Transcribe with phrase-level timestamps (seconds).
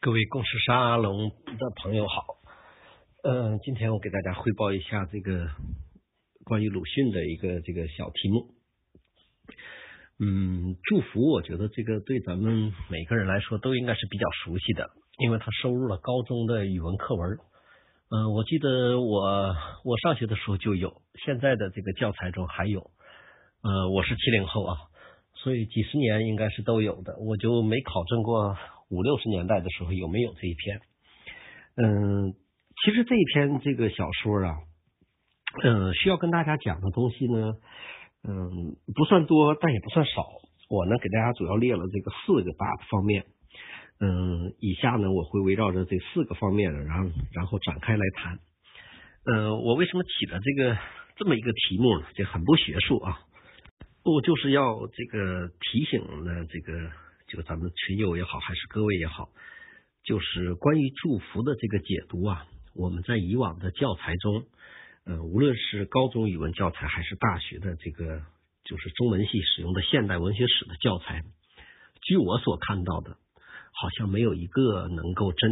[0.00, 2.24] 各位共识沙龙的朋友好，
[3.24, 5.48] 嗯，今天我给大家汇报一下这个
[6.44, 8.54] 关于鲁迅的一个这个小题目。
[10.20, 14.88] 嗯，祝福，我觉得这个对咱们每个人来说都应该是比较熟悉的，
[15.18, 17.36] 因为它收入了高中的语文课文。
[18.10, 22.92] 嗯，我记得我我上学的时候就有，现在的这个教材中还有。
[23.62, 24.78] 呃，我是七零后啊，
[25.34, 28.56] 所以几十年应该是都有的，我就没考证过。
[28.90, 30.80] 五六十年代的时候有没有这一篇？
[31.76, 32.32] 嗯，
[32.82, 34.56] 其实这一篇这个小说啊，
[35.62, 37.52] 嗯，需要跟大家讲的东西呢，
[38.26, 40.26] 嗯，不算多，但也不算少。
[40.70, 43.26] 我呢给大家主要列了这个四个大的方面。
[44.00, 48.38] 嗯，以下呢我会围绕着这四个方面，然后然后展开来谈。
[49.24, 50.78] 嗯，我为什么起的这个
[51.16, 52.06] 这么一个题目呢？
[52.14, 53.20] 这很不学术啊，
[54.02, 56.90] 我就是要这个提醒呢这个。
[57.28, 59.28] 就咱们群友也好，还是各位也好，
[60.02, 64.44] 就是关于祝福的这个解读啊，我们在以往的教材中，
[65.04, 68.22] 呃，无论是高中语文教材，还是大学的这个
[68.64, 71.22] 就是中文系使用的现代文学史的教材，
[72.02, 73.18] 据我所看到的，
[73.72, 75.50] 好像没有一个能够真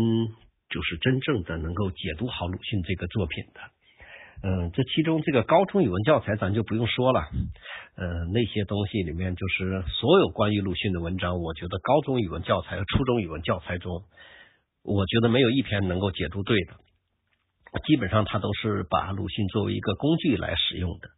[0.70, 3.61] 就是真正的能够解读好鲁迅这个作品的。
[4.42, 7.27] 嗯，这其中这个高中语文教材咱就不用说了，
[7.97, 14.05] 嗯，那些东西里面就是所有关于鲁迅的文章，我觉得高中语文教材和初中语文教材中，
[14.84, 16.75] 我觉得没有一篇能够解读对的，
[17.87, 21.09] 基本上他都是把鲁迅作为一个工具来使用的。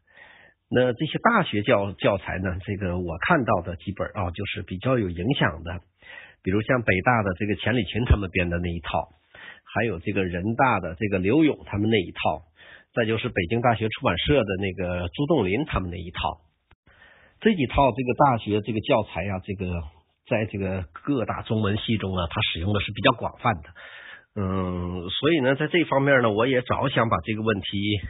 [0.70, 5.80] 那这些大学教教材呢，这个我看到的几本啊，就是比较有影响的，
[6.42, 9.08] 比如像北大的这个钱理群他们编的那一套，
[9.74, 12.47] 还有这个人大的这个刘勇他们那一套。
[12.98, 16.40] 再就是北京大学出版社的那个朱栋林他们那一套，
[17.40, 19.84] 这几套这个大学这个教材啊，这个
[20.26, 23.70] 在这个各大中文系中啊，它使用的是比较广泛的。
[24.34, 28.00] 嗯，所以呢，在这方面呢，我也早想把这个问题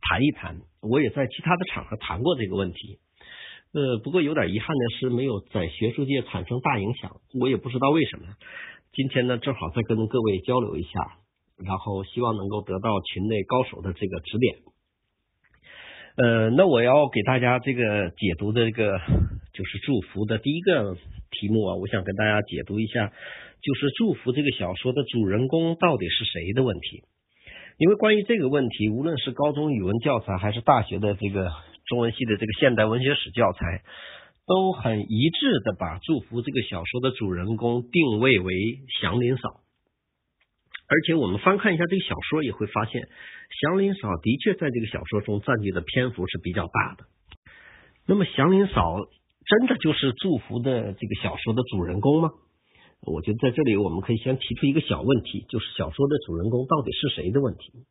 [0.00, 3.00] 谈一谈，我也在其他的场合谈过这个问题。
[3.74, 8.26] 呃，不过有点遗憾的是，没有在学术界产生大影响，我也不知道为什么。
[8.92, 10.90] 今天呢，正好再跟各位交流一下。
[11.64, 14.56] 然后希望能够得到群内高手的这个指点。
[16.16, 18.98] 呃，那我要给大家这个解读的这个
[19.52, 20.96] 就是祝福的第一个
[21.30, 23.12] 题目啊，我想跟大家解读一下，
[23.60, 27.02] 就是祝福这个小说的主人公到底是谁的问题。
[27.76, 31.52] 因为关于这个问题，无论是高中语文教材还是大学的这个
[31.84, 33.82] 中文系的这个现代文学史教材，
[34.46, 38.54] 都很一致的把祝福这个小说的主人公定位为
[39.00, 39.65] 祥林嫂。
[40.88, 43.08] 而且我们翻看一下这个小说，也会发现
[43.60, 47.04] 祥林嫂的确在这个小说中占据的篇幅是比较大的。
[48.06, 48.96] 那么祥林嫂
[49.46, 52.30] 真的就是祝福的这个小说的主人公吗？
[53.02, 57.84] 我觉得在这里我们可以先提出一个小问题，就是小说的主人公到底是谁的问题。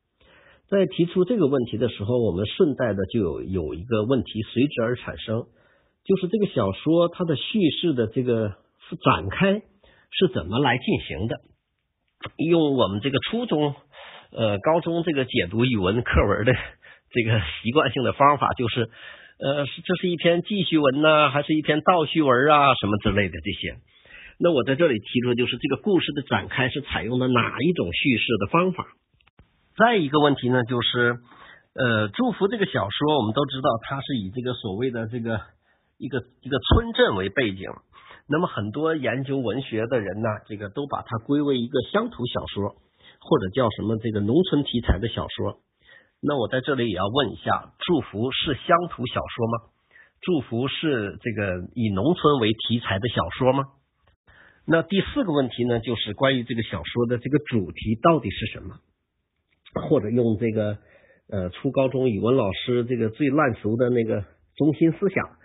[0.68, 5.46] 在提出这个问题的时候，我们顺带的就有有一个问题随之而产生，
[6.04, 8.56] 就是这个小说它的叙事的这个
[9.04, 9.62] 展开
[10.10, 11.36] 是怎么来进行的？
[12.38, 13.76] 用我们这个初中、
[14.32, 16.54] 呃高中这个解读语文课文的
[17.12, 18.90] 这个习惯性的方法，就是
[19.40, 23.78] 呃，这是一篇记叙文呢，还是一篇倒叙文啊，什么之类的这些。
[24.40, 28.86] 那我在这里提出，就是这个故事的展开是采用的哪一种叙事的方法？
[29.78, 31.18] 再一个问题呢，就是
[31.74, 35.40] 呃，祝福这个小说，我们都知道它是以这个所谓的这个
[35.98, 37.70] 一个一个村镇为背景。
[38.28, 42.76] 那么很多研究文学的人呢，这个都把它归为一个乡土小说，
[43.20, 45.60] 或者叫什么这个农村题材的小说。
[46.22, 49.60] 那我在这里也要问一下：祝福是乡土小说吗？
[50.22, 53.66] 祝福是这个以农村为题材的小说吗？
[54.66, 58.80] 那第四个问题呢，就是关于这个小说的这个主题到底是什么？
[59.88, 60.80] 或者用这个
[61.30, 64.26] 呃初高中语文老师这个最烂熟的那个
[64.56, 65.38] 中心思想。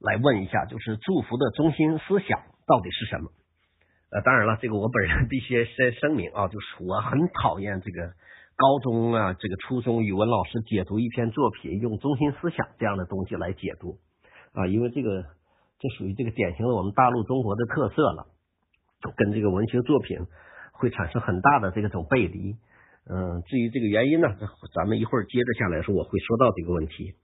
[0.00, 3.30] 来问一下，就是祝福的中心思想到底是什么？
[4.10, 8.12] 呃，当然了，这个我本人必须先声明啊，就是我很讨厌这个
[8.56, 13.98] 高中啊，这个初中语文老师解读一篇作品用中心思想这样的东西来解读
[14.52, 15.22] 啊，因为这个
[15.78, 18.26] 这属于这个典型的我们大陆中国的特色了，
[19.16, 20.26] 跟这个文学作品
[20.72, 22.56] 会产生很大的这个种背离。
[23.08, 24.28] 嗯，至于这个原因呢，
[24.74, 27.14] 咱们一会儿接着下来说，我会说到这个问题。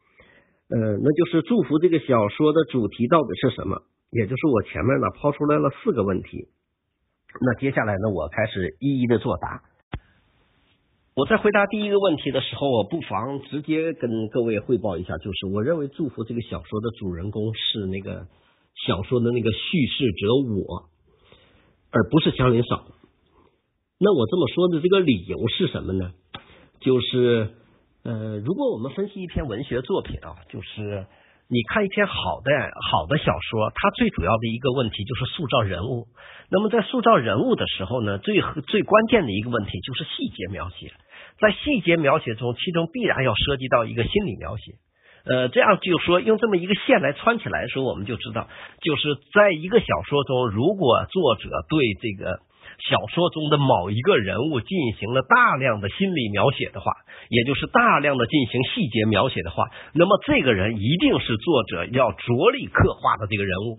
[0.68, 3.82] 呃，那就是祝福这个小说的主题到底是什么？
[4.10, 6.48] 也就是我前面呢抛出来了四个问题，
[7.40, 9.62] 那接下来呢我开始一一的作答。
[11.14, 18.26] 我在回答第一个问题的时候，我不妨直接跟各位汇报一下，就是我认为祝福这个小说的主人公是那个
[18.86, 20.88] 小说的那个叙事者我，
[21.90, 22.86] 而不是祥林嫂。
[23.98, 26.12] 那我这么说的这个理由是什么呢？
[26.80, 27.50] 就是
[28.06, 31.06] 呃，如果我们分析一篇文学作品啊，就是
[31.50, 32.52] 你看一篇好的
[32.88, 36.06] 好的小说，它最主要的一个问题就是塑造人物。
[36.48, 40.92] 那么在塑造人物的时候呢，最最关键的一个问题就是细节描写。
[41.40, 44.74] 在细节描写中，其中必然要涉及到一个心理描写。
[45.24, 48.46] 呃，这样就说用这么一个线来穿起来的时候，我们就知道，
[48.82, 52.38] 就是在一个小说中，如果作者对这个
[52.78, 56.92] 小说中的某一个人物进行了大量的心理描写的话，
[57.30, 63.78] 也就是大量的进行细节描写的话，那么这个人一定是作者要着力刻画的这个人物。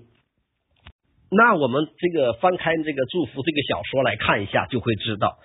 [1.29, 5.37] 那我们这个翻开这个《祝福》这个小说来看一下，就会知道，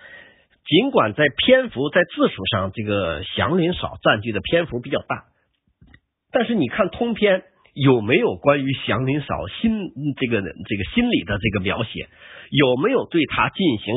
[0.65, 5.25] 尽管在篇幅在字数上，这个祥林嫂占据的篇幅比较大，
[6.31, 7.43] 但是你看通篇
[7.75, 9.71] 有没有关于祥林嫂心
[10.17, 12.09] 这个这个心理的这个描写，
[12.51, 13.95] 有没有对他进行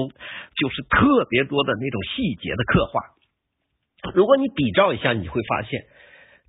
[0.59, 3.01] 就是特别多的那种细节的刻画？
[4.13, 5.83] 如果你比照一下，你会发现，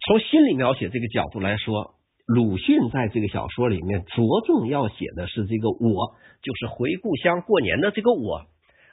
[0.07, 1.95] 从心理描写这个角度来说。
[2.29, 8.43] 鲁迅在这个小说里面着重要写的是这个我，就是回故乡过年的这个我，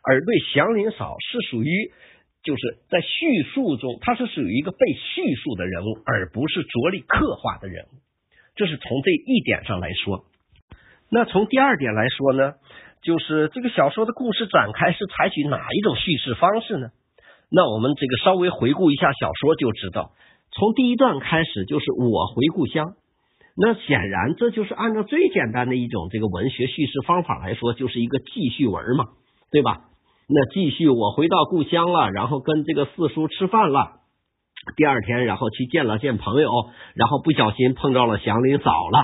[0.03, 1.91] 而对祥林嫂是属于
[2.43, 8.12] 就是在叙述中，他是属于一个被叙述的人物，而不是着力刻画的人物。
[8.55, 10.25] 这是从这一点上来说。
[11.09, 12.53] 那从第二点来说呢，
[13.01, 16.87] 就是这个小说的故事展开是采取哪一种叙事方式呢？
[17.51, 20.11] 那我们这个稍微回顾一下小说就知道，
[20.51, 22.93] 从第一段开始就是我回故乡。
[23.55, 29.05] 那显然，这就是按照最简单的一种这个文学叙事方法来说，就是一个记叙文嘛，
[29.51, 29.81] 对吧？
[30.27, 34.02] 那继续，我回到故乡了，然后跟这个四叔吃饭了。
[34.75, 36.49] 第二天，然后去见了见朋友，
[36.95, 39.03] 然后不小心碰到了祥林嫂了，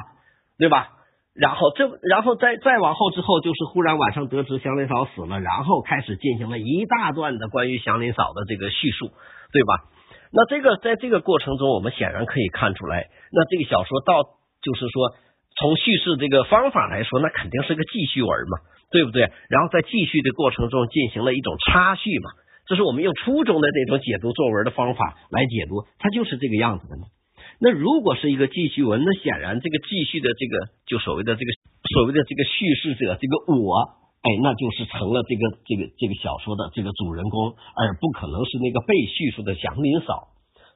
[0.57, 0.89] 对吧？
[1.35, 9.07] 然后这，然后再再往后之后，就是忽然晚上得知祥林嫂死了，然后开始进行了一大段的关于祥林嫂的这个叙述，
[9.51, 9.89] 对吧？
[10.31, 14.39] 那这个在这个过程中，我们显然可以看出来，那这个小说到。
[14.61, 15.15] 就是说，
[15.55, 18.59] 从叙事这个方法来说，那肯定是个记叙文嘛，
[18.91, 19.31] 对不对？
[19.47, 22.29] 然后在记叙的过程中进行了一种插叙嘛，
[22.69, 27.09] 这是我们用初中的那种解读作文的方法来解读，它就是这个样子的嘛。
[27.57, 31.49] 那如果是一个记叙文，那显然这个记叙的这个就所谓的这个
[31.97, 33.73] 所谓的这个叙事者这个我，
[34.21, 40.29] 哎，那就是成了这个这个这个小说的这个主人公，而不可能是那个被叙述的祥林嫂。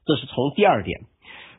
[0.03, 0.99] 这是从第二点。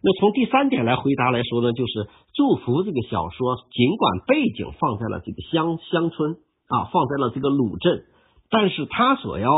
[0.03, 1.93] 那从第三点来回答来说呢，就是
[2.35, 6.37] 《祝福》这个小说，尽管背景放在了这个乡乡村
[6.69, 8.05] 啊，放在了这个鲁镇，
[8.51, 9.49] 但是他所要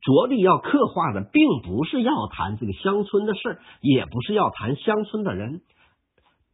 [0.00, 5.60] 着力要刻画的，并不是要谈这个乡村的事儿，也不是要谈乡村的人，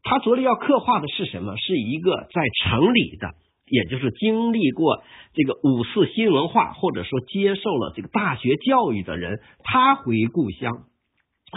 [0.02, 1.56] 他着力要刻画的是什么？
[1.56, 3.30] 是一个在城里的，
[3.66, 5.02] 也就是经历过
[5.34, 10.70] 这个五四新文化，或者说接受了这个大学教育的人，他回故乡。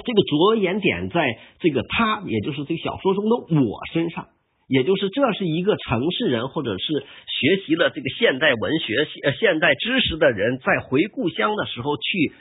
[0.05, 1.25] 这个着眼点在
[1.59, 4.27] 这个他，也就是这个小说中的我身上，
[4.67, 8.93] 也就是这是一个城市人，或者是学习了这个现代文学、
[9.23, 12.33] 呃现代知识的人，在回故乡的时候去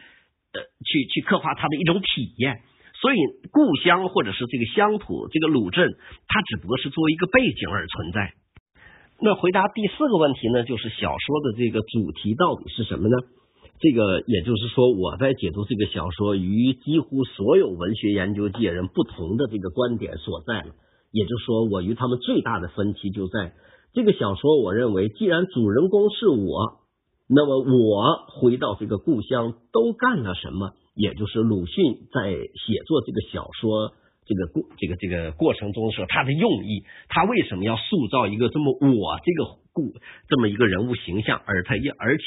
[0.52, 2.62] 呃去去刻画他的一种体验。
[2.98, 3.18] 所以，
[3.52, 5.92] 故乡或者是这个乡土，这个鲁镇，
[6.26, 8.32] 它只不过是作为一个背景而存在。
[9.20, 13.16] 那回答第四个问题呢，就是小说的这个主题到底是什么呢？
[13.78, 20.74] 这个也就是说，我在解读这个小说与几乎所有文学研究界人不同的这个观点所在了。
[21.16, 23.54] 也就是说，我与他们最大的分歧就在
[23.94, 24.60] 这个小说。
[24.60, 26.84] 我认为，既然主人公是我，
[27.26, 30.74] 那么我回到这个故乡都干了什么？
[30.94, 33.94] 也就是鲁迅在写作这个小说。
[34.28, 39.94] 这个过这个这个过程中说他的用意，他为什么要塑造一个这么我这个故
[40.28, 42.24] 这么一个人物形象，而他要而且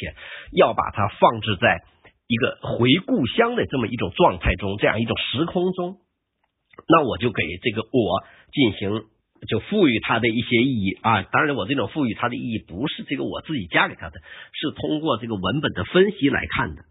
[0.54, 1.84] 要把它放置在
[2.26, 5.98] 一个回故乡的这么一种状态中，这样一种时空中，
[6.88, 9.04] 那我就给这个我进行
[9.48, 11.24] 就赋予他的一些意义啊。
[11.24, 14.20] 当然，我这种赋予他的意义不是这个我自己加给他的，
[14.54, 16.84] 是通过这个文本的分析来看的。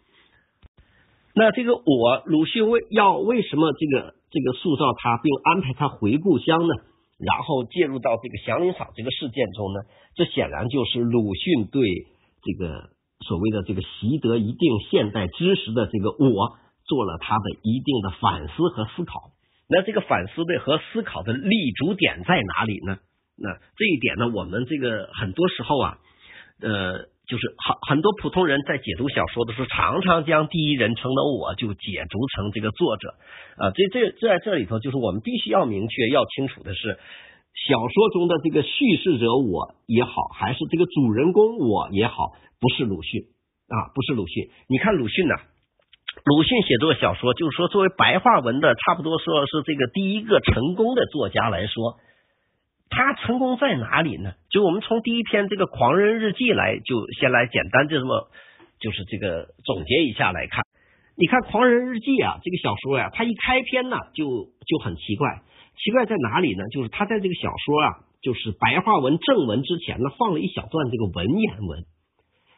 [1.34, 4.14] 那这个我鲁迅为要为什么这个？
[4.30, 6.74] 这个塑造他，并安排他回故乡呢，
[7.16, 9.80] 然后介入到这个祥林嫂这个事件中呢，
[10.16, 11.80] 这显然就是鲁迅对
[12.42, 12.90] 这个
[13.26, 19.32] 所谓的这个习得一定现代知识的这个我做了他的一定的反思和思考。
[19.68, 22.98] 那这个反思的和思考的立足点在哪里呢？
[23.36, 25.98] 那这一点呢，我们这个很多时候啊，
[26.62, 27.08] 呃。
[27.28, 33.16] 就是很很多普通人在解读小说的时候，常常将第一人称的我就解读成这个作者
[33.58, 33.70] 啊。
[33.72, 36.98] 这这在这里头，就是我们必须要明确、要清楚的是，
[37.68, 43.20] 小说中的这个叙事者我也好，还是这个主人公我也好，不是鲁迅
[43.68, 44.48] 啊，不是鲁迅。
[44.66, 45.34] 你看鲁迅呢，
[46.24, 51.96] 鲁迅写作小说，就是说作为白话文的，差不多说是这个第一个成功的作家来说，
[52.90, 54.32] 他成功在哪里呢？
[54.50, 58.28] 就我们从第一篇这个《狂人日记》来，就先来简单就这么，
[58.80, 60.64] 就是这个总结一下来看。
[61.16, 64.26] 你看《狂人日记》啊，这个小说呀，它一开篇呢，就
[64.66, 65.42] 就很奇怪，
[65.76, 66.64] 奇怪在哪里呢？
[66.72, 67.88] 就是他在这个小说啊，
[68.22, 71.84] 就是白话文正文之前呢，放了一小段这个文言文。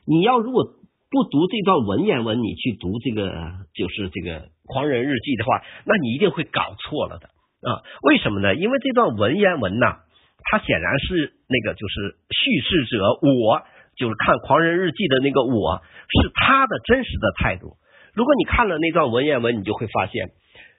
[0.07, 0.65] 你要如果
[1.11, 3.35] 不读这段文言文，你去读这个
[3.75, 7.27] 就是这个《狂人日记》的话，那你一定会搞错了的
[7.67, 7.83] 啊！
[8.07, 8.55] 为什么呢？
[8.55, 10.07] 因为这段文言文呐，
[10.39, 13.67] 它显然是那个就是叙事者我，
[13.99, 15.83] 就是看《狂人日记》的那个我，
[16.23, 17.75] 是他的真实的态度。
[18.15, 20.31] 如果你看了那段文言文，你就会发现，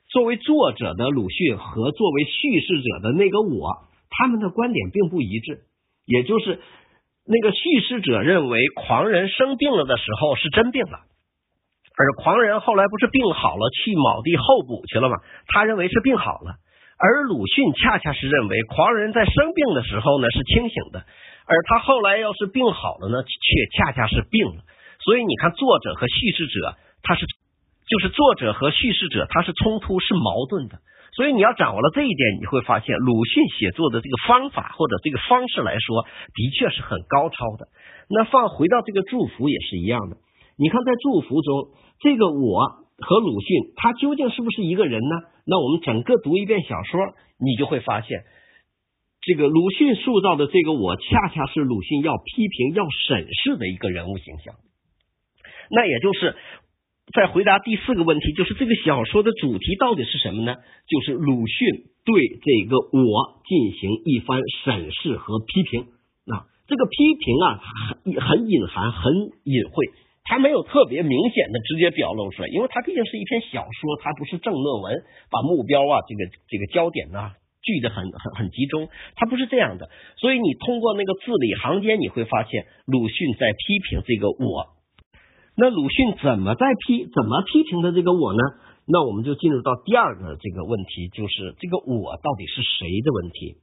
[0.08, 5.68] 作为作者的鲁迅和作为叙事者的那个我，他们的观点并不一致。
[6.08, 6.60] 也就是
[7.32, 11.00] 那个叙事者认为狂人生病了的时候是真病了，
[11.96, 15.16] 而狂人后来不是病好了去卯地候补去了吗？
[15.48, 16.60] 他认为是病好了，
[17.00, 21.06] 而鲁迅恰恰是认为狂人在生病的时候呢是清醒的，
[21.48, 24.64] 而他后来要是病好了呢，却恰恰是病了。
[25.00, 26.76] 所以你看，作者和叙事者。
[27.04, 27.26] 他是，
[27.90, 30.78] 就是作者和叙事者，他是冲突是矛盾的，
[31.14, 37.68] 所以你要掌握了这一点，你会发现鲁迅写作的这个方法或者这个方式来说，的确是很高超的。
[38.08, 40.16] 那放回到这个祝福也是一样的，
[40.58, 45.16] 你看在祝福中，这个我和鲁迅他究竟是不是一个人呢？
[45.46, 47.00] 那我们整个读一遍小说，
[47.40, 48.24] 你就会发现，
[49.22, 54.56] 这个鲁迅塑造的这个我，恰恰是鲁迅要批评、要审视的一个人物形象。
[55.70, 56.38] 那也就是。
[57.14, 60.56] 再回答第四个问题，就是这个小说的主题到底是什么呢？
[60.88, 65.82] 就是鲁迅对这个我进行一番审视和批评。
[66.32, 67.60] 啊，这个批评啊，
[68.06, 69.12] 很很隐含，很
[69.44, 69.92] 隐晦，
[70.24, 77.32] 它没有特别明显的直接表露出来，因为它毕竟是一篇小说，它不是正论文，把目标啊，这个这个焦点呢
[77.62, 79.90] 聚的很很很集中，它不是这样的。
[80.16, 84.80] 所以你通过那个字里行间，你会发现鲁迅在批评这个我。
[85.62, 88.42] 那鲁迅怎么在批怎么批评的这个我呢？
[88.88, 93.58] 那我们就进入到第二个这个问题，就是这个我到底是谁的问题。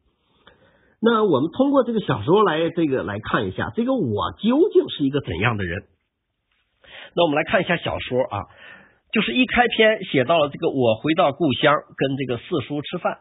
[1.02, 5.82] 那我们通过这个小说来这个来看一下，这个我究竟是一个怎样的人？
[7.16, 8.46] 那我们来看一下小说啊，
[9.10, 13.18] 就是一开篇写到了这个我回到故乡，跟这个四叔吃饭，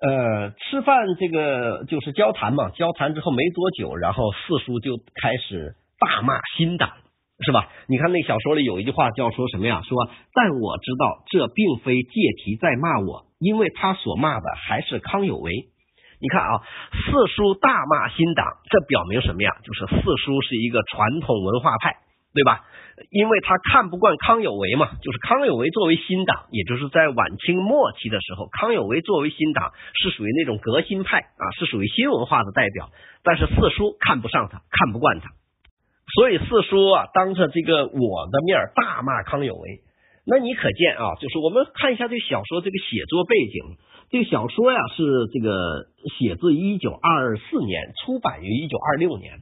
[0.00, 6.88] 呃，吃饭这个就是交谈嘛，交谈之后没多久，然后四叔就开始大骂新党。
[7.44, 7.68] 是吧？
[7.88, 9.82] 你看那小说里有一句话叫说什么呀？
[9.82, 12.10] 说，但我知道这并非借
[12.44, 15.52] 题在骂我，因为他所骂的还是康有为。
[16.20, 19.56] 你看啊，四叔大骂新党，这表明什么呀？
[19.64, 21.96] 就是四叔是一个传统文化派，
[22.32, 22.64] 对吧？
[23.10, 32.90] 因为他看不惯康有为嘛，就是康有为作为新党，也就是在晚清末期的时候，康有为作为新党是属于那种革新派啊，是属于新文化的代表。
[33.24, 35.30] 但是四叔看不上他，看不惯他。
[36.14, 39.80] 所以四叔啊，当着这个我的面大骂康有为。
[40.24, 43.76] 那你可见啊，就是我们看一下这小说这个写作背景。
[44.10, 45.86] 这个小说呀是这个
[46.18, 49.40] 写自一九二四年，出版于一九二六年。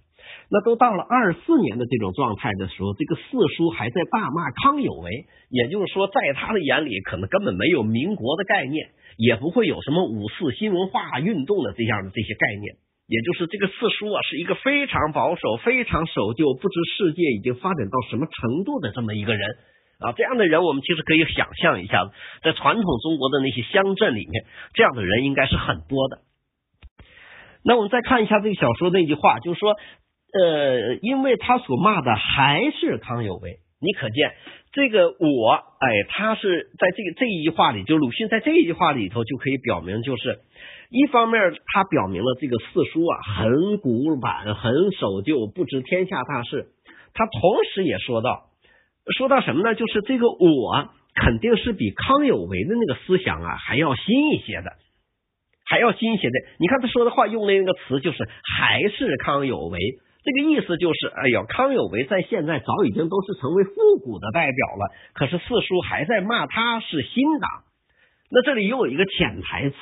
[0.49, 5.27] 那都到了二四年的这种状态的时候，这个四叔还在大骂康有为。
[5.51, 12.77] 也就是说，在他的眼里，可能根本没有民国的概念，也不会有什么五四新文化运动的这样的这些概念。
[13.11, 19.51] 也就是这个四叔啊，是一个非常保守、非常守旧，不知世界已经发展到什么程度的这么一个人
[19.99, 20.13] 啊。
[20.13, 22.09] 这样的人，我们其实可以想象一下，
[22.45, 26.21] 在传统中国的那些乡镇里面，这样的人应该是很多的。
[27.65, 29.75] 那我们再看一下这个小说那句话，就是说，
[30.33, 34.33] 呃，因为他所骂的还是康有为，你可见
[34.73, 40.41] 这个我，哎，他是在这个这一句话里，就鲁迅在这一句话里头就可以表明，就是。
[40.91, 46.67] 一方面，他表明了这个四书啊很古板、很守旧、不知天下大事。
[47.15, 47.41] 他同
[47.73, 48.51] 时也说到，
[49.17, 49.77] 说到什么呢？
[49.77, 54.73] 就是这个我肯定是比康有为的那个思想啊还要新一些的，
[55.65, 56.35] 还要新一些的。
[56.59, 59.79] 你看他说的话用的那个词就是还是康有为，
[60.23, 63.73] 这个意思就是，哎呦，康有为在现在早已经都是成为复
[64.03, 67.51] 古的代表了，可是四叔还在骂他是新党。
[68.31, 69.77] 那这里又有一个潜台词。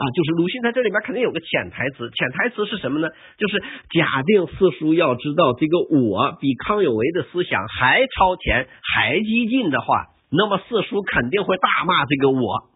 [0.00, 3.08] 啊，就是鲁迅在这里边肯定有个潜台词，潜台词是什么呢？
[3.36, 3.60] 就是
[3.92, 12.69] 假定四叔要知道这个我比康有为的思想还超前、还激进的话，那么四叔肯定会大骂这个我，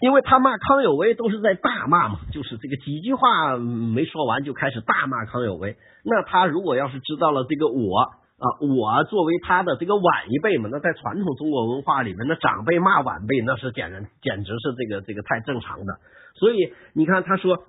[0.00, 5.76] 因为他骂康有为都是在大骂嘛，就是这个几句话没说完就开始大骂康有为。
[6.04, 8.00] 那他如果要是知道了这个我
[8.38, 15.98] 啊，我作为他的这个晚一辈嘛，那在传统中国文化里面，那长辈骂晚辈那是简然简直是这个这个太正常的。
[16.36, 17.64] 所以你看，他说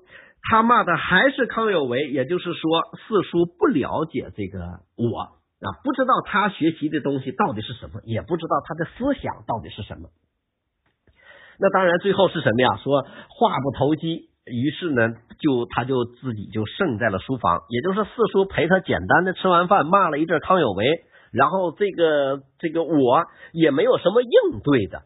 [0.51, 2.62] 他骂的还是康有为，也就是说
[3.07, 4.59] 四叔不了解这个
[4.95, 10.09] 我啊，不知道他学习的东西到底是什么，也不知道他的思想到底是什么。
[11.59, 12.77] 那当然，最后是什么呀？
[12.83, 14.29] 说话不投机。
[14.45, 20.85] 于是呢，就他就自己就剩在了书房，也就是四叔陪他简单的吃完饭，骂了一阵康有为，
[21.31, 25.03] 然后这个这个我也没有什么应对的，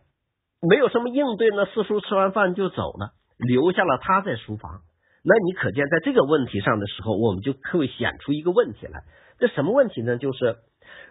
[0.61, 1.65] 没有什么应对呢。
[1.65, 4.79] 四叔吃完饭就走了，留下了他在书房。
[5.25, 9.01] 那你可见在这个问题上的时候，我们就会显出一个问题来。
[9.39, 10.15] 这什么问题呢？
[10.17, 10.55] 就是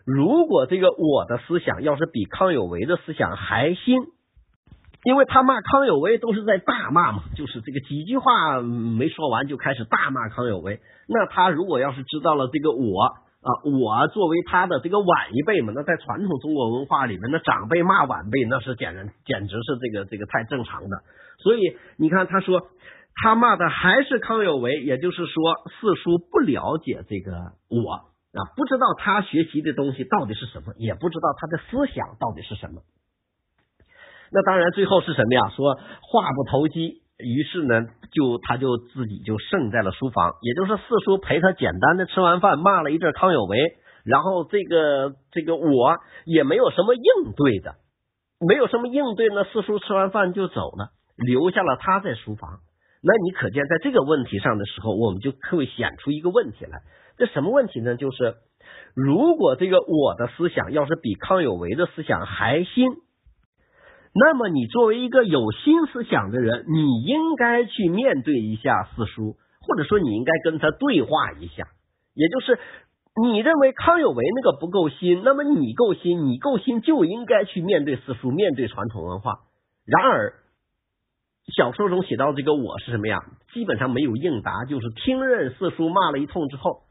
[0.06, 3.98] 如果这个我的思想要是比康有为的思想还新。
[5.04, 10.80] 因为他骂康有为都是在大骂嘛，就是这个几句话没说完就开始大骂康有为。
[11.08, 13.02] 那他如果要是知道了这个我
[13.42, 21.02] 啊，我作为他的这个晚一辈嘛，那在传统中国文化里面，那长辈骂晚辈那是简然简直是这个这个太正常的。
[21.38, 22.68] 所以你看，他说
[23.22, 25.34] 他骂的还是康有为，也就是说
[25.80, 27.32] 四叔不了解这个
[27.68, 32.82] 我啊，不知道他学习的东西到底是什么，也不知道他的思想到底是什么。
[34.34, 35.50] 那当然，最后是什么呀？
[35.54, 43.58] 说话不投机，于是呢，就他就自己就剩在了书房，也就是四叔陪他简单的吃完饭，骂了一阵康有为，
[44.06, 47.74] 然后这个这个我也没有什么应对的，
[48.40, 49.44] 没有什么应对呢。
[49.52, 52.60] 四叔吃完饭就走了，留下了他在书房。
[53.04, 56.78] 那你可见在这个问题上的时候，我们就会显出一个问题来。
[57.18, 57.96] 这什么问题呢？
[57.96, 58.36] 就是
[58.94, 62.86] 如果这个我的思想要是比康有为的思想还新。
[64.14, 71.64] 那么，你作为一个有新思想的人，你应该去面对一下四叔，或者说你应该跟他对话一下。
[72.14, 72.58] 也就是
[73.30, 79.32] 你认为康有为那个不够新，那么你够新，你够新就应该去面对四叔，面对传统文化。
[79.86, 80.34] 然而，
[81.56, 83.18] 小说中写到这个我是什么呀？
[83.54, 86.82] 基本上没有应答，就是听任四叔骂了一通之后，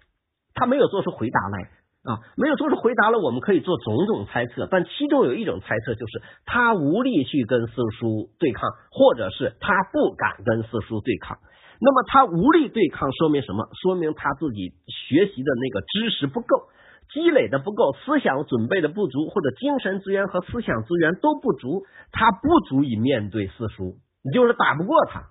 [0.55, 1.69] 他没有做出回答来。
[2.03, 11.37] 啊，没有说是回答了，我们可以做种种猜测，但其中有一种猜测就是他无力去跟四叔对抗，或者是他不敢跟四叔对抗。
[11.79, 13.67] 那么他无力对抗，说明什么？
[13.83, 16.69] 说明他自己学习的那个知识不够，
[17.13, 25.29] 积累的不够，思想准备的不足，或者精神资源和思想资源都不足，他不足以面对四叔，你就是打不过他。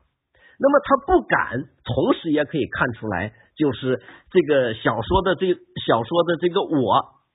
[0.61, 3.33] 那么他不敢，同时也可以看出来。
[3.57, 5.53] 就是这个小说的这
[5.87, 6.95] 小说的这个我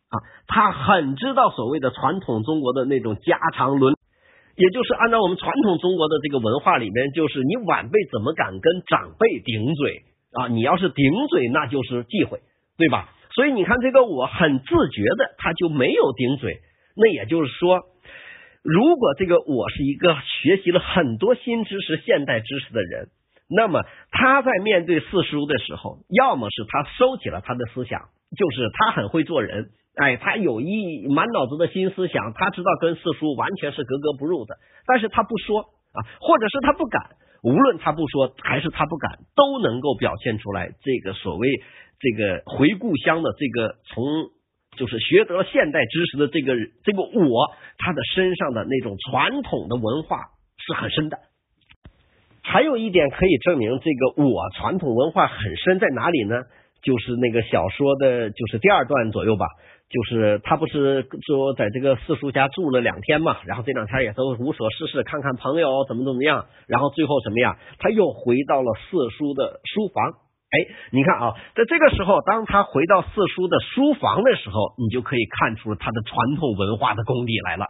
[0.10, 0.16] 啊，
[0.48, 3.94] 他很知道所谓的传统中国的那种家常伦，
[4.56, 10.02] 也就是按照我们传统中国的这个文化里面，就是你晚辈怎么敢跟长辈顶嘴
[10.34, 10.48] 啊？
[10.48, 12.42] 你要是顶嘴，那就是忌讳，
[12.78, 13.10] 对吧？
[13.36, 16.58] 所以你看这个我很自觉的，他就没有顶嘴。
[16.96, 17.82] 那也就是说，
[18.66, 23.10] 如果这个我是一个学习了很多新知识、现代知识的人。
[23.48, 29.70] 那么他在面对四叔的时候，要么是他收起了他的思想，就是他很会做人，
[30.02, 34.56] 哎，他有一满脑子的新思想，他知道跟四叔完全是格格不入的，
[34.88, 37.12] 但是他不说啊，或者是他不敢，
[37.44, 41.48] 无论他不说还是他不敢，都能够表现出来这个所谓
[42.00, 44.04] 这个回故乡的这个从
[44.78, 50.18] 就是学得了现代知识的这个这个我，他的身上的那种传统的文化
[50.58, 51.18] 是很深的。
[52.44, 56.36] 还有一点可以证明这个我传统文化很深在哪里呢？
[56.84, 59.48] 就是那个小说的，就是第二段左右吧。
[59.88, 67.58] 就是他不是说在这个四叔家住了两天嘛，然后这两天也都无所事事，看看朋友怎么怎么样，然后最后什么呀？
[67.80, 70.25] 他又回到了四叔的书房。
[70.56, 77.68] 哎，你看啊，在这个时候，当他回到四叔的书房的时候，你就可以看出他的传统文化的功底来了。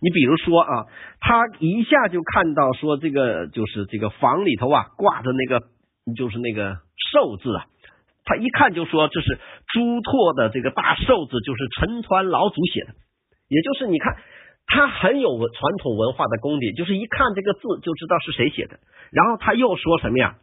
[0.00, 0.84] 你比如说啊，
[1.20, 5.64] 他一下就看到说这个就是这个房里头啊挂着那个
[6.14, 6.76] 就是那个
[7.12, 7.64] 寿字啊，
[8.26, 9.38] 他一看就说这是
[9.72, 12.92] 朱拓的这个大寿字，就是陈抟老祖写的，
[13.48, 14.16] 也就是你看
[14.66, 18.78] 他很有传统文化的功底，就是一看这个字就知道是谁写的。
[19.12, 20.36] 然后他又说什么呀？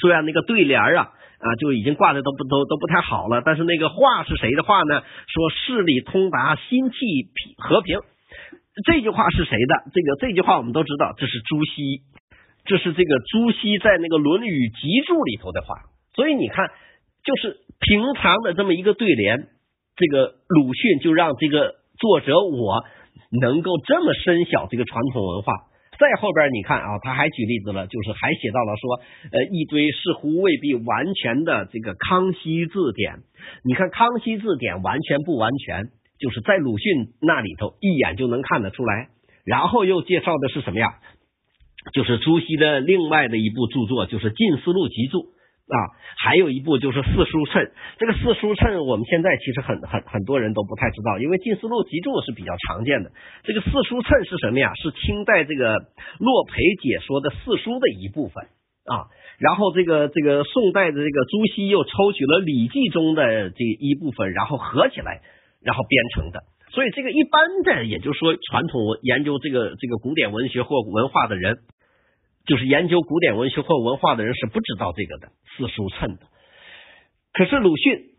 [0.00, 5.02] 虽然那个对联啊啊就已经挂的都不都都不太好了，但是那个话是谁的话呢？
[5.26, 6.96] 说事理通达，心气
[7.56, 8.00] 和平。
[8.84, 9.90] 这句话是谁的？
[9.92, 12.02] 这个这句话我们都知道，这是朱熹，
[12.64, 15.76] 这是这个朱熹在那个《论语集注》里头的话。
[16.14, 16.68] 所以你看，
[17.24, 19.48] 就是平常的这么一个对联，
[19.96, 22.84] 这个鲁迅就让这个作者我
[23.40, 25.54] 能够这么深晓这个传统文化。
[25.98, 29.00] 再后边你看啊，他还举例子了，就是还写到了说，
[29.32, 33.18] 呃，一堆似乎未必完全的这个康熙字典。
[33.64, 39.08] 你看康熙字典完全不完全，就是在鲁迅那里头一眼就能看得出来。
[39.44, 41.00] 然后又介绍的是什么呀？
[41.94, 45.18] 就是朱熹的另外的一部著作，就是《近思录集注》。
[45.68, 45.76] 啊，
[46.16, 47.60] 还有一部就是《四书称》，
[47.98, 53.12] 这个《四书称》我们现在其实很很很多人都不太知道，因为《近思录集注》是比较常见的。
[53.44, 54.72] 这个《四书称》是什么呀？
[54.80, 55.76] 是清代这个
[56.16, 58.48] 洛培解说的四书的一部分
[58.88, 59.12] 啊。
[59.36, 65.20] 然后这个这个宋代的这个朱熹又抽取了《礼记》中的这一部分，然后合起来，
[65.60, 66.40] 然后编成的。
[66.72, 71.60] 所以这个一般的，也就是说传统研究这个这个古典文学或文化的人。
[72.48, 76.22] 就是研究古典文学或文化的人是不知道这个的四书称的，
[77.34, 78.16] 可是鲁迅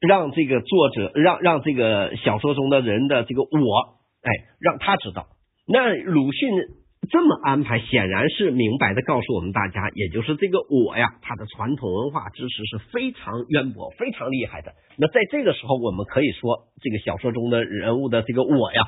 [0.00, 5.26] 让这个作者让让这个小说中的人的这个我，哎，让他知道。
[5.66, 6.48] 那鲁迅
[7.10, 14.74] 这么安排，显然是明白的告诉我们大家，也就是这个我呀，他的传统文化知识是非常渊博、非常厉害的。
[14.96, 18.82] 那在这个时候，我们可以说，这个小说中的人物的这个我呀，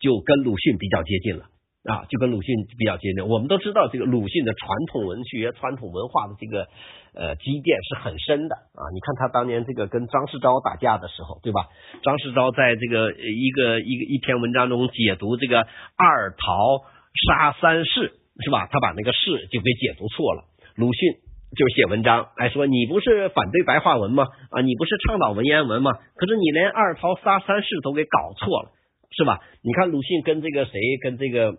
[0.00, 1.44] 就跟鲁迅比较接近了。
[1.86, 3.28] 啊，就跟鲁迅比较接近。
[3.28, 6.66] 我们都知道，这个鲁迅的传统文学、传统文化的这个
[7.14, 8.82] 呃积淀是很深的啊。
[8.92, 11.70] 你看他当年这个跟张世钊打架的时候，对吧？
[12.02, 15.60] 张世钊在这个一个一个一篇文章中解读这个
[15.94, 16.82] 二桃
[17.28, 18.66] 杀三士，是吧？
[18.66, 20.42] 他把那个士就给解读错了。
[20.74, 21.22] 鲁迅
[21.54, 24.26] 就写文章来说，你不是反对白话文吗？
[24.50, 25.92] 啊，你不是倡导文言文吗？
[26.16, 28.72] 可是你连二桃杀三士都给搞错了，
[29.16, 29.38] 是吧？
[29.62, 31.58] 你看鲁迅跟这个谁，跟这个。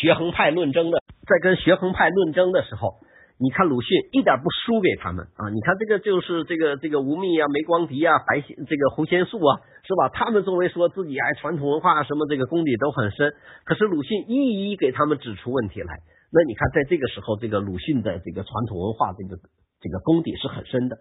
[0.00, 2.96] 学衡派论争的，在跟学衡派论争的时候，
[3.38, 5.50] 你看鲁迅一点不输给他们啊！
[5.50, 10.08] 你看这个就是这个这个吴宓啊、梅光迪啊、白这个胡先素啊，是吧？
[10.08, 13.34] 他们作为说自己哎传统文化什么这个功底都很深，
[13.64, 15.98] 可是鲁迅一一给他们指出问题来。
[16.32, 19.36] 那你看在这个时候，这个鲁迅的这个传统文化这个
[19.80, 20.96] 这个功底是很深的。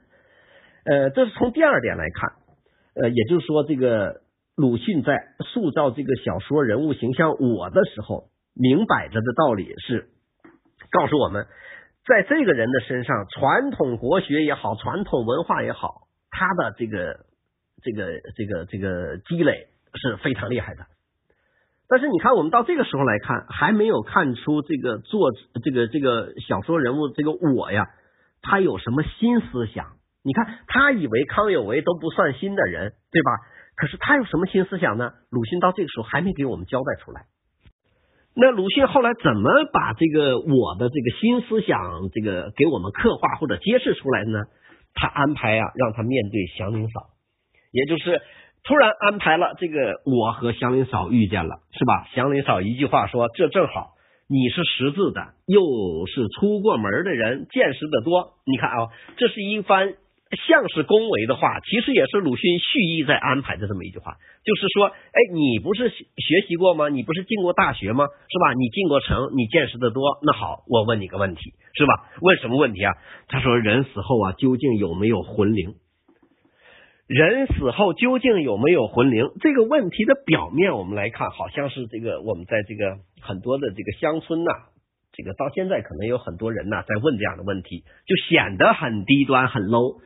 [0.85, 2.33] 呃，这是从第二点来看，
[3.01, 4.21] 呃，也就是说，这个
[4.57, 5.21] 鲁迅在
[5.53, 8.32] 塑造这个小说人物形象我的时候。
[8.53, 10.09] 明摆着的道理是
[10.91, 11.47] 告诉我们，
[12.05, 17.25] 在这个人的身上，传统国学也好，传统文化也好，他的这个
[17.81, 20.85] 这个这个这个积累是非常厉害的。
[21.89, 25.31] 但是你看，我们到这个时候来看，还没有看出这个作
[25.63, 27.87] 这个这个小说人物这个我呀，
[28.41, 29.97] 他有什么新思想？
[30.23, 33.31] 你看，他以为康有为都不算新的人，对吧？
[33.75, 35.11] 可是他有什么新思想呢？
[35.29, 37.25] 鲁迅到这个时候还没给我们交代出来。
[38.35, 44.39] 那鲁迅后来怎么把这个我的这个新思想这个给我们刻画或者揭示出来呢？
[44.95, 47.01] 他安排啊，让他面对祥林嫂，
[47.71, 48.21] 也就是
[48.63, 52.07] 突然安排了这个我和祥林嫂遇见了，是吧？
[52.13, 53.93] 祥林嫂一句话说：“这正好，
[54.27, 58.33] 你是识字的，又是出过门的人，见识的多。
[58.45, 59.95] 你看啊，这是一番。”
[60.35, 66.89] 像是恭维的话，其实也是鲁迅蓄意在安排的这么一句话，就是说，哎，你不是学习过吗？
[66.89, 68.05] 你不是进过大学吗？
[68.05, 68.53] 是吧？
[68.53, 70.19] 你进过城，你见识的多。
[70.23, 72.09] 那好，我问你个问题，是吧？
[72.21, 72.93] 问什么问题啊？
[73.27, 75.75] 他说，人死后啊，究竟有没有魂灵？
[77.05, 79.29] 人死后究竟有没有魂灵？
[79.41, 84.51] 这个问题的表面我们来看，好像是这个我们在这个很多的这个乡村呐，
[85.11, 90.01] 这个到现在可能有很多人呐在问这样的问题，就显得很低端、很 low。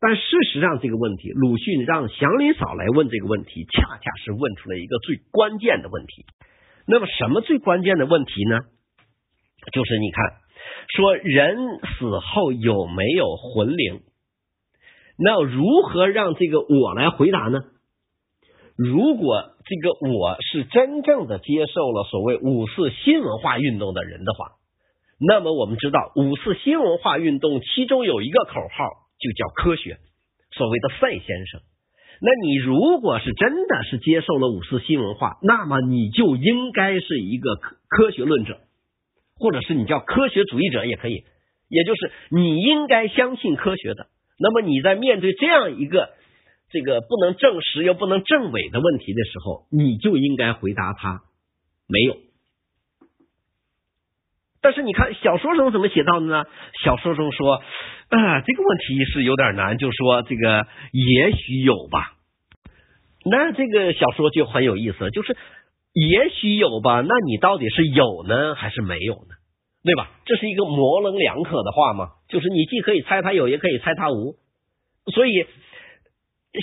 [0.00, 6.24] 但事实上，这个问题，鲁迅让祥林嫂来问这个问题，恰恰是问出了一个最关键的问题。
[6.86, 8.60] 那么，什么最关键的问题呢？
[9.72, 10.36] 就是你看，
[10.94, 14.02] 说人死后有没有魂灵？
[15.18, 17.58] 那如何让这个我来回答呢？
[18.76, 24.52] 如果这个我是真正的接受了所谓五四新文化运动的人的话，
[25.18, 29.07] 那么我们知道，五四新文化运动其中有一个口号。
[29.18, 29.98] 就叫科学，
[30.52, 31.60] 所谓的赛先生。
[32.20, 38.58] 那你如果是真的是接受了五四新文化，那么你就应该是一个科科学论者，
[39.36, 41.24] 或者是你叫科学主义者也可以。
[41.68, 44.06] 也就是你应该相信科学的。
[44.40, 46.10] 那么你在面对这样一个
[46.70, 51.22] 这个不能证实又不能证伪的问题的时候，你就应该回答他
[51.86, 52.16] 没有。
[54.60, 56.44] 但是你看小说中怎么写到的呢？
[56.84, 57.62] 小说中说。
[58.10, 62.14] 啊，这个问题是有点难，就说这个也许有吧。
[63.30, 65.36] 那这个小说就很有意思，就是
[65.92, 67.02] 也许有吧。
[67.02, 69.36] 那你到底是有呢，还是没有呢？
[69.84, 70.10] 对吧？
[70.24, 72.08] 这是一个模棱两可的话嘛。
[72.30, 74.36] 就是你既可以猜他有，也可以猜他无。
[75.12, 75.44] 所以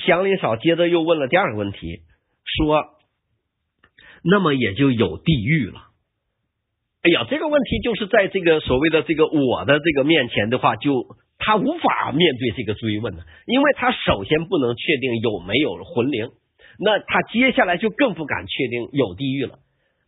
[0.07, 1.99] 祥林嫂接着又问了第二个问题，
[2.57, 2.85] 说
[4.25, 5.84] ：“那么也就有地狱了。”
[7.05, 11.05] 哎呀，这个问题就是在这个所谓的这个我的这个面前的话，就
[11.37, 16.31] 他无法面对这个追问的，因为他首先不能确定有没有魂灵，
[16.79, 19.59] 那他接下来就更不敢确定有地狱了。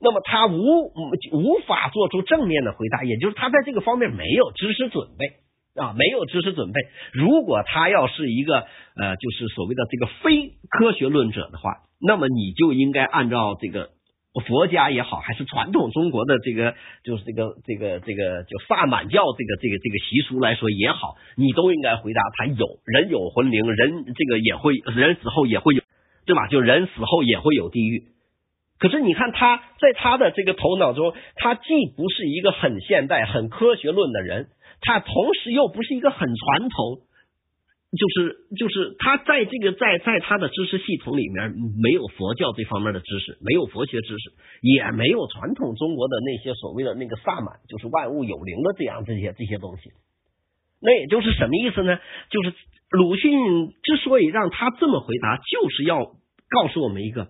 [0.01, 0.91] 那么他无
[1.31, 6.81] 无法做出正面的回答，也就是他在这个方面没有知识准备啊，没有知识准备。
[7.13, 8.61] 如果他要是一个
[8.95, 13.89] 呃，就是所谓的这个非科学论者的话，那么你就应该按照这个
[14.39, 25.81] 佛家也好，还是传统中国的这个就是这个这个这个就萨满教这个这个这个习俗来说也好，你都应该回答他有人有魂灵，人这个也会人死后也会有，
[26.25, 26.47] 对吧？
[26.47, 28.03] 就人死后也会有地狱。
[28.79, 31.63] 可是你看他在他的这个头脑中，他既
[31.95, 34.49] 不是一个很现代、很科学论的人，
[34.81, 36.99] 他同时又不是一个很传统，
[37.95, 49.91] 就是就是他在这个在在他的知识系统里面没有佛教这方面的知识，没有佛学知识，也没有传统中国的那些所谓的那个萨满，就是万物有灵的这样这些这些东西。
[50.81, 51.97] 那也就是什么意思呢？
[52.29, 52.53] 就是
[52.91, 53.31] 鲁迅
[53.83, 56.03] 之所以让他这么回答，就是要
[56.49, 57.29] 告诉我们一个。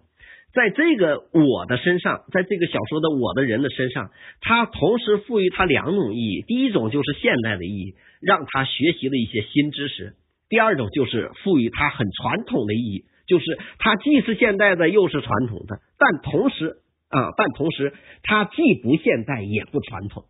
[0.53, 4.09] 在这个我的身上，在这个小说的我的人的身上，
[4.41, 6.41] 他同时赋予他两种意义。
[6.47, 10.13] 第一种就是现代的意义，让他学习了一些新知识；
[10.49, 13.45] 第二种就是赋予它很传统的意义，就是
[13.79, 15.79] 它既是现代的，又是传统的。
[15.97, 16.77] 但同时
[17.09, 20.25] 啊，但同时它既不现代，也不传统。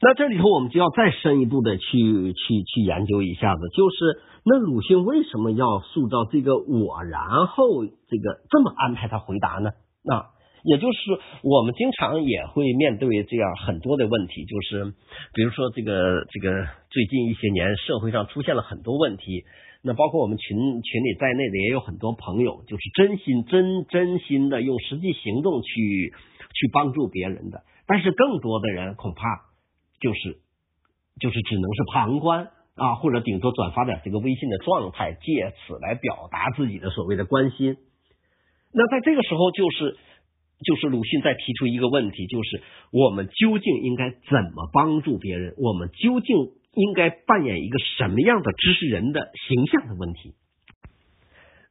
[0.00, 4.22] 那这里头我们就要再深一步的去去去研究一下子，就是。
[4.50, 9.72] 那鲁迅为什么要塑造这个我，然后这个这么安排他回答呢？
[10.02, 10.24] 那
[10.64, 10.98] 也就是
[11.42, 14.92] 我们经常也会面对这样很多的问题，就是
[15.34, 19.44] 比如说这个这个最近一些年社会上出现了很多问题，
[19.82, 26.12] 那包括我们群群里在内的也有很多朋友，就是真心真真心的用实际行动去
[26.54, 29.22] 去帮助别人的，但是更多的人恐怕
[30.00, 30.38] 就是
[31.20, 32.48] 就是只能是旁观。
[32.78, 37.76] 啊，或者顶多转发点这个微信的状态，借此来表达自己的所谓的关心。
[38.72, 39.96] 那在这个时候，就是
[40.64, 45.54] 就是鲁迅在提出一个问题，就是我们究竟应该怎么帮助别人？
[45.58, 46.36] 我们究竟
[46.74, 50.34] 应该扮演一个什么样的知识人的形象的问题？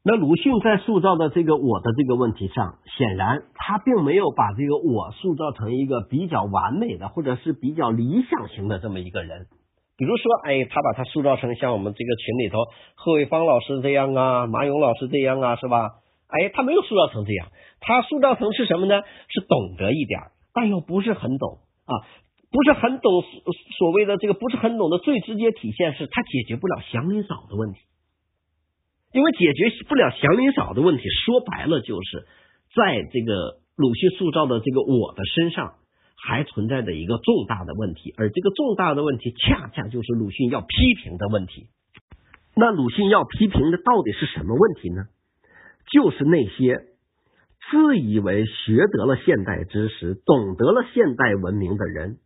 [0.04, 9.47] 那鲁迅在塑造的这个我的这个问题上，显然他并没有把这个我塑造成一个比较完美的，或者是比较理想型的这么一个人。
[9.97, 12.60] 比如说，哎，他把他塑造成像我们这个群里头
[12.95, 15.89] 贺卫方老师这样啊，马勇老师这样啊，是吧？
[16.27, 17.47] 哎，他没有塑造成这样，
[17.79, 19.01] 他塑造成是什么呢？
[19.29, 20.19] 是懂得一点，
[20.53, 21.93] 但又不是很懂啊，
[22.51, 23.23] 不是很懂
[23.77, 27.79] 所谓的这个不是很懂的最直接体现是他解决不了祥林嫂的问题，
[29.13, 32.27] 因为解决不了祥林嫂的问题，说白了就是
[32.75, 35.75] 在这个鲁迅塑造的这个我的身上。
[36.19, 40.67] 还存在着一个重大的问题，而这个重大的问题恰恰就是鲁迅要批
[41.03, 41.67] 评的问题。
[42.55, 45.05] 那鲁迅要批评的到底是什么问题呢？
[45.91, 46.80] 就是那些
[47.71, 52.17] 自以为学得了现代知识、懂得了现代文明的人，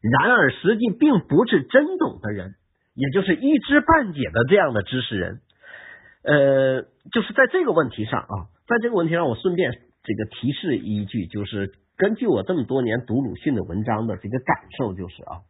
[0.00, 2.54] 然而实际并不是真懂的人，
[2.94, 5.40] 也就是一知半解的这样的知识人。
[6.22, 8.34] 呃，就是在这个问题上啊，
[8.66, 9.72] 在这个问题上，我顺便
[10.04, 11.74] 这个提示一句，就是。
[12.00, 15.44] 根据我这么多年读鲁迅的文章的这个感受，就是啊，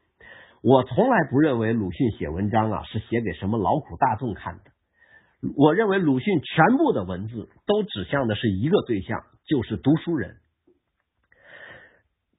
[0.64, 4.62] 我从来不认为鲁迅写文章啊是写给什么劳苦大众看的。
[5.56, 10.36] 我认为鲁迅全部的文字都指向的是一个对象，就是读书人。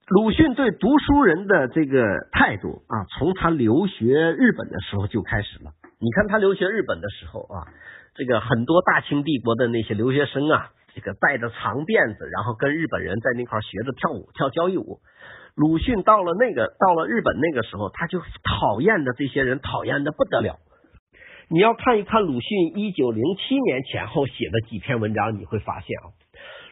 [0.08, 5.72] 鲁迅对读书人的这个态度啊，从他留学日本的时候就开始了。
[6.00, 7.68] 你看他留学日本的时候啊，
[8.16, 10.72] 这个很多大清帝国的那些留学生啊。
[10.94, 15.00] 这个带着长辫子，然后跟日本人在那块学着跳舞，跳交谊舞。
[15.56, 20.60] 鲁迅到了那个到了日本那个时候，他就讨厌的这些人讨厌的不得了。
[21.52, 26.16] 你要看一看鲁迅一九零七年前后写的几篇文章，你会发现啊，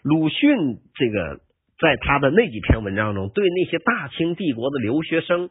[0.04, 1.42] 鲁迅这个
[1.78, 5.50] 在他的那几篇文章中，对那些大清帝国的留学生，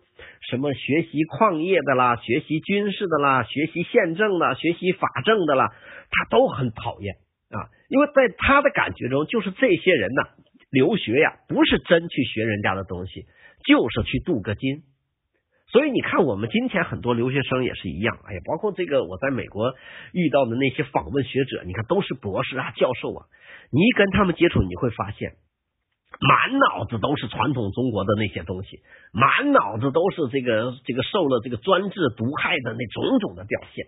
[0.48, 5.74] 什么学习矿业的啦，学习军事的啦，学习宪政的，学习法政的啦，
[6.10, 7.16] 他都很讨厌。
[7.50, 10.22] 啊，因为在他的感觉中，就是这些人呢，
[10.70, 13.26] 留学呀，不是真去学人家的东西，
[13.66, 14.84] 就是去镀个金。
[15.70, 19.74] 所以你看，我们今天很多留学生也是一样，哎呀，包括这个我在美国
[20.12, 23.26] 遇到的那些访问学者，你看都是博士啊、教授啊。
[23.70, 25.32] 你一跟他们接触，你会发现，
[26.20, 28.80] 满脑子都是传统中国的那些东西，
[29.12, 33.84] 满脑子都是这个这个受了这个专制毒害的那种种的表现。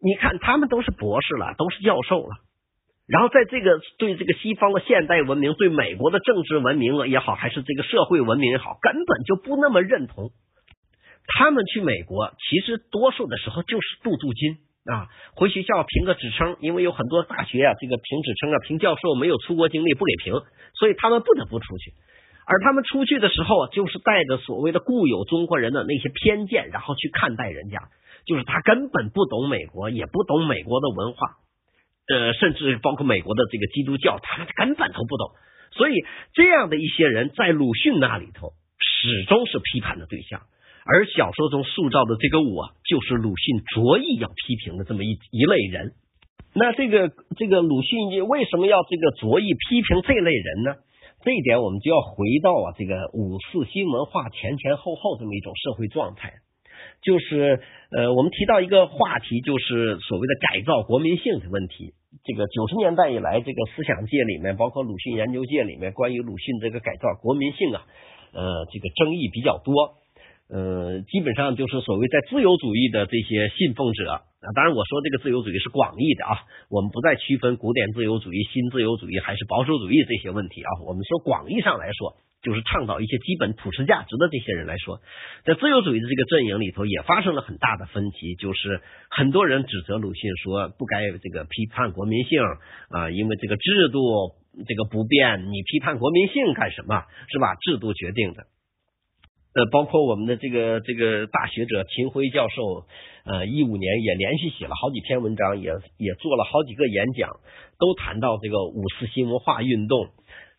[0.00, 2.36] 你看，他们都是博士了，都是教授了。
[3.06, 10.30] 然后在这个对这个西方的现代文明、对美国的政治文明也好，还是这个社会文明也好，根本就不那么认同。
[11.26, 20.34] 他们去美国，其实多数的时候就是镀镀金啊，回学校评个职称，因为有很多大学啊，这个评职称啊，评教授没有出国经历不给评，
[20.74, 21.92] 所以他们不得不出去。
[22.46, 27.88] 而他们出去的时候，就是带着所谓的固有中国人的那些偏见，然后去看待人家，
[28.26, 31.38] 就是他根本不懂美国，也不懂美国的文化。
[32.06, 35.30] 呃，甚至包括美国的这个基督教，他们根本都不懂，
[35.72, 35.94] 所以
[36.34, 40.42] 这样的一些人在鲁迅那里头始终是批判的对象，
[40.84, 45.92] 而小说中塑造的这个我，就是鲁迅着意要批评的这么一一类人。
[46.54, 50.76] 那这个这个鲁迅为什么要这个着意批评这类人呢？
[51.24, 56.34] 这一点我们就要回到啊这个五四新文化前前后后这么一种社会状态。
[57.02, 57.60] 就是
[57.96, 61.94] 呃，我们提到一个话题，就是所谓的改造国民性的问题。
[62.24, 67.82] 这个九十年代以来，这个思想界里面，包括鲁迅研究界里面，关于鲁迅这个改造国民性啊，
[68.32, 69.96] 呃，这个争议比较多。
[70.48, 74.22] 呃，基本上就是所谓在自由主义的这些信奉者啊，
[74.54, 82.16] 当然我说这个自由主义是广义的啊，我们不再区分古典自由主义、新自由主义还是保守主义这些问题啊，我们说广义上来说。
[82.44, 85.00] 就是倡导一些基本普世价值的这些人来说，
[85.46, 92.42] 在自由主义的这个阵营里头也发生了很大的分歧，就是很多人指责鲁迅说不该这个批判国民性
[92.90, 93.98] 啊，因为这个制度
[94.68, 97.04] 这个不变，你批判国民性干什么？
[97.32, 97.54] 是吧？
[97.62, 98.44] 制度决定的。
[99.54, 102.86] 呃，包括我们的这个这个大学者秦晖教授，
[103.24, 107.30] 呃，一五年也连续写了好几篇文章，也也做了好几个演讲，
[107.78, 110.08] 都谈到这个五四新文化运动。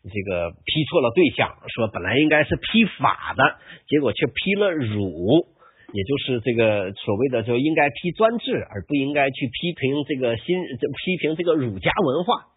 [0.08, 3.42] 这个批错了对象，说本来应该是批法的，
[3.88, 5.44] 结果却批了儒，
[5.92, 12.55] 也就是这个所谓的就应该批专制，而不应该去批评这个新批评这个儒家文化。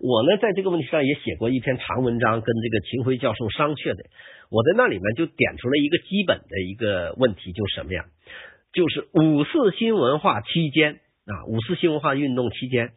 [0.00, 4.04] 我呢，在这个问题上也写过一篇长文章，跟这个秦晖教授商榷的。
[4.50, 8.04] 我在那里面就点出了一个基本的一个问题，就是什么呀？
[8.72, 11.00] 就是五四新文化期间。
[11.28, 12.92] 啊，五四新文化运动期间，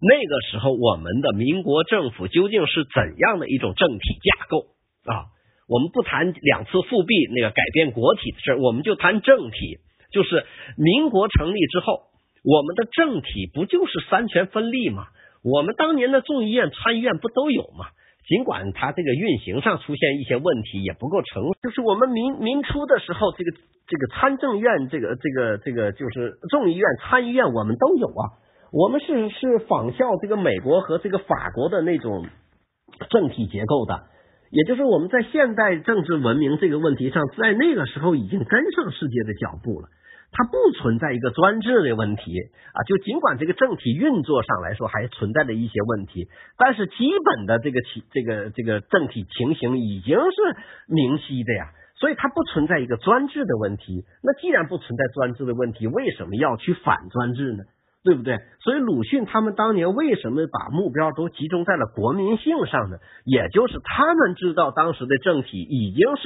[0.00, 5.30] 那个时候我们的民国政府究竟是怎样的一种政体架构啊？
[5.68, 9.78] 我们不谈两次复辟那个改变国体的事我们就谈政体。
[10.10, 12.10] 就是民国成立之后，
[12.42, 15.06] 我们的政体不就是三权分立吗？
[15.46, 17.86] 我们当年的众议院、参议院不都有吗？
[18.26, 21.44] 尽管它这个运行上出现一些问题，也不够成。
[21.62, 23.52] 就是我们民民初的时候，这个
[23.86, 28.42] 这个参政院，这个这个这个就是众议院、参议院，我们都有啊。
[28.72, 32.26] 我们是是仿效这个美国和这个法国的那种
[33.08, 34.02] 政体结构的，
[34.50, 39.86] 也就是我们在现代政治文明这个问题上，在那个时候已经跟上世界的脚步了。
[40.32, 42.32] 它不存在一个专制的问题
[42.72, 50.56] 啊，就尽管这个政体运作上来说还存在着一些问题，但是基本的这个情这个这个政体情形已经是
[50.88, 54.04] 明晰的呀，所以它不存在一个专制的问题。
[54.22, 57.64] 那既然不存在专制的问题，为什么要去反专制呢？
[58.04, 58.38] 对不对？
[58.60, 62.98] 所以鲁迅他们当年为什么把目标都集中在了国民性上呢？
[63.24, 66.22] 也就是他们知道当时的政体已经是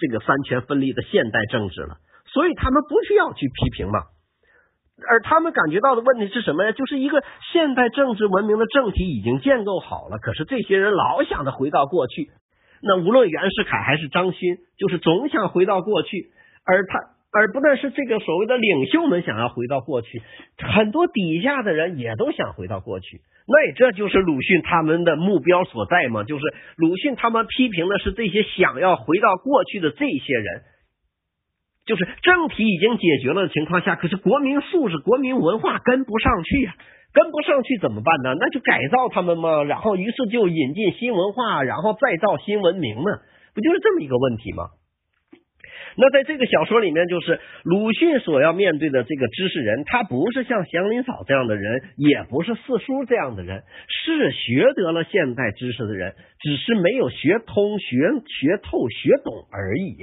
[0.00, 1.98] 这个三权分立的现代政治了。
[2.32, 4.00] 所以他们不需要去批评嘛，
[5.08, 6.72] 而他们感觉到的问题是什么呀？
[6.72, 12.30] 就是一个现代政治文明的政体已经建构好了，可是这些人老想着回到过去。
[12.82, 16.30] 那无论袁世凯还是张勋，就是总想回到过去。
[16.64, 16.98] 而他，
[17.32, 20.22] 而不但是这个所谓的领袖们想要回到过去，
[20.58, 23.20] 很多底下的人也都想回到过去。
[23.46, 26.22] 那这就是鲁迅他们的目标所在嘛？
[26.22, 26.44] 就是
[26.76, 30.62] 鲁迅他们批评的是这些想要回到过去的这些人。
[31.86, 36.74] 就是政体已经解决了的情况下，可是国民素质、国民文化跟不上去呀，
[37.12, 38.36] 跟不上去怎么办呢？
[38.38, 43.04] 那就改造他们嘛，然后于是就引进新文化，然后再造新文明嘛，
[43.54, 44.64] 不就是这么一个问题吗？
[45.96, 57.96] 那在这个小说里面，就是鲁迅所要面对的这个知识人，他不是像祥林嫂这样的人，也不是四叔这样的人，是学得了现代知识的人，只是没有学通、学
[58.28, 59.96] 学透、学懂而已。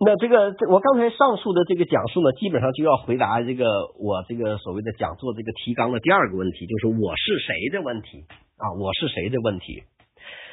[0.00, 3.66] 那这个，我刚才上述的这个讲述呢，基本上就要回答这个
[3.98, 8.24] 我这个所谓的讲座这个提纲的第二个问题，就是我是谁的问题
[8.56, 9.82] 啊，我是谁的问题。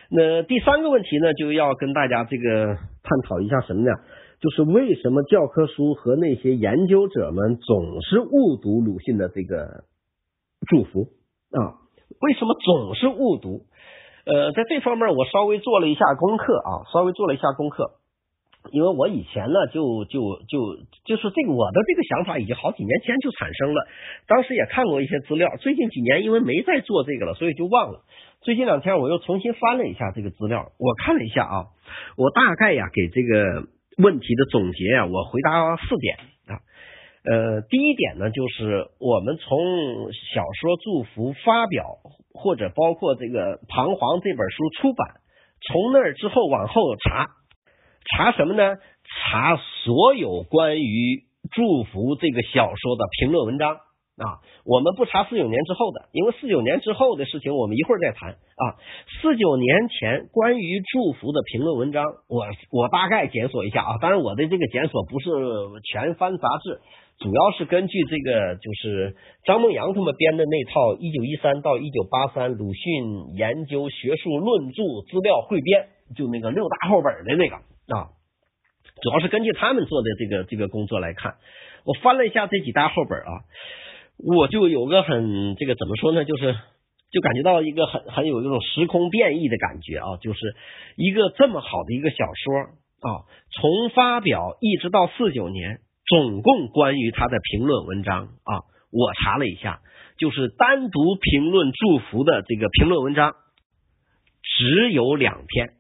[0.09, 3.91] 那第三个问题呢，就要跟大家这个探讨一下什么呢？
[4.41, 9.85] 就是为什么教科书和那些研究者们总是误读鲁迅的这个
[10.67, 11.07] 祝福
[11.51, 11.85] 啊？
[12.19, 13.65] 为什么总是误读？
[14.25, 17.91] 呃，在这方面我稍微做了一下功课啊，稍微做了一下功课。
[18.71, 23.87] 因为我以前呢，就就就就是这个我的这个想法已经好几年前就产生了，
[24.27, 28.01] 当时也看过一些资料，最近几年因为没再做这个了，所以就忘了。
[28.41, 31.65] 最近两天我又重新翻了一下这个资料，我看了一下啊，
[32.17, 36.59] 我大概呀给这个问题的总结啊，我回答四点啊。
[37.23, 39.57] 呃，第一点呢，就是我们从
[40.33, 41.85] 小说《祝福》发表，
[42.33, 45.21] 或者包括这个《彷徨》这本书出版，
[45.61, 47.27] 从那儿之后往后查。
[48.05, 48.75] 查什么呢？
[49.05, 51.17] 查所有关于
[51.51, 53.75] 《祝福》这个小说的评论文章
[54.17, 54.41] 啊！
[54.65, 58.63] 我们不查四九年之后的，因为四九年之后的事情我们一会儿再谈啊。
[59.21, 63.97] 四九年前关于《祝福》的评论文章，我我大概检索一下啊。
[64.01, 65.29] 当然，我的这个检索不是
[65.83, 66.81] 全翻杂志，
[67.19, 77.57] 主要是根据这个就是张梦阳他们编的那套一九一三到一九八三鲁迅研究学术论著资料汇编，就那个六大厚本的那个。
[77.87, 78.09] 啊，
[79.01, 81.35] 主要是根据他们做的这个这个工作来看，
[81.83, 83.45] 我翻了一下这几大后本啊，
[84.17, 86.55] 我就有个很这个怎么说呢，就是
[87.11, 90.39] 就感觉到一个很很有一种时空变异的感觉啊，就是
[90.95, 92.53] 一个这么好的一个小说
[93.07, 99.81] 啊，从发表一直到四九年，总共关于他的评论文章啊，我查了一下，
[100.17, 103.35] 就是单独评论祝福的这个评论文章
[104.41, 105.73] 只有两篇。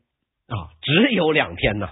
[0.47, 1.89] 啊，只有两篇呢，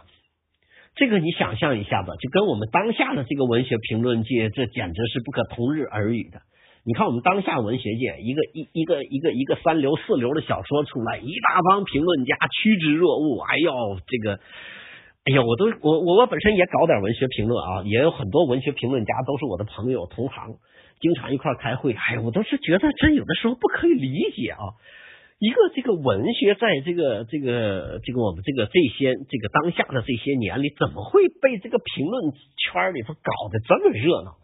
[0.96, 6.42] 这个你想象一下子，就跟我们当下的这个文学评论界，这简直是不可同日而语的。
[6.86, 13.40] 你看我们当下文学界，一个一一个一个一个三流四流的小说出来，一大帮评论家趋之若鹜。
[13.42, 13.72] 哎呦，
[14.06, 14.40] 这个，
[15.24, 20.58] 哎呀，我都我我我本身也搞点文学评论啊，也有很多文学评论家都是我的朋友同行，
[21.00, 21.94] 经常一块开会。
[21.94, 24.78] 哎，我都是觉得真有的时候不可以理解啊。
[25.44, 34.40] 一个这个文学在这个这个这个我们这个这些这个当下的这些年里，怎么会被这个评论圈里头搞得这么热闹？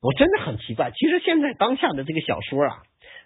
[0.00, 0.90] 我真的很奇怪。
[0.90, 2.80] 其实现在当下的这个小说啊，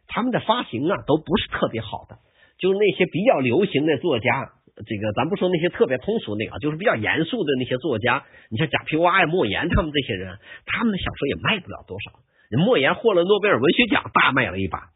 [0.09, 2.18] 他们的发行啊都不是特别好的，
[2.59, 12.18] 就是那些比较流行的作家，这个咱不说那些特别通俗那个，就是比较严肃的那些作家，你像贾平凹呀、莫言他们这些人，他们的小说也卖不了多少。
[12.66, 14.90] 莫言获了诺贝尔文学奖，大卖了一把。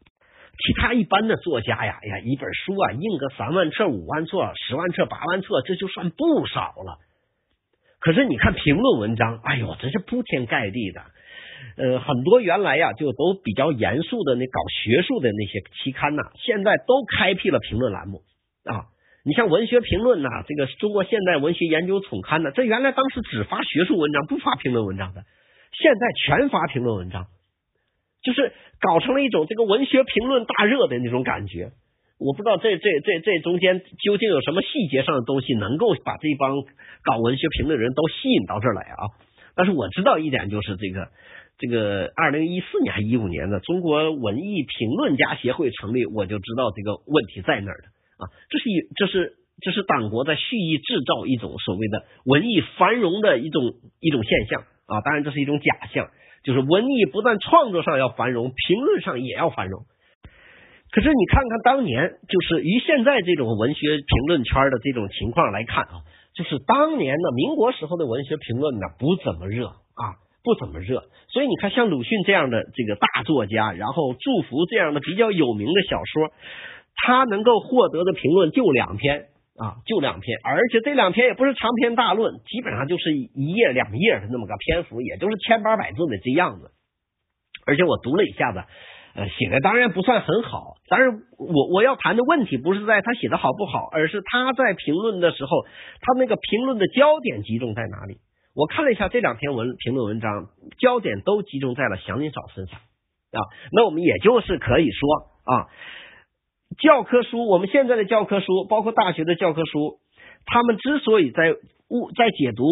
[0.57, 6.99] 其他一般的作家呀，哎呀，一本书啊，印个三万册、五万册、十万册、八万册，这就算不少了。
[7.99, 11.01] 可是你看评论文章，哎呦，真是铺天盖地的。
[11.77, 18.21] 呃，很多原来呀就都比较严肃的那搞学术的那些期刊呐，现在都开辟了评论栏目
[18.65, 18.89] 啊。
[19.23, 25.23] 你像文学评论呐，这个中国现代文学研究总刊呐，这原来当时只发学术文章，不发评论文章的，
[25.71, 27.27] 现在全发评论文章。
[28.23, 31.71] 就是搞成了一种这个文学评论大热的那种感觉，
[32.19, 36.61] 我不知道这这这这中间究竟有什么细节上的东西能够把这帮
[37.03, 39.09] 搞文学评论的人都吸引到这儿来啊？
[39.55, 41.09] 但是我知道一点，就是这个
[41.57, 47.87] 这个二零一四年还一五年的中国文艺评论家协会成立，我就知道这个问题在哪儿的
[48.21, 48.29] 啊？
[48.49, 53.63] 这是一这是这是党国在蓄意制造一种所谓的文艺繁荣的一种
[53.99, 55.01] 一种现象啊！
[55.01, 56.09] 当然这是一种假象。
[56.43, 59.83] 就是文艺不但创作上要繁荣，评论上也要繁荣。
[60.91, 66.03] 可是你看看当年，就是以现在这种文学评论圈的这种情况来看啊，
[66.35, 71.03] 就是当年的民国时候的文学评论呢不怎么热啊，不怎么热。
[71.29, 76.31] 所以你看，像鲁迅这样的这个大作家，然后祝福这样的比较有名的小说，
[76.95, 79.27] 他能够获得的评论就两篇。
[79.61, 86.71] 啊，就两篇，而且这两篇也不是长篇大论，基本上就是一页两页的那么个篇幅，也就是千八百字的这样子。
[87.67, 88.63] 而且我读了一下子，
[89.13, 95.51] 呃，写的当然不算很好，但是我我要谈的问题不是在他写的好不好，而是他在评论的时候，
[96.01, 98.17] 他那个评论的焦点集中在哪里？
[98.55, 100.47] 我看了一下这两篇文评论文章，
[100.79, 103.39] 焦点都集中在了祥林嫂身上啊。
[103.71, 105.69] 那我们也就是可以说啊。
[106.79, 109.99] 教科书，我们现在的教科书，包括大学的教科书，
[110.45, 111.53] 他们之所以在
[111.89, 112.63] 物在解读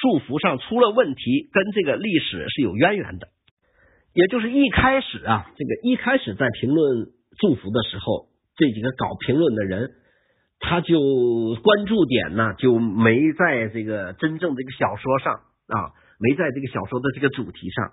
[0.00, 3.28] 祝福上出了问题，跟这个历史是有渊源的。
[4.14, 7.06] 也就是一开始啊，这个一开始在评论
[7.38, 9.90] 祝福的时候，这几个搞评论的人，
[10.58, 10.98] 他就
[11.62, 17.92] 关注点呢就没在这个真正这个小说上啊，没在这个小说的这个主题上。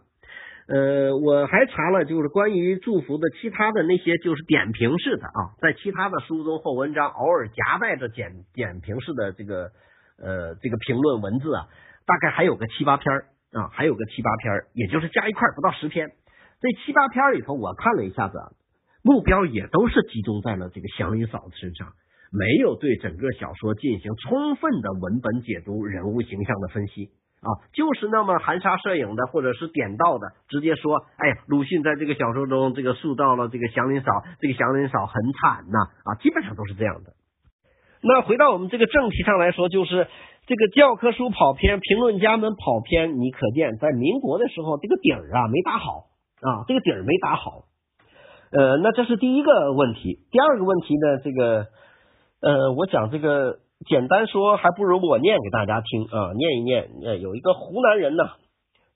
[0.71, 9.71] 呃，我还查了，就是关于祝福的其他的那些，就是点评式的啊，在其他的书中或文章偶尔夹带着点点评式的这个
[10.21, 11.65] 呃这个评论文字啊，
[12.05, 13.11] 大概还有个七八篇
[13.51, 16.11] 啊，还有个七八篇，也就是加一块不到十篇。
[16.61, 18.37] 这七八篇里头，我看了一下子，
[19.01, 21.93] 目标也都是集中在了这个祥林嫂子身上，
[22.31, 27.09] 没有对整个小说进行充分的文本解读、人物形象的分析
[27.41, 37.13] 啊，就是那么含沙射影的，或者是点到的，直接说，哎，鲁迅在这个小说中这个塑造了这个祥林嫂，这个祥林嫂很惨呐啊，基本上都是这样的。
[38.01, 40.07] 那回到我们这个正题上来说，就是
[40.47, 46.07] 这个教科书跑偏，评论家们跑偏，你可见在民国的时候，这个底儿啊没打好
[46.41, 47.63] 啊，这个底儿没打好。
[48.51, 50.25] 呃，那这是第一个问题。
[50.31, 51.67] 第二个问题呢，这个
[52.41, 56.89] 呃，我讲这个简单说，还不如我念给大家听啊，念一念。
[57.03, 58.23] 呃，有一个湖南人呢，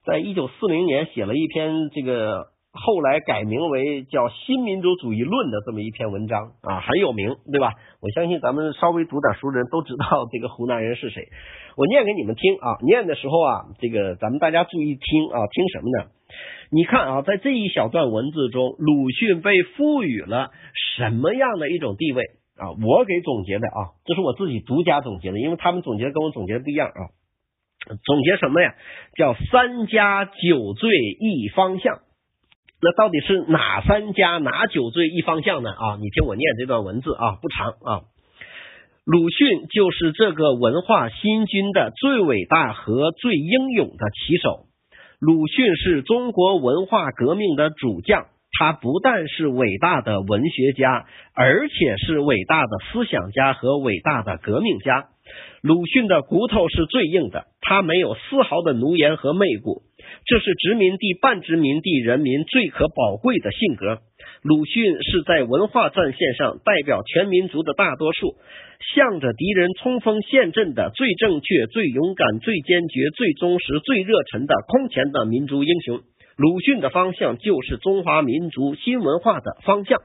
[0.05, 2.53] 在一九四零年写了一篇这个。
[2.75, 7.71] 后来改名为叫《新民主主义论》的这么一篇文章啊，很有名，对吧？
[8.01, 11.29] 我相信咱们稍微读点书的人都知道这个湖南人是谁。
[11.77, 16.09] 我念给你们听啊，念的时候啊，这个咱们大家注意听啊，听什么呢？
[16.71, 20.49] 你看啊，在这一小段文字中，鲁迅被赋予了
[20.97, 22.23] 什么样的一种地位
[22.57, 22.71] 啊？
[22.81, 27.01] 我给总结的啊，这是我自己独家总结的，因为他们总结的跟我总结的不一样啊。
[28.05, 28.75] 总结什么呀？
[29.17, 30.89] 叫三家酒醉
[31.19, 31.99] 一方向。
[32.81, 35.71] 那到底是哪三家哪酒醉一方向呢？
[35.71, 38.01] 啊，你听我念这段文字啊，不长啊。
[39.05, 44.67] 鲁迅就是这个文化新军的最伟大和最英勇的旗手。
[45.19, 48.27] 鲁迅是中国文化革命的主将，
[48.59, 55.07] 他不但是伟大的文学家，而且是伟大的思想家和伟大的革命家。
[55.61, 59.81] 鲁迅的骨头是最硬的，他没有丝毫的奴颜和媚骨。
[60.25, 63.99] 这是殖民地半殖民地人民最可宝贵的性格。
[64.43, 68.35] 鲁迅是在文化战线上代表全民族的大多数，
[68.93, 76.01] 向着敌人冲锋陷阵的最正确、最勇敢、最坚决、最忠实、最热忱的空前的民族英雄。
[76.35, 80.01] 鲁迅的方向就是中华民族新文化的方向。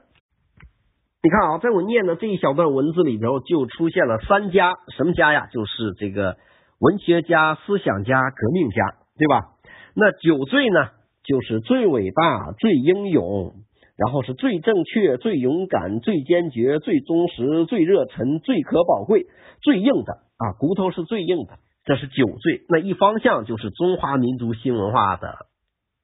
[1.21, 5.47] 你看啊，在我念的这一小段文字里头，就出现了三家，什么家呀？
[5.51, 6.37] 就是这个
[6.79, 9.49] 文学家、思想家、革命家，对吧？
[9.95, 10.89] 那酒醉呢，
[11.23, 13.53] 就是最伟大、最英勇，
[13.97, 19.25] 然后是最正确、最勇敢、最坚决、最忠实、最热忱、最可宝贵、
[19.61, 21.57] 最硬的啊，骨头是最硬的。
[21.83, 25.47] 这是酒醉，那一方向就是中华民族新文化的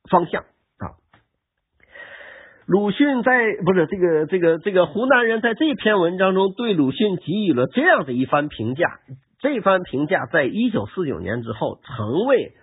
[0.09, 0.43] 方向
[0.77, 0.97] 啊。
[2.65, 3.31] 鲁迅在
[3.65, 8.99] 不是这个这个这个湖南人在这篇文章中对鲁迅给予了这样的一番评价，
[9.39, 12.53] 这番评价在一九四九年之后成为。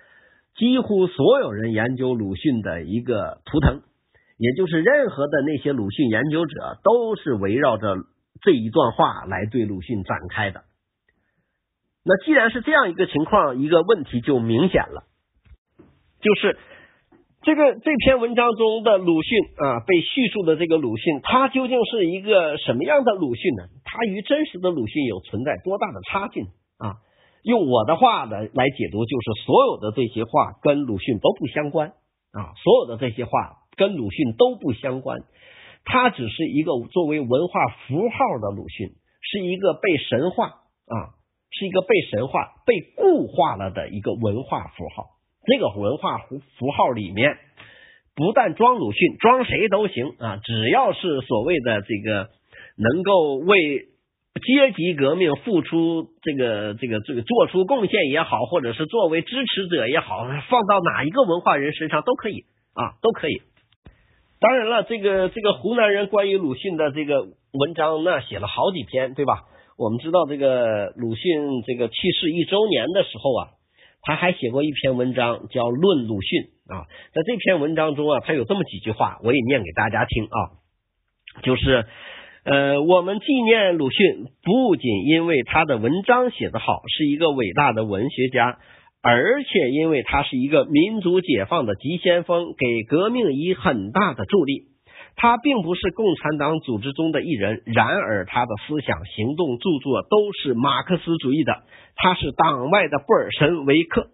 [0.55, 3.81] 几乎所有人研究鲁迅的一个图腾，
[4.37, 7.97] 也就是任何的那些鲁迅研究者，都是围绕着
[8.43, 10.65] 这一段话来对鲁迅展开的。
[12.05, 15.05] 那既然是这样一个情况，一个问题就明显了，
[16.21, 16.59] 就是
[17.43, 23.65] 这个这篇文章中的鲁迅啊，被叙述的这个鲁迅，他究竟是一个什么样的鲁迅呢？
[23.85, 26.43] 他与真实的鲁迅有存在多大的差距
[26.79, 27.03] 啊？
[27.43, 31.89] 用我的话呢来解读，就是所有的这些话跟鲁迅都不相关
[32.31, 33.31] 啊，所有的这些话
[33.77, 35.19] 跟鲁迅都不相关，
[35.85, 41.19] 他只是一个作为文化符号的鲁迅，是一个被神话啊，
[41.51, 45.07] 是一个被神话、被固化了的一个文化符号。
[45.47, 47.37] 这个文化符符号里面，
[48.15, 52.29] 不但装鲁迅，装谁都行啊，只要是所谓的这个
[52.77, 53.89] 能够为。
[54.35, 63.43] 阶级革命付出这个这个这个做出贡献也好，或者是作为支持者也好，放到哪一个文化人身上都可以啊，都可以。
[64.41, 69.43] 当然了，这个这个湖南人关于鲁迅的这个文章，那写了好几篇，对吧？
[69.77, 73.49] 我们知道这个鲁迅这个去世一周年的时候啊，
[74.03, 76.43] 他还写过一篇文章叫《论鲁迅》
[76.75, 76.87] 啊。
[77.15, 80.39] 在这篇文章中啊，他有这么几句话，我也念给大家听啊，
[81.43, 81.87] 就是。
[82.45, 88.59] 呃，我们纪念鲁迅，不仅因为他的文章写得好，是一个伟大的文学家，
[89.01, 94.72] 而且因为他是一个民族解放的急先锋，给革命以很大的助力。
[95.17, 101.63] 他并不是共产党组织中的一人，然而他的思想、行动、著作都是马克思主义的。
[101.95, 104.09] 他是党外的布尔什维克。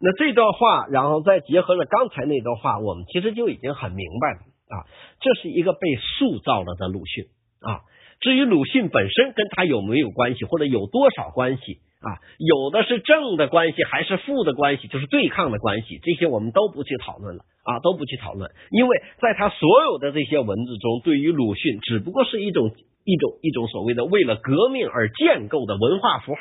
[0.00, 4.38] 那这段话，然后再结合了刚才那段话，我们其实就已经很明白了
[4.74, 4.86] 啊，
[5.20, 7.24] 这是一个被塑造了的鲁迅。
[7.60, 7.84] 啊，
[8.20, 12.18] 至于鲁迅本身跟他有没有关系，或者有多少关系啊？
[12.38, 22.72] 有的是正的关系，还是负的关系，就是对抗的关系，这些我们都不去讨论了啊，都不去讨论，因为在他所有的这些文字中，对于鲁迅只不过是一种
[23.04, 26.40] 一种一种所谓的为了革命而建构的文化符号，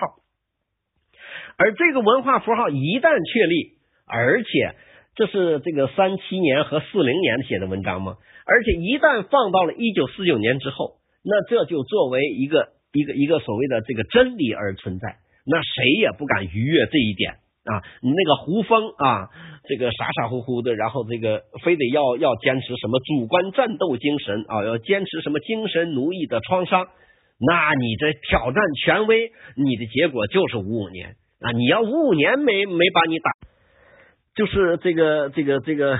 [1.57, 4.75] 而这个文化符号一旦确立，而且
[5.15, 8.17] 这是这个三七年和四零年写的文章吗？
[8.45, 10.99] 而且一旦放到了一九四九年之后。
[11.21, 15.17] 那这就作为一个一个一个所谓的这个真理而存在，
[15.49, 17.81] 那谁也不敢逾越这一点啊！
[18.01, 19.29] 你那个胡风啊，
[19.67, 26.85] 这个傻傻乎乎的，然后这个非得要要坚持什么主观战斗精神啊，要坚持什么精神奴役的创伤，
[27.39, 31.51] 那你这挑战权威，你的结果就是五五年啊！
[31.51, 33.31] 你要五五年没没把你打，
[34.35, 35.99] 就是这个这个这个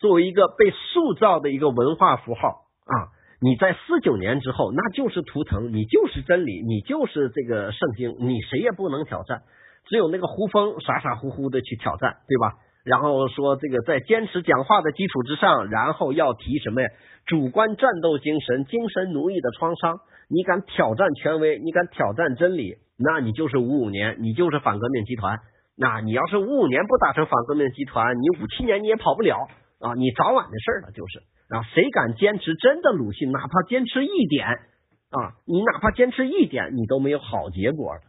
[0.00, 2.48] 作为一个被塑造的一个文化符号
[2.86, 3.12] 啊。
[3.40, 9.42] 你在四九年之后，那就是图腾，你就是真理，你就是这个圣经，你谁也不能挑战，
[9.88, 12.54] 只有那个胡风傻傻乎乎的去挑战，对吧？
[12.84, 16.88] 然后说这个在坚持讲话的基础之上，然后要提什么呀？
[17.26, 19.98] 主观战斗精神、精神奴役的创伤，
[20.30, 25.36] 你敢挑战权威，你敢挑战真理，那你就是五五年，你就是反革命集团。
[25.76, 29.48] 那你要是五五年不打成反革命集团，你五七年你也跑不了
[29.80, 31.20] 啊，你早晚的事儿了，就是。
[31.48, 33.30] 啊，谁敢坚持真的鲁迅？
[33.30, 38.00] 哪怕坚持一点啊，你哪怕坚持一点，你都没有好结果的。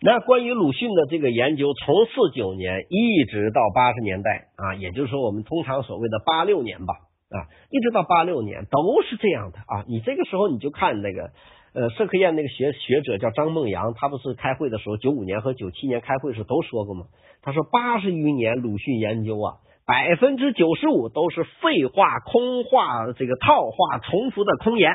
[0.00, 6.94] 那关于鲁迅的这个研究，从四九年一直到八十年代啊，也就是说我们通常所谓的八六年吧
[7.28, 9.84] 啊，一直到八六年都是这样的啊。
[9.86, 11.32] 你这个时候你就看那个
[11.74, 17.06] 呃，社科院那个学学者叫张梦阳，他不是开会的时候九五年和九七年开会时都说过吗？
[17.42, 19.56] 他说八十余年鲁迅研究啊。
[19.86, 24.90] 百分之九十五都是废话、空话、这个套话、重复的空言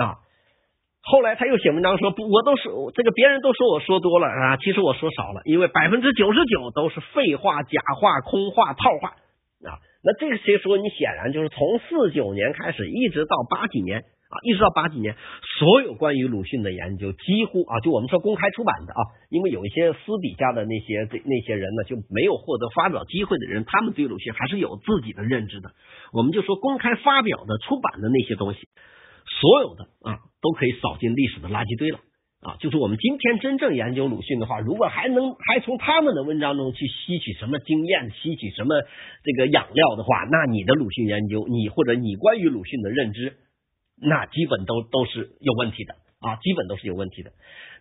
[0.00, 0.16] 啊！
[1.02, 2.64] 后来他又写文章说，不，我都是
[2.94, 9.08] 这个别人都说我说多了啊，其实我说少了，因为百分之九十九都是废话、假话、空话、套话
[9.68, 9.76] 啊。
[10.02, 10.78] 那这些说？
[10.78, 14.04] 你显然就是从四九年开始，一直到八几年。
[14.30, 15.16] 啊，一直到八几年，
[15.58, 25.72] 所有关于鲁迅的研究几乎啊，就我们说公开出版的啊，因为有一些私底下的那些这那些人呢，就没有获得发表机会的人，他们对鲁迅还是有自己的认知的。
[26.12, 28.60] 我们就说公开发表的、出版的那些东西，
[29.26, 31.98] 所有的啊，都可以扫进历史的垃圾堆了
[32.40, 32.54] 啊。
[32.60, 38.78] 就是我们今天真正研究鲁迅的话，如果还能还从他们的文章中去吸取什么经验、吸取什么
[39.24, 43.34] 这个养料的话，那你的鲁迅研究，你或者你关于鲁迅的认知。
[44.00, 47.32] 那基本都都是有问题的啊，基本都是有问题的。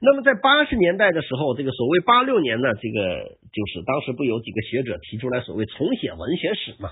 [0.02, 6.92] 那么在八十年代的时候，这个所谓八六年呢，这个就是当时不有几个学者提出来所谓重写文学史嘛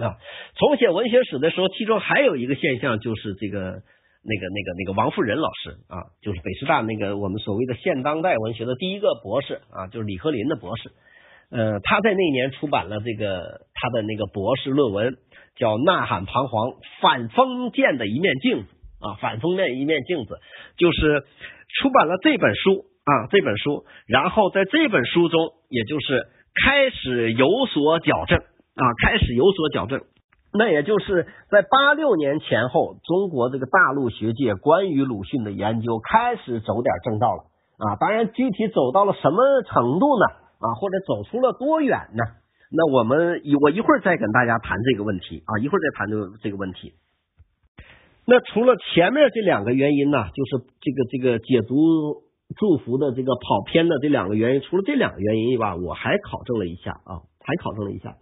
[0.00, 0.16] 啊，
[0.56, 10.90] 重写文学史的时候，其中还有一个现象就是这个那个那个那个王富仁老师啊，就是北师大那个我们所谓的现当代文学的第一个博士啊，就是李鹤林的博士，
[11.50, 15.16] 呃，他在那年出版了这个他的那个博士论文。
[15.60, 20.40] 叫呐喊彷徨，反封建的一面镜子啊，反封建一面镜子，
[20.78, 21.22] 就是
[21.78, 25.38] 出版了这本书啊，这本书，然后在这本书中，
[25.68, 26.26] 也就是
[26.64, 30.00] 开始有所矫正啊，开始有所矫正，
[30.52, 37.44] 那也就是在八六年前后，中国这个大陆学界关于鲁迅的研究开始走点正道了
[37.78, 40.26] 啊，当然具体走到了什么程度呢？
[40.60, 42.24] 啊，或者走出了多远呢？
[42.72, 46.94] 那我们一我一会儿再跟大家谈这个问题啊，一会儿再谈这这个问题。
[48.26, 52.22] 那除了前面这两个原因呢，就是这个这个解读
[52.56, 58.16] 祝福的这个跑偏的这两个原因，除了这两个原因以外，我还考证了一下啊，还考证了一下，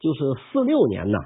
[0.00, 0.20] 就是
[0.52, 1.18] 四六年呢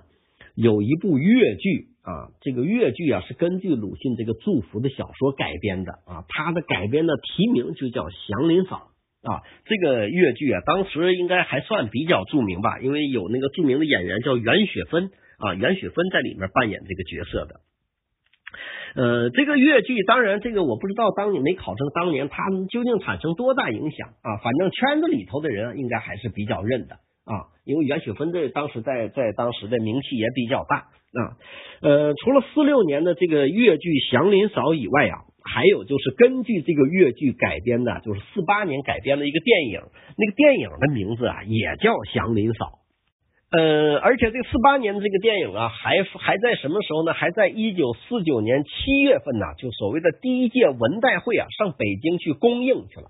[0.55, 8.91] 有一部越剧啊，这个越剧啊是根据鲁迅这个祝福的小说改编的啊，它的改编的题名就叫《祥林嫂》。
[9.29, 17.61] 啊，这个越剧啊，当时应该还算比较著名吧，因为有那个著名的演员叫袁雪芬啊，袁雪芬在里面扮演这个角色的。
[18.97, 24.39] 呃，这个越剧，当然这个我不知道，当年没考证，当年它究竟产生多大影响啊？
[24.43, 26.95] 反正圈子里头的人应该还是比较认的
[27.27, 31.37] 啊，因为袁雪芬这当时在在当时的名气也比较大啊。
[31.83, 35.28] 呃，除了四六年的这个越剧《祥林嫂》以外啊。
[35.55, 39.81] 还有就是根据这个越剧改编的，就是四八年改编的一个电影，
[40.17, 42.67] 那个电影的名字啊也叫《祥林嫂》。
[43.51, 47.15] 呃，而且这四八年的这个电影啊，还还在什么时候呢？
[47.15, 53.07] 还在一九四九年七月份呢，就所谓的第一届文代会啊，上北京去公映去了。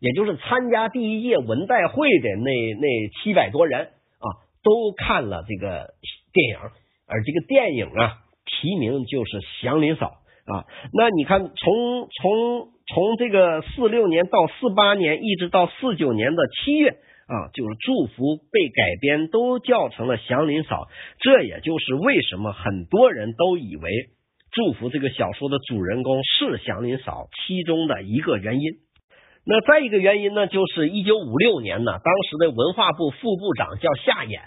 [0.00, 2.88] 也就是参加第一届文代会的那那
[3.22, 4.26] 七百多人啊，
[4.64, 5.90] 都看了这个
[6.32, 6.56] 电影，
[7.06, 8.14] 而这个电影啊，
[8.46, 10.06] 题名就是《祥林嫂》。
[10.44, 16.90] 啊，那你看，从从从这个四六年到四八年，一直到四九年的七月
[17.28, 20.88] 啊，就是祝福被改编都叫成了祥林嫂，
[21.20, 23.88] 这也就是为什么很多人都以为
[24.50, 28.72] 祝福这个小说的主人公是祥林嫂其中的一个原因。
[29.46, 34.40] 那再一个原因呢，就是一九五六年呢，当时的文化部副部长叫夏衍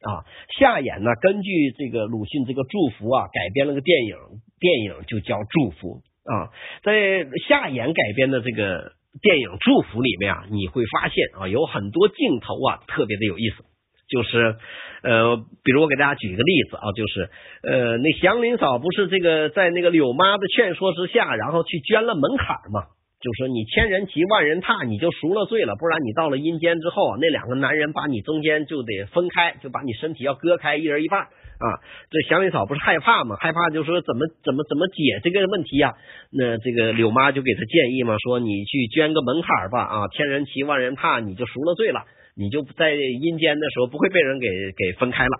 [0.00, 0.24] 啊，
[0.58, 4.16] 夏衍呢根据这个鲁迅这个祝福啊，改编了个电影。
[4.62, 5.98] 电影就叫《祝福》
[6.30, 6.54] 啊，
[6.86, 13.64] 在夏衍改编的这个电影《祝福》里面啊，你会发现啊，有很多镜头啊，特别的有意思。
[14.08, 14.56] 就是
[15.02, 17.30] 呃，比如我给大家举一个例子啊，就是
[17.64, 22.92] 呃，那祥林嫂不是这个在那个柳妈的劝说之下，然后去捐了门槛嘛？
[23.22, 31.28] 就说你千人骑万人踏，你就赎了罪了，不然你到了阴间之后，那两个男人把你中间就得分开，就把你身体要割开，一人一半
[31.62, 31.78] 啊。
[32.10, 33.36] 这祥林嫂不是害怕吗？
[33.38, 35.94] 害怕就说怎么怎么怎么解这个问题呀？
[36.30, 42.04] 那这个柳妈就给他建议嘛，说你去捐个门槛吧啊，千人骑万人怕，你就赎了罪了，
[42.36, 45.30] 你就在阴间的时候不会被人给给分开了。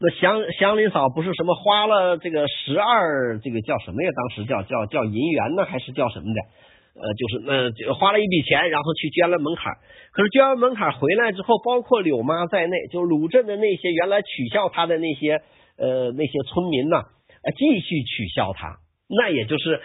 [0.00, 4.10] 那祥祥林嫂不是什么花了这个十二这个叫什么呀？
[4.10, 6.40] 当时叫叫叫银元呢，还是叫什么的？
[6.94, 9.74] 呃，就是那花了一笔钱，然后去捐了门槛。
[10.12, 15.42] 可是捐完门槛回来之后，包括柳妈在内，就鲁镇的那些原来取笑他的那些
[15.76, 17.02] 呃那些村民呢，
[17.58, 18.78] 继续取笑他。
[19.08, 19.82] 那也就是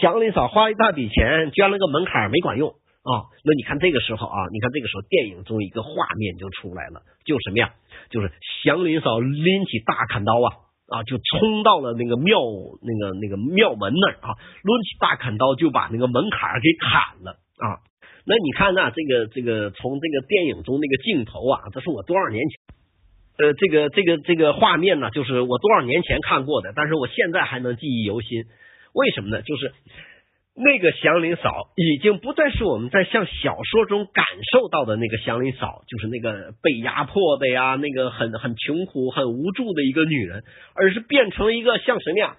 [0.00, 3.32] 祥林嫂花一大笔钱捐了个门槛没管用啊。
[3.42, 7.72] 那你看这个时候啊，你看这个时候电影中一个画面就出来了，就什么呀？
[8.10, 8.30] 就是
[8.62, 10.65] 祥林嫂拎起大砍刀啊。
[10.88, 12.38] 啊，就冲到了那个庙
[12.82, 17.82] 那个那个庙门那儿啊，抡起大砍刀就把那个门槛给砍了啊。
[18.24, 22.58] 那你看啊，这个这个从这个电影中那个镜头啊，这是我多少年前
[23.38, 28.44] 呃，这个这个这个画面呢，就是我多少年前看过的，但是我现在还能记忆犹新。
[28.94, 29.42] 为什么呢？
[29.42, 29.72] 就是。
[30.58, 40.44] 那个祥林嫂已经不再是我们在像小说中感受到的那个祥林嫂，就是那个被压迫的呀，那个很很穷苦、很无助的一个女人，
[40.74, 42.36] 而是变成了一个像什么呀？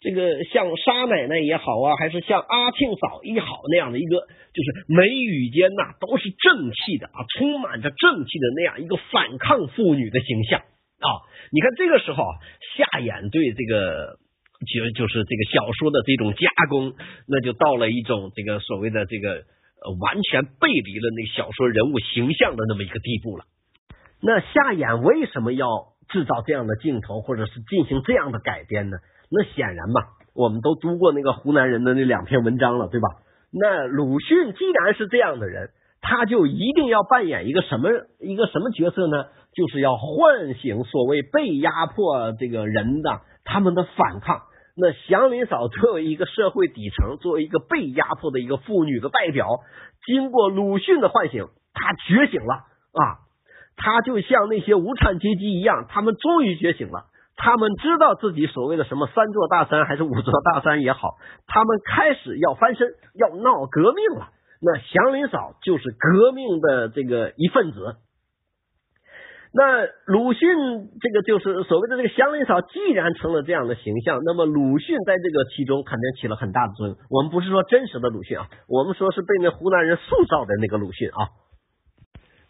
[0.00, 4.20] 这个像沙奶奶也好啊，还是像阿庆嫂也好那样的一个，
[4.54, 11.08] 就是眉宇间呐都是正气的啊，充满着正气的那样一个反抗妇女的形象啊。
[11.52, 12.32] 你看这个时候啊，
[12.78, 14.16] 夏衍对这个。
[14.66, 16.92] 其实就是这个小说的这种加工，
[17.26, 19.44] 那就到了一种这个所谓的这个
[19.80, 23.44] 呃完全背离了那小说人物形象的那么一个地步了。
[24.20, 25.66] 那夏衍为什么要
[26.10, 28.98] 制造这样的镜头，或者是进行这样的改编呢？
[29.30, 30.02] 那显然嘛，
[30.34, 33.08] 我们都读过那个湖南人的那两篇文章了，对吧？
[33.52, 35.70] 那鲁迅既然是这样的人，
[36.02, 37.88] 他就一定要扮演一个什么
[38.20, 39.24] 一个什么角色呢？
[39.54, 44.42] 就是要唤醒所谓被压迫这个人的他们的反抗。
[44.80, 49.46] 那祥林嫂作为一个社会底层，作为一个被压迫的一个妇女的代表，
[50.06, 53.28] 经过鲁迅的唤醒，她觉醒了啊！
[53.76, 57.04] 她就像那些无产阶级一样，他们终于觉醒了。
[57.36, 61.16] 他们知道自己所谓的什么三座大山还是五座大山也好，
[61.46, 64.28] 他们开始要翻身，要闹革命了。
[64.62, 67.96] 那祥林嫂就是革命的这个一份子。
[69.52, 70.46] 那鲁迅
[71.00, 76.96] 这个就是所谓的这个祥林嫂，既然成了这样的形象，那么鲁迅在这个其中肯定起了很大的作用。
[77.10, 81.34] 我们不是说真实的鲁迅啊，我们说是被那湖南人塑造的那个鲁迅啊。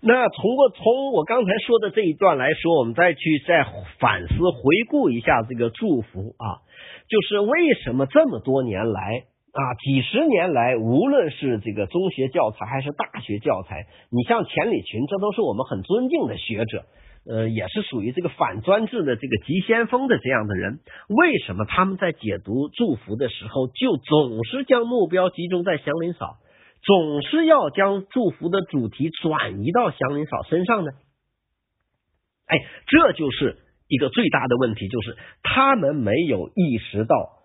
[0.02, 3.64] 那通过从我刚才说的这一段来说，我们再去再
[3.98, 6.60] 反思回顾一下这个祝福啊，
[7.08, 9.24] 就是为什么这么多年来。
[9.52, 16.84] 啊，几十年来，无论是这个中学教材还是大学教材，你像钱理群，这都是我们很尊敬的学者，
[17.26, 20.78] 呃，也是属于这个反专制的这个急先锋的这样的人。
[21.08, 26.36] 为什么他们在解读祝福的时候，就总是将目标集中在祥林嫂，
[26.82, 30.92] 总是要将祝福的主题转移到祥林嫂身上呢？
[32.46, 37.39] 哎，这就是一个最大的问题，就是他们没有意识到。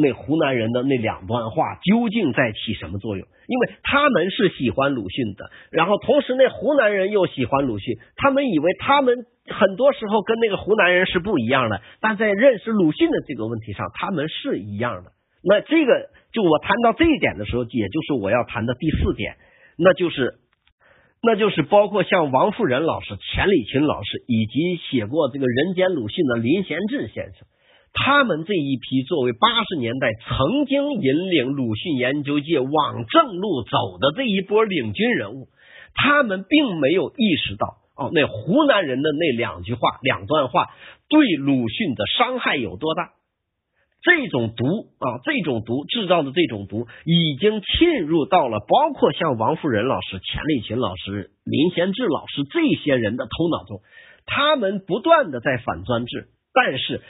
[0.00, 3.26] 那湖南人的那两段话究竟在起什么作用？
[3.46, 15.10] 因为他们是喜欢鲁迅的，然后同时那湖南人又喜欢鲁迅，他们以为他们很多时候跟那个湖南人是不一样的，但在认识鲁迅的这个问题上，他们是一样的。
[15.42, 19.36] 那这个就我谈到这一点的时候，也就是我要谈的第四点，
[19.78, 20.34] 那就是
[21.22, 27.48] 那就是包括像王富仁老师、钱理群老师，以及写过这个人间鲁迅的林贤志先生。
[27.92, 35.48] 他们这一批作为八十年代曾经引领鲁迅研究界往正路走的这一波领军人物，
[35.94, 40.68] 他们并没有意识到哦，那湖南人的那两句话、两段话
[41.08, 43.10] 对鲁迅的伤害有多大？
[44.02, 44.64] 这种毒
[44.98, 53.80] 啊，这种毒制造的这种毒，已经侵入到了包括像王富仁老师、钱理群老师、林贤志老师这些人的头脑中。
[54.26, 57.02] 他们不断的在反专制，但是。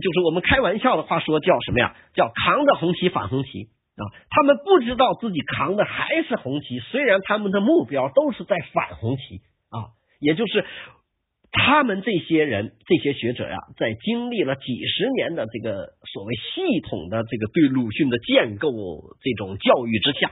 [0.00, 1.94] 就是我们开玩笑的话说叫什么呀？
[2.14, 4.02] 叫扛着红旗反红旗啊！
[4.30, 9.92] 他们不知道自己扛的还是红旗，虽然他们的目标都是在反红旗啊。
[10.18, 10.64] 也就是
[11.50, 18.70] 他们这些人、这些学者呀，在经历了几十年的这个所谓系统的这个对鲁迅的建构
[19.20, 20.30] 这种教育之下，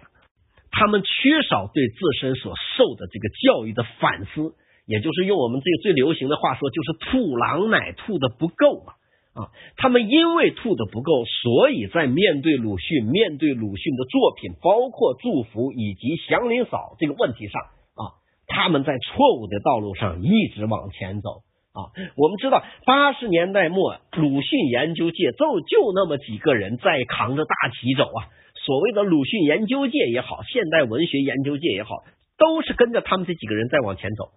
[0.71, 4.55] 他们缺少对自身所受的这个教育的反思，
[4.87, 8.95] 也就是用我们这个最流行的话说，就是吐狼奶吐的不够啊
[9.35, 9.49] 啊！
[9.77, 17.63] 他们因为吐的不够，所以在面对鲁迅、面对鲁迅的作品，包括《祝福》以及《祥林嫂》这个问题上
[17.95, 18.19] 啊。
[18.53, 21.95] 他们在错误的道路上一直往前走啊！
[22.17, 28.27] 我们知道八十年代末，鲁迅研究界就就那么几个人在扛着大旗走啊。
[28.67, 32.03] 所谓的鲁迅研究界也好，现代文学研究界也好，
[32.37, 34.31] 都是跟着他们这几个人在往前走。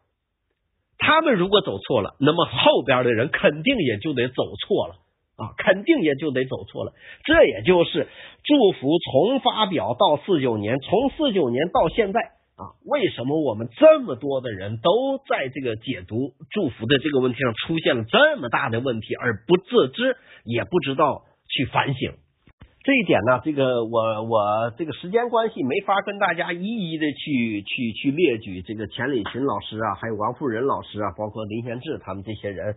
[1.05, 4.95] 他们如果走错了，那么后边的人肯定也就得走错了
[5.35, 6.93] 啊，肯定也就得走错了。
[7.25, 8.07] 这也就是
[8.43, 12.19] 祝福从发表到四九年，从四九年到现在。
[12.55, 22.13] 啊，为什么我们这么多的人都在这个解读祝福的这个问题上出现了这么大的问题而不自知，也不知道去反省？
[22.83, 32.75] 这一点呢，这个我我这个时间关系没法跟大家一一的去去去列举这个钱理群老师啊，还有王富仁老师啊，包括林贤志他们这些人，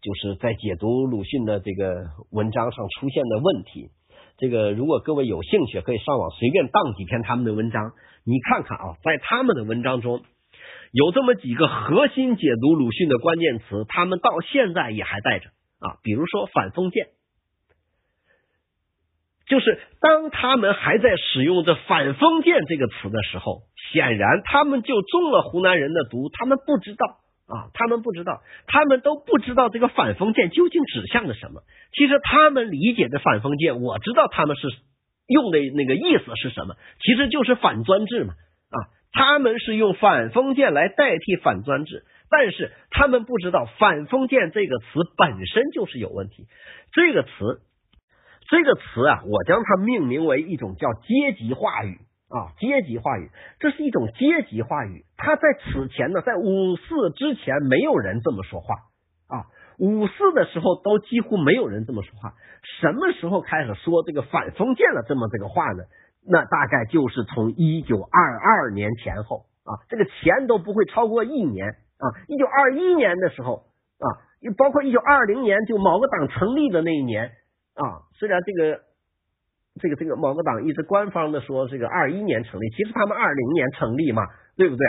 [0.00, 3.90] 就是在解读鲁迅的这个文章上出现的问题。
[4.38, 7.92] 这个如果各位有兴趣，可以上网随便当几篇他们的文章。
[8.24, 10.22] 你看看啊，在他们的文章中
[10.90, 16.00] 有这么几个核心解读鲁迅的关键词，他们到现在也还带着啊。
[16.02, 17.08] 比如说反封建，
[19.46, 26.30] 就是当他们还在使用着反封建这个词的时候，显然他们就中了湖南人的毒。
[26.32, 27.06] 他们不知道
[27.46, 31.62] 啊，他们不知道，他们都不知道这个反封建究竟指向了什么。
[31.92, 34.68] 其实他们理解的反封建，我知道他们是。
[35.26, 36.76] 用的那个意思是什么？
[37.00, 38.34] 其实就是反专制嘛
[38.68, 38.76] 啊！
[39.10, 44.84] 他们是用反封建来代替反专制，但是他们不知道反封建这个词
[45.16, 46.44] 本身就是有问题。
[46.92, 47.30] 这个词，
[48.54, 51.98] 这个词啊，我将它命名为一种叫阶级话语
[52.28, 53.28] 啊，阶级话语，
[53.58, 55.04] 这是一种阶级话语。
[55.16, 58.76] 它在此前呢，在五四之前，没有人这么说话
[59.26, 59.46] 啊。
[59.80, 62.34] 五四的时候都几乎没有人这么说话，
[62.80, 65.82] 什么时候开始说这个反封建了这么这个话呢？
[66.24, 72.06] 那大概就是从一九二二年前后啊，这个前都不会超过一年啊。
[72.28, 73.64] 一九二一年的时候
[73.98, 74.06] 啊，
[74.56, 77.32] 包括一九二零年就某个党成立的那一年
[77.74, 78.80] 啊，虽然这个
[79.80, 84.22] 这个这个某个党一直官方的说这个二一年成立，其实他们二零年成立嘛，
[84.56, 84.86] 对不对？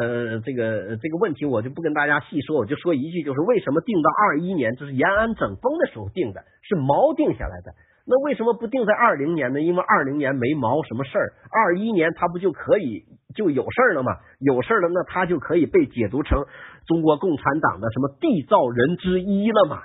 [0.00, 7.74] 呃，这个这个问题我就不跟大家细说，我就说一句，就是为什么定到二一年，这是延安整风的时候定的，是毛定下来的。
[8.06, 9.60] 那为什么不定在二零年呢？
[9.60, 13.04] 因为二零年没毛什么事儿，二一年他不就可以
[13.36, 14.16] 就有事儿了吗？
[14.40, 16.46] 有事儿了，那他就可以被解读成
[16.86, 19.82] 中国共产党的什么缔造人之一了嘛？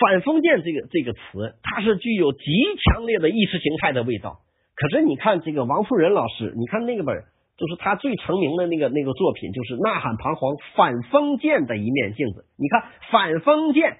[0.00, 2.40] 反封建这个这个词，它是具有极
[2.84, 4.40] 强烈的意识形态的味道。
[4.74, 7.24] 可是你看这个王富仁老师，你看那个本。
[7.58, 12.44] 就是他最成名的那个那个作品，就是《呐喊彷徨》反封建的一面镜子。
[12.56, 13.96] 你看反封建，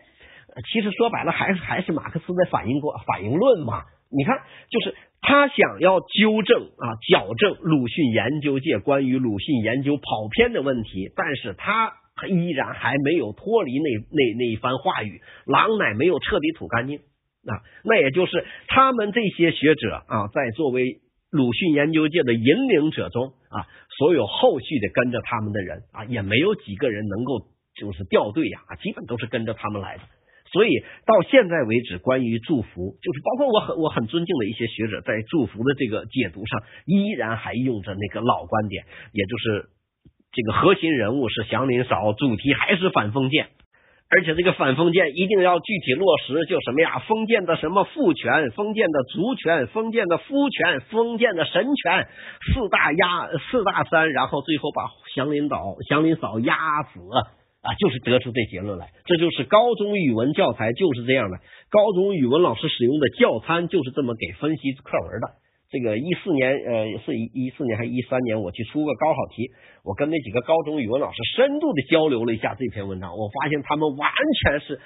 [0.72, 3.82] 其实说白了还是还是马克思的反应过反应论嘛。
[4.14, 4.38] 你看，
[4.70, 11.94] 就是他想要纠正啊矫正鲁迅研究界关于鲁迅研究跑偏的问题，但是他
[12.26, 17.62] 依然还没有脱离那那那一番话语，狼奶没有彻底吐干净啊。
[17.84, 21.00] 那也就是他们这些学者啊，在作为。
[21.30, 27.40] 鲁迅研究界的引领者中啊，所有后续的跟着他们的人啊，也没有几个人能够
[27.76, 30.04] 就是掉队呀，基本都是跟着他们来的。
[30.50, 30.70] 所以
[31.04, 39.68] 到现在为止，关于祝福，就是包括我很我很尊敬的一些学者，在祝福的这个解读上，依然还用着那个老观点，也就是
[40.32, 43.48] 这个核心人物是祥林嫂，主题还是反封建。
[44.10, 46.98] 而且这个反封建一定要具体落实，就什么呀？
[47.00, 52.08] 封建的什么父权，封建的族权，封建的夫权，封建的神权，
[52.54, 57.00] 四大压四大三，然后最后把祥林嫂祥林嫂压死
[57.60, 58.88] 啊，就是得出这结论来。
[59.04, 61.36] 这就是高中语文教材就是这样的，
[61.70, 65.28] 高中语文老师使用的教参就是这么给分析课文的。
[65.70, 68.40] 这个一四年，呃，是一一四年还是一三年？
[68.40, 69.50] 我去出个高考题，
[69.84, 74.10] 我跟那几个高中语文老师深度的交流了一下这篇文章，我发现他们完
[74.42, 74.80] 全是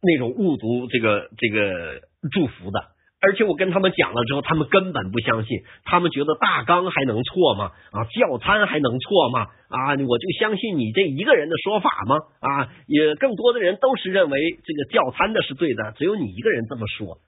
[0.00, 2.00] 那种误读这个这个
[2.30, 2.78] 祝福的，
[3.20, 7.72] 而且我跟他们讲了之后，他们根本不相信，他们觉得大纲还能错吗？
[7.90, 9.48] 啊，教参还能错吗？
[9.68, 12.16] 啊，我就相信你这一个人的说法吗？
[12.38, 17.18] 啊，也更多的人都是认为这个教参的是对的，只有你一个人这么说。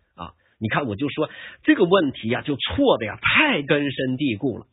[0.63, 1.29] 你看，我就说
[1.65, 4.67] 这个问题呀，就错的呀，太根深蒂固了。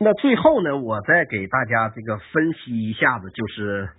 [0.00, 3.90] 那最后呢，我再给大家这个分析一下子，就是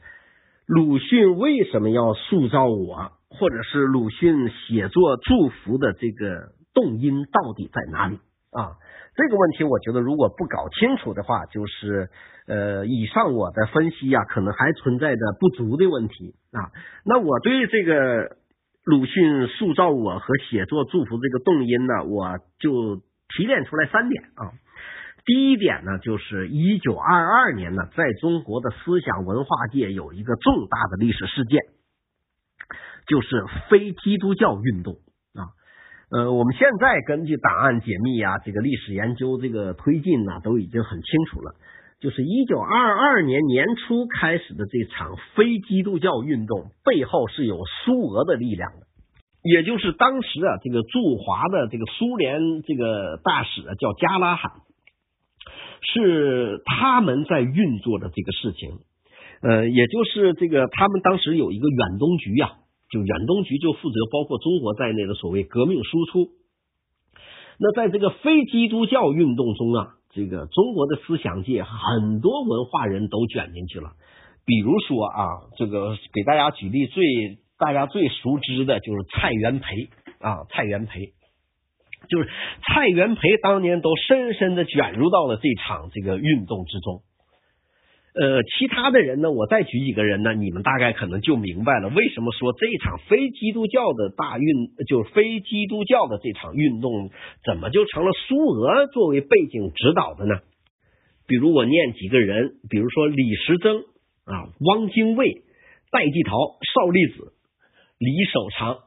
[0.66, 8.16] 鲁迅为什么要塑造我，或者是鲁迅写作祝福的这个动因到底在哪里
[8.52, 8.76] 啊？
[9.16, 12.10] 这个问题，我觉得如果不搞清楚的话，就是
[12.48, 16.74] 呃，以上我的分析呀，可能还存在着不足的问题啊。
[17.06, 18.36] 那我对这个
[18.86, 22.98] 鲁迅塑造我和写作祝福这个动因呢，我就
[23.36, 24.54] 提炼出来三点啊。
[25.26, 31.62] 第一点呢，就是一九二二年呢，在中国的思想文化界有一个重大的历史事件，
[33.08, 34.94] 就是非基督教运动
[35.34, 35.50] 啊。
[36.12, 41.56] 呃，我们现在根据档案解密啊，这个历史研究这个推进呢，都已经很清楚了。
[42.02, 48.88] 就是一九二二年年初开始的这场非基督教运动，背后是有苏俄的力量的，
[49.44, 54.52] 也就是当时啊，这个驻华的这个苏联这个大使啊叫加拉罕。
[55.88, 58.80] 是他们在运作的这个事情，
[59.42, 62.54] 呃，也就是这个他们当时有一个远东局呀，
[62.90, 66.30] 就远东局就负责包括中国在内的所谓革命输出。
[67.60, 73.92] 那在这个非基督教运动中啊，这个中国的思想界很多文化人都卷进去了。
[74.46, 77.04] 比如说啊，这个给大家举例最
[77.60, 79.90] 大家最熟知的就是蔡元培
[80.20, 81.12] 啊，蔡元培。
[82.08, 82.30] 就是
[82.62, 87.02] 蔡元培当年都深深的卷入到了这场这个运动之中，
[88.18, 94.48] 呃，其他的人呢，我再举几个人呢，你们大概可能就明白了，为什么说这场非基督教的大运，
[94.88, 97.10] 就是非基督教的这场运动，
[97.44, 100.40] 怎么就成了苏俄作为背景指导的呢？
[101.28, 103.80] 比如我念几个人，比如说李时珍
[104.24, 105.44] 啊、汪精卫、
[105.92, 106.38] 戴季陶、
[106.74, 107.34] 邵力子、
[107.98, 108.78] 李守常，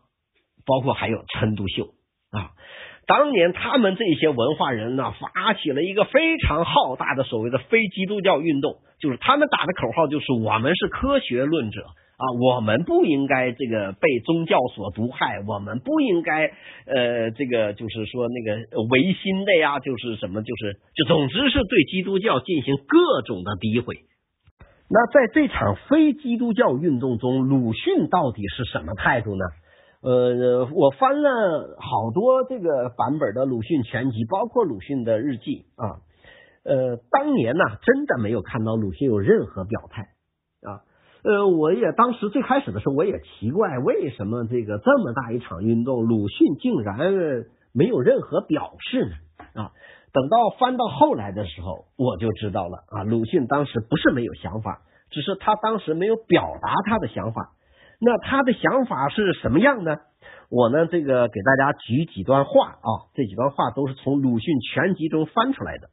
[0.65, 1.91] 包括还有陈独秀
[2.31, 2.53] 啊。
[3.09, 11.81] 当年他们这些文化人呢，发起了一个非常浩大的所谓的非基督教运动，就是他们打的口号就是我们是科学论者
[12.19, 16.49] 啊，我们不应该这个被宗教所毒害，我们不应该
[16.85, 23.97] 呃这个就是说那个唯心的呀，就是什么就是就总之是对基督教进行各种的诋毁。
[24.91, 29.45] 那在这场非基督教运动中，鲁迅到底是什么态度呢？
[30.01, 35.99] 呃，我翻了好多这个版本的鲁迅全集，包括鲁迅的日记啊。
[36.65, 40.03] 呃，当年呢，真的没有看到鲁迅有任何表态
[40.63, 40.83] 啊。
[41.25, 49.63] 呃，我也当时最开始的时候，我也奇怪，为什么这个这么大一场运动，鲁迅竟然没有任何表示呢？
[49.63, 49.73] 啊，
[50.13, 57.55] 等到翻到后来的时候，我就知道了啊，鲁迅当时不是没有想法，只是他当时没有表达他的想法。
[58.01, 59.97] 那他的想法是什么样呢？
[60.51, 65.89] 我呢，这个给大家举几段话啊，这几段话都是从鲁迅全集中翻出来的。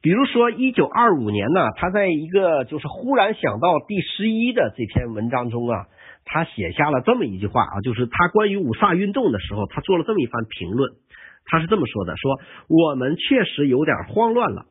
[0.00, 5.86] 比如说，一九二五年呢，他在一个就是忽然想到第十一的这篇文章中啊，
[6.24, 10.92] 他写下了这么一句话啊，就是他关于五卅运动的时候，他做了这么一番评论。
[11.46, 12.38] 他是这么说的：说
[12.68, 14.66] 我们确实有点慌乱了，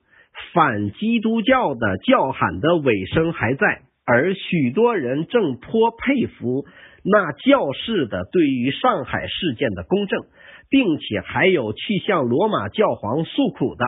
[0.54, 3.82] 反基督教的叫喊的尾声还在。
[4.06, 6.66] 而许多人正颇佩服
[7.04, 10.22] 那教士的对于上海事件的公正，
[10.70, 13.86] 并且还有去向罗马教皇诉苦的，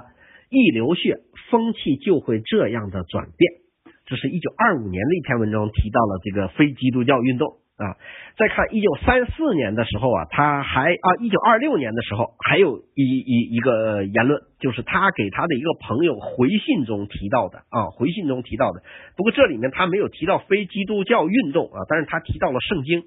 [0.50, 1.18] 一流血，
[1.50, 3.64] 风气就会这样的转变。
[4.06, 7.63] 这是一九二五年的一篇文章提到了这个非基督教运动。
[7.78, 7.98] 啊，
[8.38, 18.84] 再看一九三四年的时候啊，他还啊，一九二六年的时候还有一一一个言论，就是他给他的一个朋友回信中提到的啊，回信中提到的。
[19.18, 23.04] 不过这里面他没有提到非基督教运动啊，但是他提到了圣经。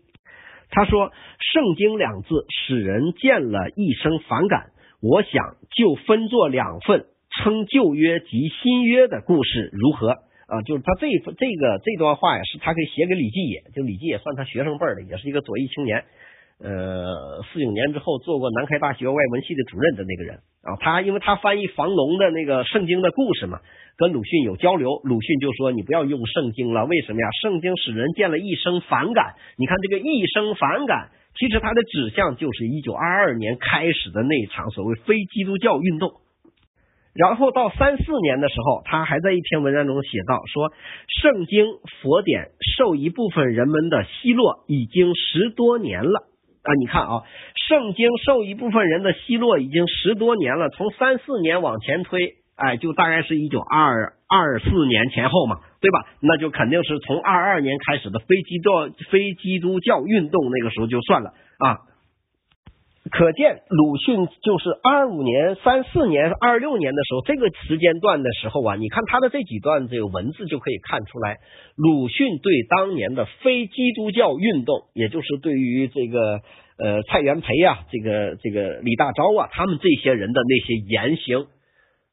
[0.69, 4.71] 他说“圣经”两字使人见了一生反感。
[5.01, 10.17] 我想就分作两份，称旧约及新约的故事如何？
[10.47, 16.05] 啊，就是他这这个这段话呀，是他可以写给李继野，就李继野算他学生辈的，也是一个左翼青年。
[16.59, 23.61] 呃，四九年之后做过南开大学外文系的主任的那个人啊，他因为他翻译房龙的那个圣经的故事嘛，
[23.99, 27.29] 跟鲁迅有交流，鲁迅就说你不要用圣经了，为什么呀？
[27.43, 29.35] 圣经使人见了一生反感。
[29.59, 36.13] 你看这个一生反感，其实它的指向就是一九二二年开始的那场所谓非基督教运动。
[37.17, 40.71] 然后到三四年的时候，他还在一篇文章中写道：“说
[41.23, 41.67] 圣经
[42.03, 46.29] 佛典受一部分人们的奚落已经十多年了
[46.63, 46.69] 啊！
[46.79, 47.23] 你看啊，
[47.69, 50.69] 圣经受一部分人的奚落已经十多年了。
[50.69, 56.05] 从三四年往前推，哎，就大概是一九二二四年前后嘛，对吧？
[56.21, 58.71] 那就肯定是从二二年开始的非基督
[59.11, 61.79] 非基督教运动那个时候就算了啊。
[63.11, 71.39] 可见鲁迅就是二五年、三四年、二六年的时候，这个时间段的时候啊，你看他的这几段这个文字就可以看出来，
[71.77, 76.41] 鲁迅对当年的非基督教运动，也就是对于这个
[76.79, 81.47] 呃蔡元培啊、这个这个李大钊啊，他们这些人的那些言行，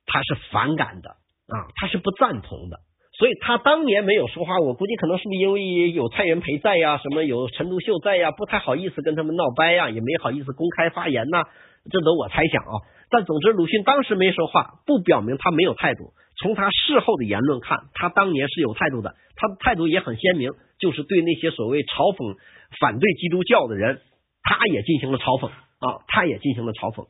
[0.06, 2.78] 他是反感的啊，他是不赞同的。
[3.18, 11.44] 所以他当年没有说话，我估计可能是不是因为有蔡元培在呀，什么有陈独秀在呀，不太好意思跟他们闹掰呀，也没好意思公开发言呐，
[11.92, 12.82] 这都我猜想啊。
[13.12, 16.14] 但总之，鲁迅当时没说话，不表明他没有态度。
[16.42, 20.50] 从他事后的言论看，他当年是有态度的，他的态度也很鲜明，
[20.80, 22.36] 就是对那些所谓嘲讽、
[22.80, 24.02] 反对基督教的人，
[24.42, 27.06] 他也进行了嘲讽啊，他也进行了嘲讽。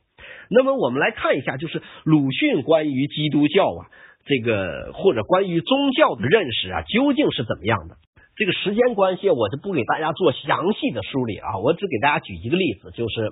[0.50, 3.88] 那么我们来看一下，就是鲁迅关于基督教啊。
[4.24, 7.96] 这个或者关于宗教的认识啊，究竟是怎么样的？
[8.36, 13.30] 这个时间关系，我就不给大家做详细的梳理啊，我只给大家举一个例子，就是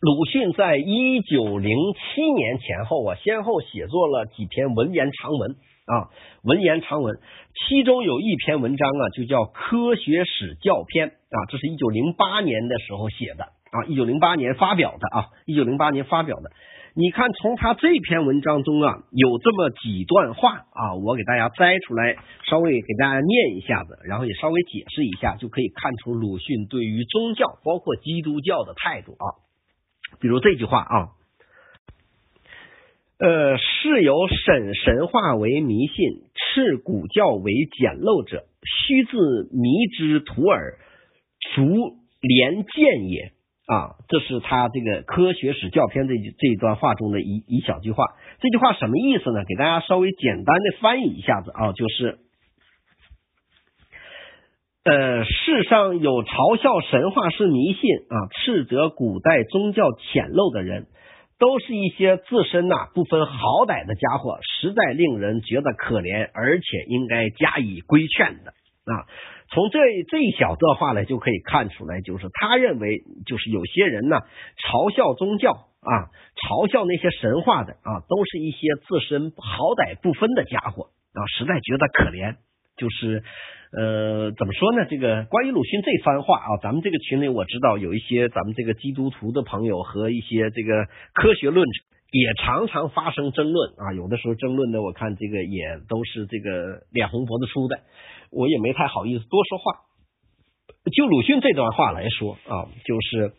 [0.00, 6.10] 鲁迅在一九零七年前后啊，先后写作了几篇文言长文啊，
[6.42, 7.20] 文言长文，
[7.68, 16.50] 其中有一篇文章啊，就叫《科学史教篇》啊，这是一九零八年的时候写的啊，一九零八年发表的啊，一九零八年发表的。
[16.98, 22.16] 你看，从他这篇文章中啊，有这么几段话啊，我给大家摘出来，
[22.48, 29.26] 稍微给大家念一下子，然后也稍微解释一下，就可以看出鲁迅对于宗教，包括基督教的态度啊。
[30.20, 31.08] 比如这句话啊，
[33.18, 40.78] 呃，是有审神话为迷信，斥古教为简陋者，须自迷之徒耳，
[41.54, 41.66] 逐
[42.22, 43.35] 连见也。
[43.66, 48.04] 啊，这是他这个科学史教篇这这一段话中的一一小句话。
[48.38, 49.44] 这句话什么意思呢？
[49.44, 52.18] 给大家稍微简单的翻译一下子啊，就是，
[54.84, 60.86] 呃，世上有嘲笑神话是迷信啊，斥责古代宗教浅陋的人，
[61.40, 68.52] 都是一些自身呐不分好歹的家伙，实在令人觉得可怜，而且应该加以规劝的
[68.86, 69.04] 啊。
[69.48, 69.78] 从这
[70.08, 74.16] 这一小段话呢，就可以看出来，就是他认为，就是有些人呢
[74.58, 82.36] 嘲笑宗教啊，嘲笑那些神话的啊，都是一些自身好歹不分的家伙啊，实在觉得可怜。
[82.76, 83.22] 就是
[83.72, 84.84] 呃，怎么说呢？
[84.84, 90.84] 这个关于鲁迅这番话啊，咱们这个群里我知道有一些咱们这个基督徒的朋友和一些这个
[91.14, 97.78] 科学论者也常常发生争论啊，有的时候争论的我看这个也都是这个脸红脖子粗的。
[98.30, 99.86] 我也没太好意思多说话。
[100.94, 103.32] 就鲁迅这段话来说啊，就是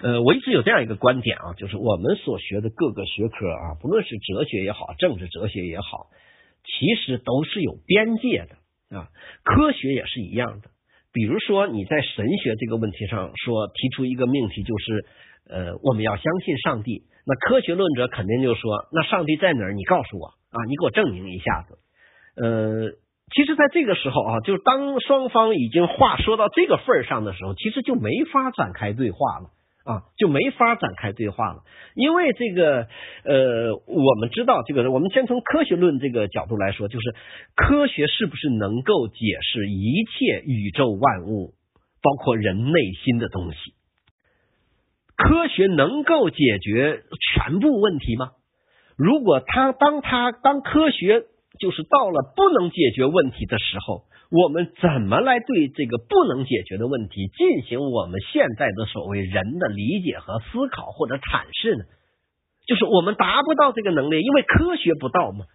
[0.00, 6.06] 呃，我一直有这样一个观点啊，就是我们所学的各个学科啊，不论是哲学也好，政治哲学也好，
[6.64, 9.08] 其实都是有边界的啊。
[9.44, 10.70] 科学也是一样的。
[11.12, 15.04] 比如说你在神学这个问题上说提出一个命题，就是
[15.50, 17.02] 呃，我们要相信上帝。
[17.26, 19.74] 那科学论者肯定就说，那上帝在哪儿？
[19.74, 21.78] 你告诉我啊，你给我证明一下子。
[22.40, 22.96] 呃。
[23.30, 29.50] 其实，在这个时候啊，就当双方已经话说到这个份儿上的时候，其实就没法展开对话了
[29.84, 31.62] 啊，就没法展开对话了。
[31.94, 32.88] 因为这个，
[33.24, 37.14] 呃，我们知道这个，我们先从科学论这个角度来说，就是
[37.54, 41.52] 科学是不是能够解释一切宇宙万物，
[42.02, 43.58] 包括人内心的东西？
[45.16, 47.02] 科学能够解决
[47.34, 48.30] 全部问题吗？
[48.96, 51.24] 如果他当他当科学。
[51.58, 61.84] 就是到了不能解决问题的时候，我们怎么来对这个不能解决的问题进行我们现在的所谓人的理解和思考或者阐释呢？
[62.66, 65.46] 就是我们达不到这个能力，因为科学不到嘛。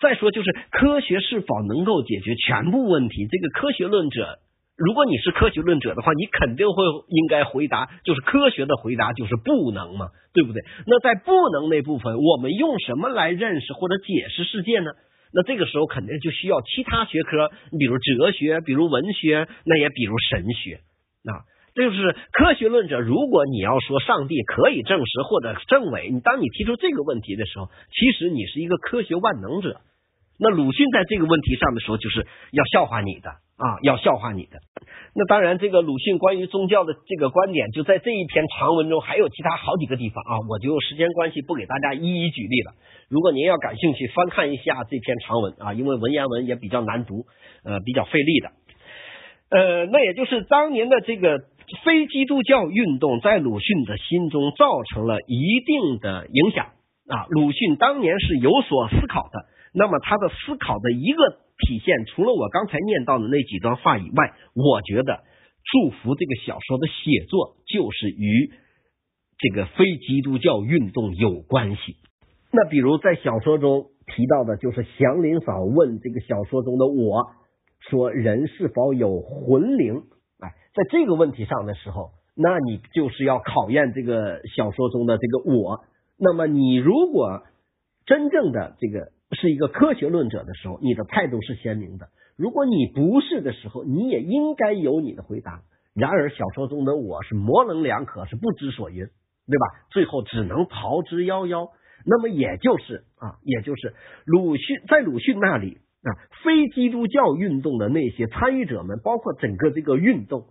[0.00, 3.26] 再说，就是科学是否能够解决全部问题？
[3.26, 4.38] 这个科学论者。
[4.76, 10.62] 如果你是科学论者的话，你肯定会应该回答，就是科学的回答就是不能嘛，对不对？
[10.86, 14.90] 那在不能那部分，我们用什么来认识或者解释世界呢？
[15.32, 20.80] 那这个时候肯定就需要其他学科，你比如哲学，比如文学，那也比如神学
[21.30, 21.46] 啊。
[21.74, 23.00] 这就是科学论者。
[23.00, 29.80] 如果你要说上帝可以证实或者证伪，你当你提出这个问题的时候，其实你是一个科学万能者。
[30.38, 34.58] 那鲁迅在这个问题上的时候，就是要笑话你的啊，要笑话你的。
[35.14, 42.72] 那当然，这个鲁迅关于宗教的这个观点，就在这一篇长文中，还有其他好几个地方啊，我就时间关系不给大家一一举例了。
[43.08, 47.26] 如果您要感兴趣，翻看一下这篇长文啊，因为文言文也比较难读，
[47.64, 48.50] 呃，比较费力的。
[49.50, 51.38] 呃，那也就是当年的这个
[51.84, 56.66] 非基督教运动，在鲁迅的心中造成了一定的影响
[57.06, 57.26] 啊。
[57.28, 59.53] 鲁迅当年是有所思考的。
[59.74, 65.24] 那么他的思考的一个体现，除了我刚才念到的那几段话以外，我觉得
[65.64, 68.52] 祝福这个小说的写作就是与
[69.38, 71.96] 这个非基督教运动有关系。
[72.52, 77.26] 那比如在小说中提到的，就是祥林嫂问这个小说中的我
[77.90, 80.04] 说：“人是否有魂灵？”
[80.38, 85.80] 哎，在这个问题上的时候，那你就是要考验这个小说中的这个我。
[86.16, 87.42] 那么你如果
[88.06, 92.06] 真正的这个是一个科学论者的时候，你的态度是鲜明的；
[92.36, 95.62] 如果你不是的时候，你也应该有你的回答。
[95.94, 99.86] 然而小说中的我是模棱两可，是不知所云，对吧？
[99.90, 101.70] 最后只能逃之夭夭。
[102.06, 103.94] 那么也就是啊，也就是
[104.26, 106.10] 鲁迅在鲁迅那里啊，
[106.44, 110.48] 非基督教运动的那些参与者们，包括整个这个运动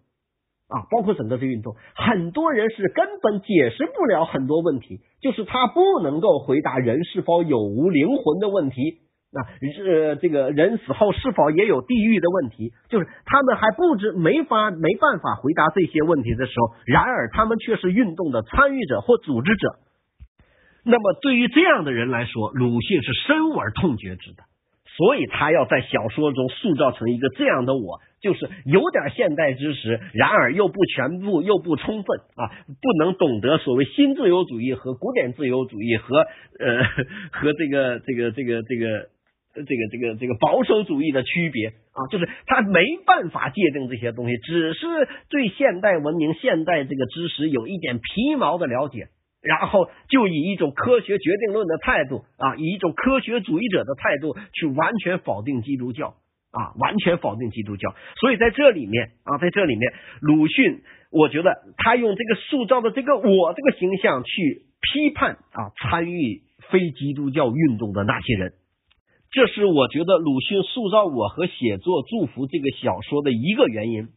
[0.74, 8.82] 啊，包括整个这运动，很多人是根本解释不了很多问题，就是他不能够回答人是否有无灵魂的问题，
[9.38, 9.46] 啊，
[9.76, 19.76] 是这个人死后是否也有地狱的问题，就是他们还不知没法没办法回答这些问题的时候，然而他们却是运动的参与者或组织者。
[20.86, 24.44] 那么，对于这样的人来说，鲁迅是深恶痛绝之的，
[24.98, 36.84] 所以他要在小说中塑造成一个这样的我，就是有点现代知识，然而又不全部，又不充分啊，不能懂得所谓新自由主义和古典自由主义和呃
[37.34, 39.10] 和这个这个这个这个
[39.56, 44.86] 这个这个这个保守主义的区别啊，就是他没办法界定这些东西，只是
[45.30, 49.08] 对现代文明、现代这个知识有一点皮毛的了解。
[49.44, 56.16] 然后就以一种科学决定论的态度啊，以一种科学主义者的态度去完全否定基督教
[56.52, 57.94] 啊，完全否定基督教。
[58.22, 59.92] 所以在这里面啊，在这里面，
[60.22, 68.54] 鲁迅我觉得他用这个塑造的这个我这个形象去批判啊参与非基督教运动的那些人，
[69.30, 74.08] 这是我觉得鲁迅塑造我和写作《祝福》这个小说的一个原因。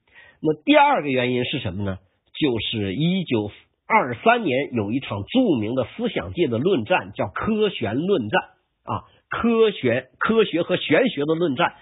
[0.41, 1.99] 那第二个原因是什么呢？
[2.39, 3.51] 就是一九。
[3.89, 8.43] 二三年有一场著名的思想界的论战，叫科玄论战
[8.85, 11.75] 啊，科学、科学和玄学的论战。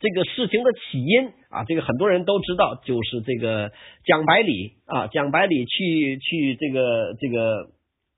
[0.00, 3.70] 这个事情的起因啊，这个很多人都知道，就是这个
[4.04, 7.70] 蒋百里啊，蒋百里去去这个这个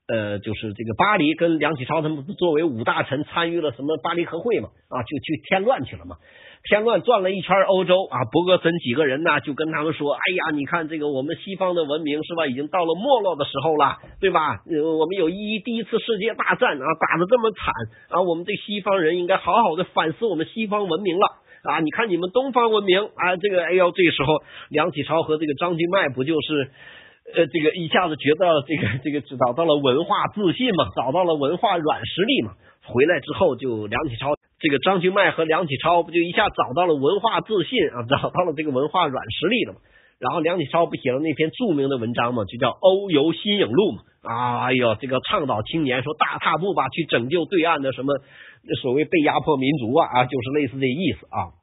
[0.07, 6.17] 呃，就是这个巴黎跟梁启超他们作为五大臣参与了什么巴黎和会嘛啊，就去添乱去了嘛。
[6.67, 14.59] 添乱转了一圈欧洲啊，伯格森几个人呢，就跟他们说：“哎呀，你看这个我们西方的文明是吧，已经到了没落的时候了，对吧？
[14.67, 17.71] 我们有一第一次世界大战啊，打的这么惨
[18.11, 21.25] 啊，我们这西方人应该好好的反思我们西方文明了
[21.63, 21.79] 啊！
[21.79, 24.33] 你看你们东方文明啊，这个哎呦，这个时候
[24.69, 26.69] 梁启超和这个张君迈不就是
[27.33, 32.51] 呃，这个一下子觉得这个这个找到了文化自信嘛，找到了文化软实力嘛，
[32.83, 39.79] 回来之后就梁启超。”这个张君迈和梁启超不就一下找到了文化自信啊， 找到了这个文化软实力了嘛？
[40.19, 44.01] 然后梁启超不写了那篇著名的文章嘛，就叫《欧游新影录》嘛？
[44.65, 48.13] 哎呦，这个倡导青年说大踏步吧，去拯救对岸的什么
[48.81, 51.53] 所谓被压迫民族啊啊，就是类似这意思啊。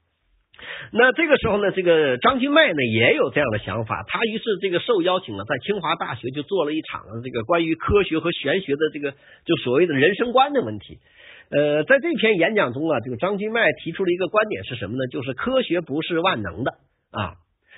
[0.92, 9.10] 那这个时候呢，这个张君迈呢也有这样的想法，他于是这个受邀请了，在清华大学就做了一场这个关于科学和玄学的这个
[9.44, 11.00] 就所谓的人生观的问题。
[11.50, 15.06] 呃，在这篇演讲中啊，这个张君迈提出了一个观点是什么呢？
[15.10, 16.72] 就是科学不是万能的
[17.12, 17.34] 啊，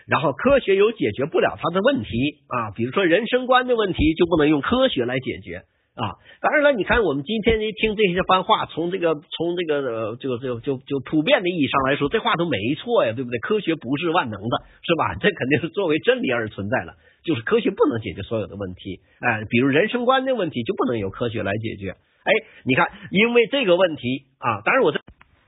[0.06, 2.09] 然后科学有解决不了他的问题
[2.48, 5.64] 啊，比如说人生观的问题就不能用科学来解决
[5.94, 6.14] 啊。
[6.40, 13.38] 当然了，你看我们今天一听这些番话，从这个从这个这个就就就普遍的意义上来说，这话都没错呀，对不对？
[13.40, 15.16] 科学不是万能的，是吧？
[15.20, 16.94] 这肯定是作为真理而存在了，
[17.26, 21.90] 就是科学不能解决所有的问题，哎，比如人生观的问题就不能由科学来解决。
[21.90, 22.30] 哎，
[22.64, 25.00] 你看，因为这个问题啊，当然我这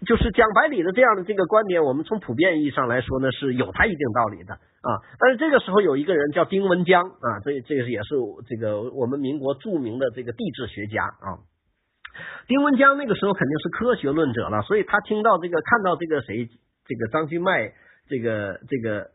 [0.05, 4.91] 就是蒋百里的这样的这个观点，我们从普遍意义上来说呢，是有他一定道理的啊。
[5.21, 8.17] 但是这个时候有一个人叫丁文江啊，这这个也是
[8.49, 11.47] 这个我们民国著名的这个地质学家啊。
[12.49, 16.49] 丁文江那个时候肯定是科学论者了，所以他听到这个看到这个谁
[16.87, 17.73] 这个张君迈
[18.09, 19.11] 这个这个。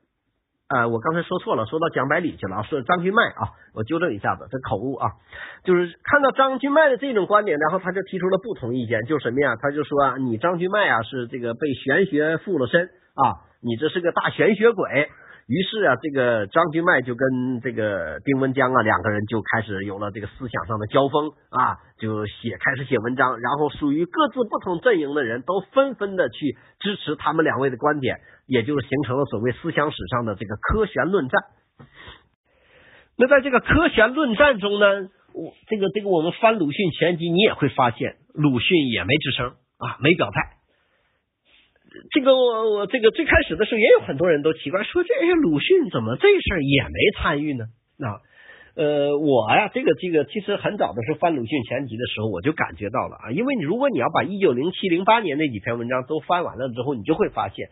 [0.73, 5.11] 啊，我刚才说错了，说到蒋百里去了啊，是张君迈啊，我纠正一下子，这口误啊，
[5.63, 9.55] 就是看到张君迈的这种观点，然后他就提出了不同意见，就什么呀？
[9.61, 15.09] 他就说啊你张君迈啊是这个被玄学附了身啊，你这是个大玄学鬼。
[15.45, 31.41] 于是啊，这个张君迈就跟这个丁文江啊两个人就开始有了这个思想上的交锋啊，就写开始写文章，然后属于各自不同阵营的人都纷纷的去支持他们两位的观点，也就是形成了所谓思想史上的这个科玄论战。
[33.17, 34.87] 那在这个科玄论战中呢，
[35.33, 40.41] 我这个这个我们翻鲁迅全集，你也会发现鲁迅也没吱声啊，没表态。
[42.09, 47.65] 这个我我这个最开始的时候也有很多人都奇怪说这鲁迅怎么这事儿也没参与呢？
[48.01, 48.17] 啊，
[48.75, 57.69] 呃，我呀，这个这个，其实很早的时候翻鲁迅全集的时候，我就感觉到了啊，因为你如果你要把一九零七零八年那几篇文章都翻完了之后，你就会发现，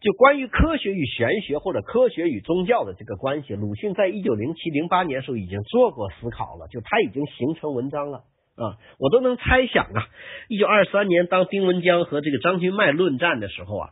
[0.00, 8.18] 就关于科学与玄学或者科学与宗教的这个关系，鲁迅在一九零七零八年时候已经做过思考了，就他已经形成文章了
[8.56, 10.06] 啊，我都能猜想啊，
[10.48, 13.90] 一九二三年当丁文江和这个张君迈论战的时候啊，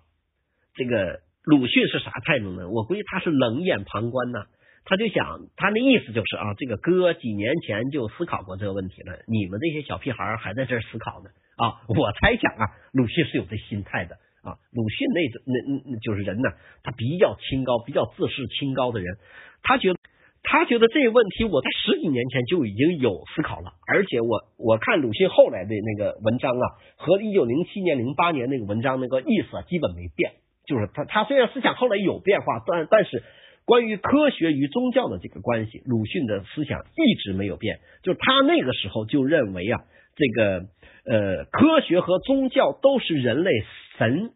[0.75, 2.69] 这个鲁迅是啥态度呢？
[2.69, 4.47] 我估计他是冷眼旁观呐。
[4.89, 11.83] 他就想，他那意思就是啊，这个哥几年前就思考过这个问题了，你们这些小屁孩还在这儿思考呢啊！
[11.89, 14.17] 我猜想啊，鲁迅是有这心态的
[14.47, 14.55] 啊。
[14.73, 16.49] 鲁迅那那那就是人呢，
[16.85, 19.19] 他比较清高，比较自视清高的人，
[19.63, 19.99] 他觉得
[20.43, 26.65] 他觉得这个问题我在十几年前就已经有思考了，而且我我看鲁迅后来的那个文章啊，
[26.97, 30.33] 和一九零七年、零八年那个文章那个意思啊，基本没变，
[30.67, 33.23] 就是他他虽然思想后来有变化，但但是。
[33.69, 37.81] 关于科学与宗教的这个关系，鲁迅的思想一直没有变。
[38.05, 39.81] 就他那个时候就认为啊，
[40.15, 40.67] 这个
[41.05, 43.51] 呃，科学和宗教都是人类
[43.99, 44.31] 神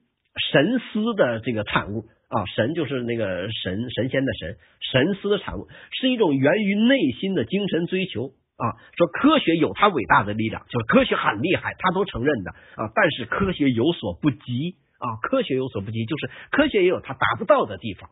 [0.50, 4.56] 神思的这个产物啊，神就是那个神神仙的神，
[4.92, 5.68] 神思的产物，
[6.00, 8.64] 是一种源于内心的精神追求啊。
[8.96, 12.90] 说科学有它伟大的力量，就是科学很厉害，他都承认的啊。
[12.94, 18.10] 但是科学有所不及啊，科学有所不及，就是科学也有它达不到的地方。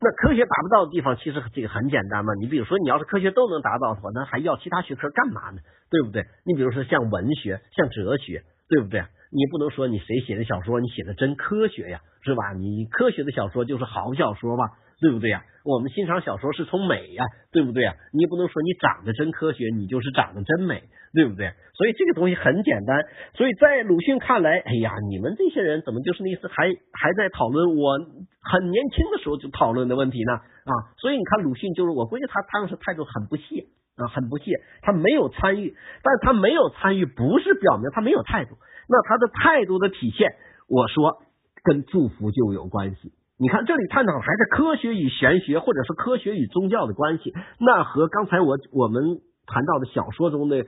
[0.00, 2.32] 那科学达不到的地方，其实这个很简单嘛。
[2.40, 5.58] 你比如说，你要是科学都能达到的话，那还要其他学科干嘛呢？
[5.90, 6.22] 对不对？
[6.46, 9.02] 你比如说像文学、像哲学，对不对？
[9.30, 12.52] 你不能说你谁写的小说，你写的真科学呀，是吧？
[12.54, 14.64] 你科学的小说就是好小说吧？
[15.00, 15.44] 对不对呀？
[15.64, 17.94] 我们欣赏小说是从美呀，对不对呀？
[18.12, 20.82] 你不能说你长得真科学，你就是长得真美，
[21.12, 21.52] 对不对？
[21.74, 23.04] 所以这个东西很简单。
[23.34, 27.98] 所以在鲁迅看来，哎呀，你们这些人怎么就是那次还还在讨论我
[28.40, 30.32] 很年轻的时候就讨论的问题呢？
[30.32, 33.66] 啊，所以你看鲁迅就是我估计他当时态度很不屑
[33.98, 38.56] 啊，很不屑，他没有参与，但他没有参与不是表明他没有态度，
[38.88, 40.36] 那他的态度的体现，
[40.68, 41.22] 我说
[41.64, 43.12] 跟祝福就有关系。
[43.40, 50.64] 你看，这里探讨还是科学与玄学，或者是科学与宗教的关系，那和刚才我我们谈到的小说中的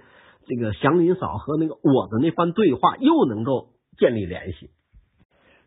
[0.47, 4.71] 这个祥林嫂和那个我的那番对话又能够建立联系。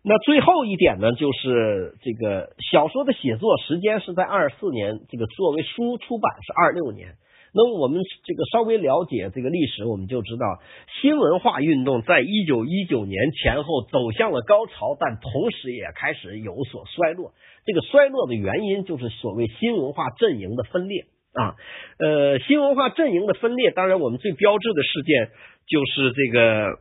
[0.05, 7.15] 那最后一点呢，就是这个小说的写作时间是在二四年，这个作为书出版是二六年。
[7.55, 10.59] 那我们这个稍微了解这个历史，我们就知道
[10.99, 17.31] 新文化运动在一九一九年前后走向了高潮，但同时也开始有所衰落。
[17.63, 21.53] 这个衰落的原因就是所谓新文化阵营的分裂啊。
[21.99, 25.29] 呃，新文化阵营的分裂，当然我们最标志的事件
[25.67, 26.79] 就是这个，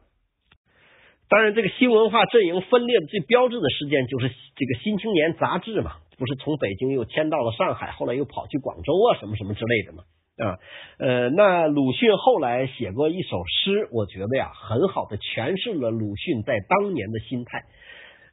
[1.29, 10.05] 当然这个新文化阵营分裂的最标志的事件就是这个《新青年》杂志嘛，不是从北京又迁到了上海，后来又跑去广州啊，什么什么之类的嘛。
[10.39, 10.59] 啊，
[10.99, 17.65] 呃，那鲁迅后来写过一首诗，我觉得呀，很好的诠释了鲁迅在当年的心态。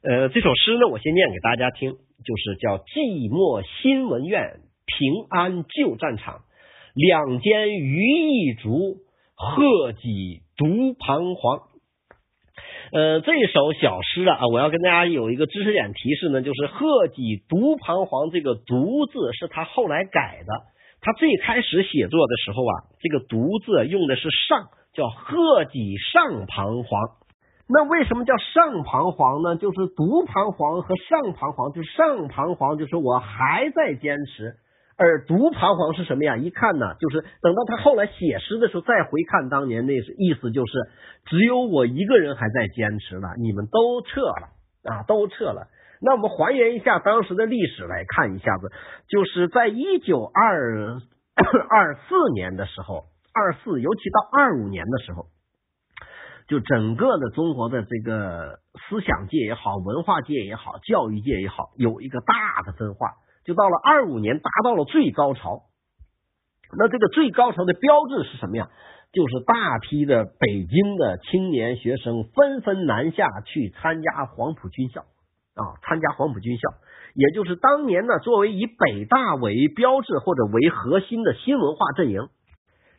[0.02, 6.40] 呃，这首诗呢，我先念给大家听，就是叫“寂寞新闻院，平安旧战场，
[6.94, 8.96] 两间余一竹，
[9.36, 11.60] 鹤脊独彷徨”。
[12.92, 20.70] 呃，这首小诗啊，我要跟大家有一个知识点提示呢，就是“鹤脊独彷徨”这个“独”字是他后来改的。
[21.02, 27.00] 他最开始写作的时候啊，这个“独”字用的是上，叫“鹤脊上彷徨”。
[27.72, 29.56] 那为什么叫上彷徨呢？
[29.56, 34.56] 就是“独彷徨”和“上彷徨”，就是上彷徨就是我还在坚持，
[34.98, 36.36] 而“独彷徨”是什么呀？
[36.36, 40.72] 一看呢，就是等到他后来写诗的时候，再回看当年那意思，就是
[41.26, 44.48] 只有我一个人还在坚持了，你们都撤了
[44.84, 45.68] 啊，都撤了。
[46.02, 48.72] 那我们还原一下当时的历史来看一下子，
[49.08, 50.98] 就是在一九二
[51.68, 53.04] 二四年的时候，
[53.34, 55.26] 二四尤其到二五年的时候，
[56.48, 65.64] 就整个的中国的这个思想界也好，文化界也好，教育界也好，有一个大的分化，就到了二五年达到了最高潮。
[66.78, 68.70] 那这个最高潮的标志是什么呀？
[69.12, 75.04] 就是大批的北京的青年学生纷纷南下去参加黄埔军校。
[75.54, 76.62] 啊，参加黄埔军校，
[77.14, 82.28] 也就是当年呢，作为以北大为标志或者为核心的新文化阵营，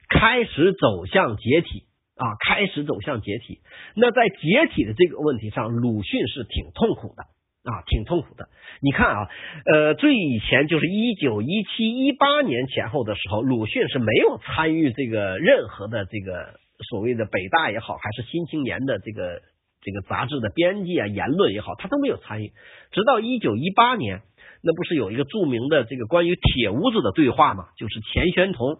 [0.09, 1.85] 开始走向解体
[2.17, 3.61] 啊，开始走向解体。
[3.95, 7.23] 那在解体的这个问题上，鲁迅是挺痛苦的
[7.71, 8.49] 啊，挺痛苦的。
[8.81, 9.29] 你看啊，
[9.65, 16.59] 呃，最以前就是一九一七一八年前后的时候，鲁迅是没有参与这个任何的这个
[16.89, 19.41] 所谓的北大也好，还是新青年的这个。
[19.81, 22.51] 这个杂志的编辑啊，言论也好，他都没有参与。
[22.91, 24.21] 直到一九一八年，
[24.63, 27.65] 那不是有一个著名的这个关于铁屋子的对话嘛？
[27.77, 28.77] 就是钱玄同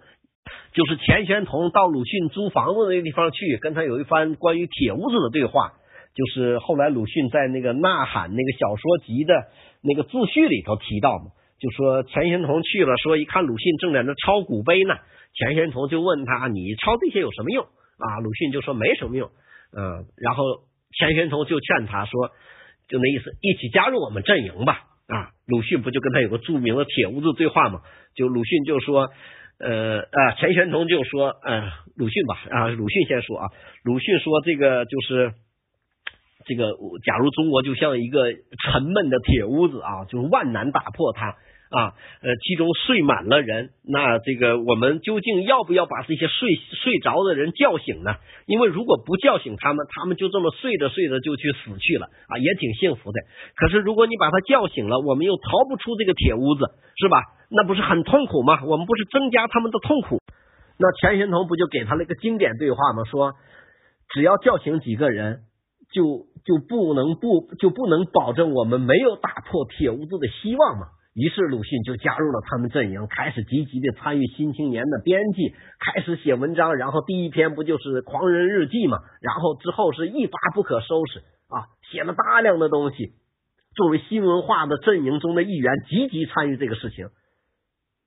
[0.74, 5.74] 就是钱玄同到鲁迅租房子那个地方去，跟他有一番关于铁屋子的对话。
[6.14, 9.34] 就是后来鲁迅在那个《呐喊》那个小说集的
[9.82, 14.96] 那个自序里头提到嘛，就说钱玄同去了，说一看鲁迅正在那抄古碑呢，
[15.34, 17.64] 钱玄同就问他：“你抄这些有什么用？”
[17.98, 19.30] 啊，鲁迅就说没什么用。
[19.72, 20.44] 嗯，然后
[20.98, 22.30] 钱玄同就劝他说
[22.88, 27.82] ：“就那意思，一起加入我们阵营吧。”啊，鲁迅不就跟他有个著名的铁屋子对话吗？
[28.16, 29.10] 就鲁迅就说
[29.60, 33.48] ：“呃啊，钱玄同就说，呃，鲁迅吧啊，鲁迅先说啊，
[33.84, 35.34] 鲁迅说这个就是。”
[36.44, 36.72] 这个，
[37.06, 41.38] 假如中国就像一个沉闷的铁屋子啊，就是万难打破它
[41.72, 46.50] 啊，呃，其中睡满了人，那这个我们究竟要不要把这些睡
[46.84, 48.16] 睡着的人叫醒呢？
[48.46, 53.22] 因为如果不叫醒他们，他们就这么睡着睡着就去死去了啊，也挺幸福的。
[53.56, 56.66] 可是如果你把他叫醒了，我们又逃不出这个铁屋子，
[56.98, 57.24] 是吧？
[57.50, 58.64] 那不是很痛苦吗？
[58.66, 60.20] 我们不是增加他们的痛苦？
[60.78, 63.06] 那钱玄同不就给他了一个经典对话吗？
[63.06, 63.34] 说
[64.10, 65.42] 只要叫醒几个人。
[65.94, 70.88] 就就不能不就不能保证我们没有打破铁屋子的希望吗？
[71.14, 76.76] 于是鲁迅就加入了他们阵营，开始积极的参与《新青年》的编辑，开始写文章。
[76.76, 79.00] 然后第一篇不就是《狂人日记》嘛？
[79.22, 81.20] 然后之后是一发不可收拾
[81.50, 83.14] 啊，写了大量的东西。
[83.76, 87.08] 作为新文化的阵营中的一员，积极参与这个事情。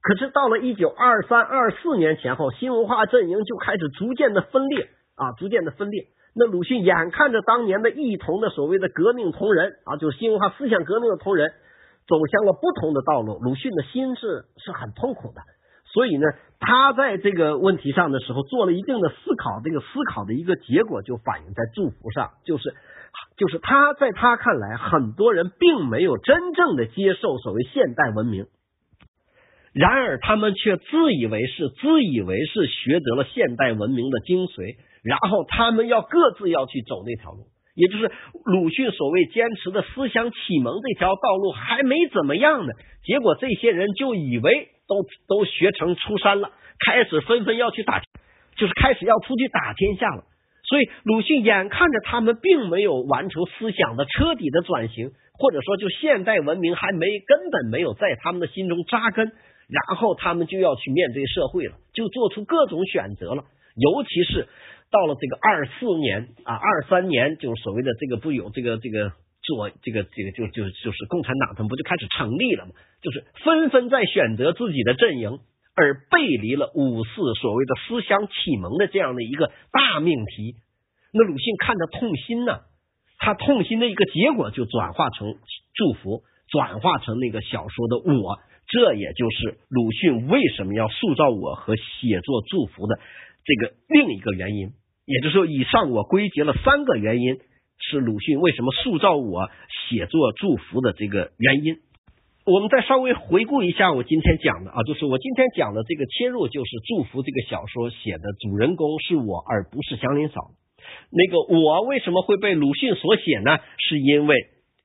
[0.00, 6.08] 可是到了一九二三二四年前后，新文化阵营就开始逐渐的分裂啊，逐渐的分裂。
[6.34, 11.52] 那鲁迅眼看着当年的异同的所谓的革命同仁啊，就是新文化思想革命的同仁，
[12.06, 15.42] 走向了不同的道路，鲁迅的心是是很痛苦的。
[15.92, 16.26] 所以呢，
[16.58, 22.74] 他在这个问题上的时候做了一定的思考，这个思考的一个结果就反映在祝福上，就是
[23.36, 28.46] 就是他在他看来，很多人并没有真正的接受所谓现代文明，
[29.72, 34.76] 然而他们却自以为是，自以为是学得了现代文明的精髓。
[35.04, 37.44] 然后他们要各自要去走那条路，
[37.74, 38.10] 也就是
[38.44, 42.72] 鲁迅所谓坚持的思想启蒙这条道路还没怎么样呢，
[43.04, 46.52] 结果这些人就以为都都学成出山了，
[46.86, 48.00] 开始纷纷要去打，
[48.56, 50.22] 就是开始要出去打天下了。
[50.62, 59.26] 所以鲁迅眼看着他们并没有完成思想的彻底的转型，或者说就现代文明还没根本没有在他们的心中扎根，
[59.68, 63.42] 然后他们就要去面对社会了，就做出各种选择了，
[63.74, 64.46] 尤其是。
[64.94, 69.10] 到了这个二四年啊，二三年就是所谓的这个不有这个这个
[69.42, 72.70] 做这个这个就就就是共产党他们不就开始成立了吗？
[73.02, 75.40] 就是纷纷在选择自己的阵营，
[75.74, 80.54] 而背离了五四所谓的思想启蒙的这样的一个大命题。
[81.12, 82.60] 那鲁迅看着痛心呢，
[83.18, 85.34] 他痛心的一个结果就转化成
[85.74, 88.38] 祝福，转化成那个小说的我。
[88.66, 92.98] 这也就是鲁迅为什么要塑造我和写作祝福的
[93.44, 94.70] 这个另一个原因。
[95.06, 97.36] 也就是说，以上我归结了三个原因，
[97.78, 99.50] 是鲁迅为什么塑造我
[99.88, 101.76] 写作祝福的这个原因。
[102.46, 110.40] 我们再稍微回顾一下我今天讲的啊，就是我今天讲的这个切入，就是祝福这个小说写的主人公是我，而不是祥林嫂。
[111.10, 113.58] 那个我为什么会被鲁迅所写呢？
[113.78, 114.36] 是因为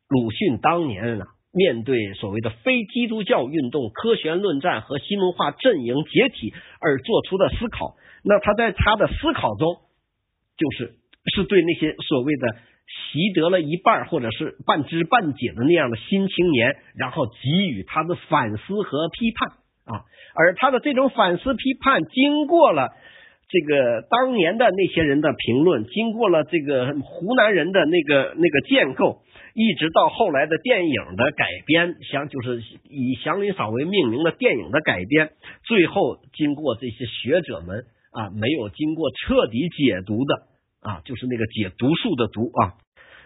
[0.10, 7.96] 鲁迅当年呢，面对所谓的非基督教运动、科学论战和新文化阵营解体而做出的思考。
[8.24, 9.78] 那他在他的思考中。
[10.60, 10.94] 就是
[11.34, 12.48] 是对那些所谓的
[13.11, 19.49] 习得了一半或者是半知半解的那样的新青年，然后给予他的反思和批判
[19.86, 20.03] 啊，
[20.36, 22.90] 而他的这种反思批判，经过了
[23.48, 29.22] 这个当年的那些人的评论，经过了这个湖南人的那个那个建构，
[29.56, 35.31] 一直到后来的电影的改编，像就是以祥林嫂为命名的电影的改编，
[35.64, 40.49] 最后经过这些学者们啊，没有经过彻底解读的。
[40.81, 42.76] 啊，就是那个解毒素的毒啊，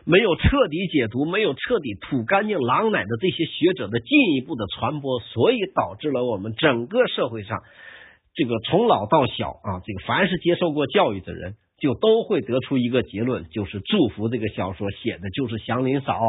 [0.05, 7.59] 没有彻底解毒，没有彻底吐干净狼奶的这些学者的进一步的传播，所以导致了我们整个社会上
[8.33, 16.19] 这个从老到小啊，这个凡是接受过教育的人，就都会得出一个结论，就是祝福这个小说写的就是祥林嫂，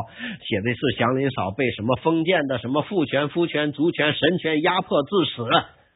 [0.46, 5.42] 写的是祥林嫂被什么封建的什么父权、夫权、族权、神权压迫致死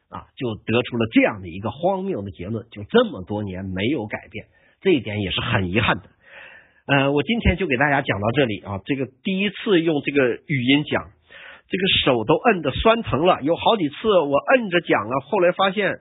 [0.09, 4.47] 啊，就得出了这样的一个荒谬的结论，就这么多年没有改变。
[4.81, 6.03] 这一点也是很遗憾的。
[6.87, 8.81] 呃，我今天就给大家讲到这里啊。
[8.85, 11.03] 这个第一次用这个语音讲，
[11.69, 13.41] 这个手都摁的酸疼了。
[13.43, 15.99] 有好几次我摁着讲了，后来发现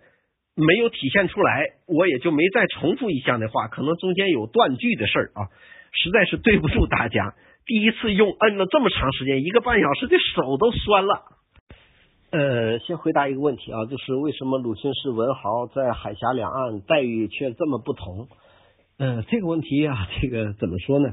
[0.54, 5.52] 没有体现出来，我也就没再重复一下那话，可能中间有断句的事儿啊，
[5.92, 7.34] 实在是对不住大家。
[7.66, 11.22] 第一次用摁了这么长时间，一个半小时，这手都酸了。
[12.30, 18.28] 呃，先回答一个问题啊，就是为什么鲁迅是文豪，在海峡两岸待遇却这么不同？
[18.98, 21.10] 呃，这个问题啊，这个怎么说呢？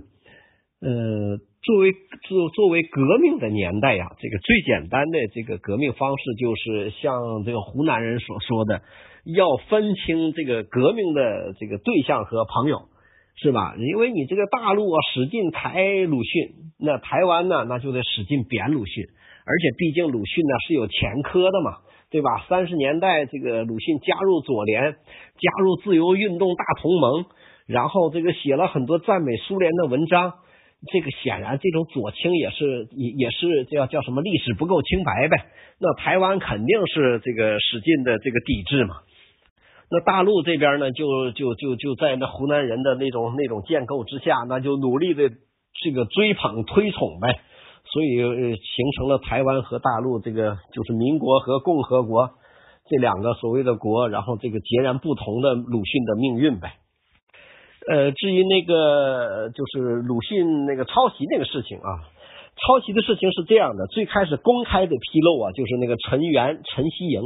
[0.82, 1.94] 呃，作为
[2.28, 8.82] 作作为革命的年代呀，这个最简单的这个革命方式就是像这个湖南人所说的，
[9.26, 12.90] 要分清这个革命的这个对象和朋友，
[13.36, 13.76] 是吧？
[13.78, 19.06] 因为你这个大陆啊使劲抬鲁迅，那台湾呢，那就得使劲贬鲁迅。
[19.46, 21.78] 而且毕竟鲁迅呢是有前科的嘛，
[22.10, 22.48] 对吧？
[22.50, 27.26] 三十年代这个鲁迅加入左联，加入自由运动大同盟，
[27.68, 30.34] 然后这个写了很多赞美苏联的文章，
[30.92, 35.36] 这个显然这种左倾也是也也是叫叫什么历史不够清白呗。
[35.80, 38.96] 那台湾肯定是这个使劲的这个抵制嘛。
[39.90, 45.30] 那大陆这边呢，就就就就在那湖南人的那种那种建构之下，那就努力的
[45.84, 47.40] 这个追捧推崇呗。
[47.86, 52.32] 所以形成了台湾和大陆这个就是民国和共和国
[52.90, 56.74] 这两个所谓的国，然后这个截然不同的鲁迅的命运呗。
[57.92, 61.90] 呃，至于那个就是鲁迅那个抄袭那个事情啊，
[62.56, 67.22] 抄袭的事情是这样的：最开始公开的披露啊，就是那个陈元、陈希莹，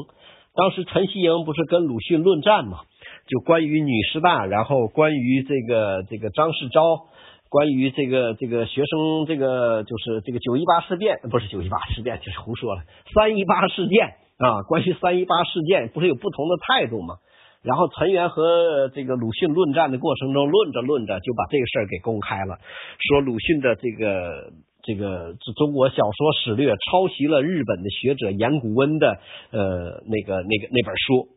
[0.56, 2.80] 当时陈希莹不是跟鲁迅论战嘛，
[3.27, 7.07] 就关于女师大，然后关于这个这个张世钊。
[7.52, 12.84] 关于这个这个学生这个就是这个九一八事变不是九一八事变就是胡说了
[13.15, 14.06] 三一八事件
[14.38, 17.15] 啊，关于三一八事件不是有不同的态度吗？
[17.64, 22.57] 然后陈元和这个鲁迅论战的过程中，论着论着就把这个事儿给公开了，
[22.99, 24.53] 说鲁迅的这个
[24.84, 29.19] 这个中国小说史略抄袭了日本的学者岩谷温的
[29.52, 31.27] 呃那个那个那本书。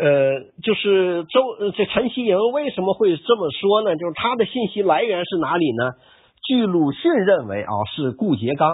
[0.00, 3.96] 呃，就是周这陈希莹为什么会这么说呢？
[3.96, 5.90] 就是他的信息来源是哪里呢？
[6.46, 8.70] 据鲁迅认为啊，是顾颉刚。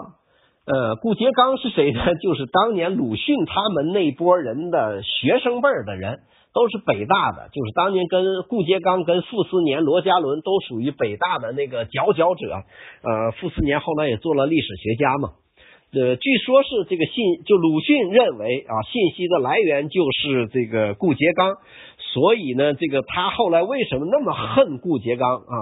[0.67, 2.01] 呃，顾颉刚是谁呢？
[2.21, 6.21] 就是当年鲁迅他们那波人的学生辈儿的人，
[6.55, 12.63] 都是北大的，就是当年跟顾颉刚、跟傅斯年、罗家伦都属于北大的那个佼佼者。
[13.03, 15.31] 呃，傅斯年后来也做了历史学家嘛。
[15.93, 21.55] 呃，据说是这个信，就鲁迅认为啊，信息的来源就是这个顾颉刚，
[21.99, 25.55] 所以呢，这个他后来为什么那么恨顾颉刚啊？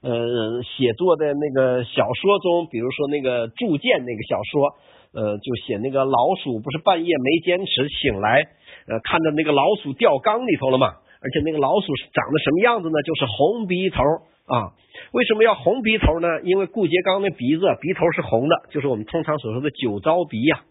[0.00, 4.76] 呃，写作的那个小说中，比如说那个《铸剑》那个小说，
[5.16, 8.44] 呃，就写那个老鼠不是半夜没坚持醒来，
[8.88, 10.86] 呃，看到那个老鼠掉缸里头了嘛，
[11.20, 12.96] 而且那个老鼠长得什么样子呢？
[13.04, 14.02] 就是红鼻头。
[14.48, 14.72] 啊，
[15.12, 16.40] 为什么要红鼻头呢？
[16.40, 20.62] 因为顾颉刚那鼻子鼻头是红的，就是我们通常所说的酒糟鼻呀。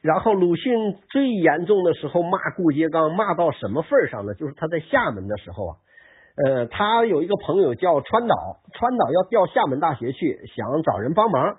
[0.00, 4.32] 然后鲁迅最严重的时候骂顾颉刚，骂到什么份上呢？
[4.32, 5.76] 就是他在厦门的时候啊，
[6.42, 8.34] 呃，他有一个朋友叫川岛，
[8.72, 11.58] 川岛要调厦门大学去，想找人帮忙。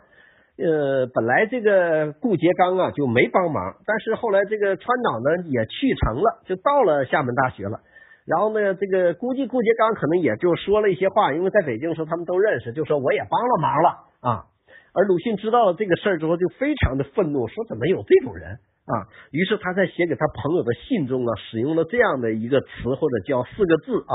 [0.62, 7.82] 呃，本来这个顾颉刚啊就没帮忙，但是后来这个川岛呢也去成了，就到了厦门大学了。
[8.26, 13.90] 然后呢，这个估计顾颉刚可能也就说了一些话，因为在北京的时候他们都认识，就说我也帮了忙了
[14.22, 14.46] 啊。
[14.94, 19.10] 而鲁迅知道了这个事儿之后，就非常的愤怒，说怎么有这种人啊？
[19.32, 24.14] 于是他在写给他朋友的信中啊，使用了这样的一个词或者叫四个字啊，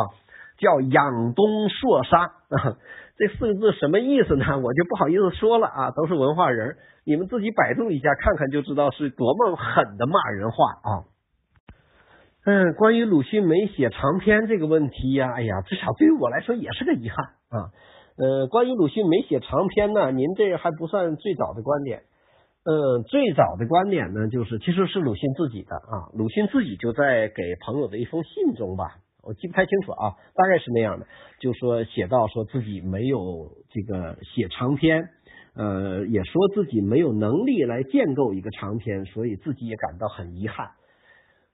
[0.58, 2.30] 叫养东硕沙。
[3.16, 4.44] 这四个字什么意思呢？
[4.58, 10.90] 我就不好意思说了啊，都是文化人，你们自己百度一下看看就知道是多么狠的骂人话啊。
[12.44, 17.70] 嗯，关于鲁迅没写长篇这个问题呀，哎呀，至少对于我来说也是个遗憾啊。
[18.18, 22.02] 呃，关于鲁迅没写长篇呢，您这还不算最早的观点。
[22.64, 26.10] 嗯，最早的观点呢，就是其实是鲁迅自己的啊。
[26.14, 28.96] 鲁迅自己就在给朋友的一封信中吧，
[29.26, 31.06] 我记不太清楚啊，大概是那样的，
[31.40, 35.08] 就说写到说自己没有这个写长篇，
[35.56, 40.68] 呃，也说自己没有能力来建构一个长篇，所以自己也感到很遗憾。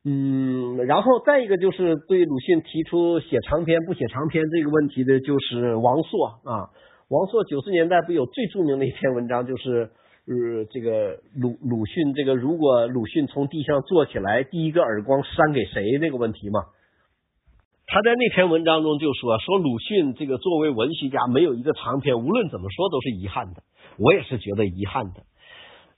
[0.05, 6.71] 嗯，然后再一个就是对鲁迅提出写长篇不写长篇这个问题的，就是王朔啊。
[7.09, 9.91] 王朔九十年代不有最著名的一篇文章，就是
[10.27, 16.65] 呃这个鲁鲁迅这个如果鲁迅从地上坐起来，第一个耳光扇给谁那个问题嘛？
[17.93, 23.63] 他在那篇文章中就说说鲁迅这个作为文学家没有一个长篇，无论怎么说都是遗憾的。
[23.99, 25.21] 我也是觉得遗憾的。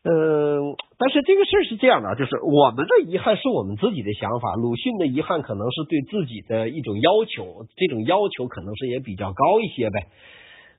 [0.03, 10.09] 嗯，但是这个事儿是这样的，就是我们的遗憾是我们自己的想法，鲁迅的遗憾可能是对自己的一种要求，这种要求可能是也比较高一些呗。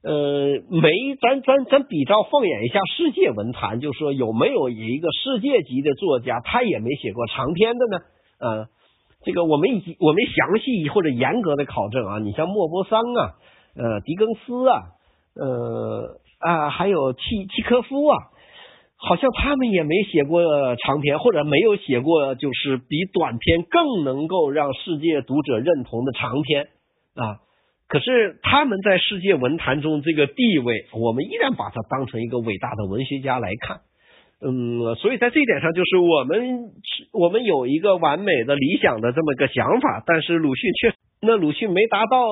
[0.04, 7.98] 呃，没，咱咱咱比照放眼一下世界文坛，就说有没有一个世界级的作家，他也没写过长篇的呢？
[8.38, 8.68] 呃，
[9.26, 9.70] 这个我们
[10.00, 13.34] 我们详细或者严格的考证啊，你像莫泊桑啊，
[13.76, 14.82] 呃，狄更斯啊，
[15.36, 18.18] 呃啊，还有契契科夫啊。
[18.98, 20.42] 好像他们也没写过
[20.78, 26.70] 长篇，或者没有写过就是比短篇更能够让世界读者认同的长篇
[27.14, 27.42] 啊。
[27.88, 33.82] 可是他们在世界文坛中这个地位，我们依然把他当成一个伟大的文学家来看。
[34.42, 36.72] 嗯，所以在这一点上，就是我们
[37.14, 42.28] 我们有一个完美的理想的这么个想法，但是鲁迅却那鲁迅没达到，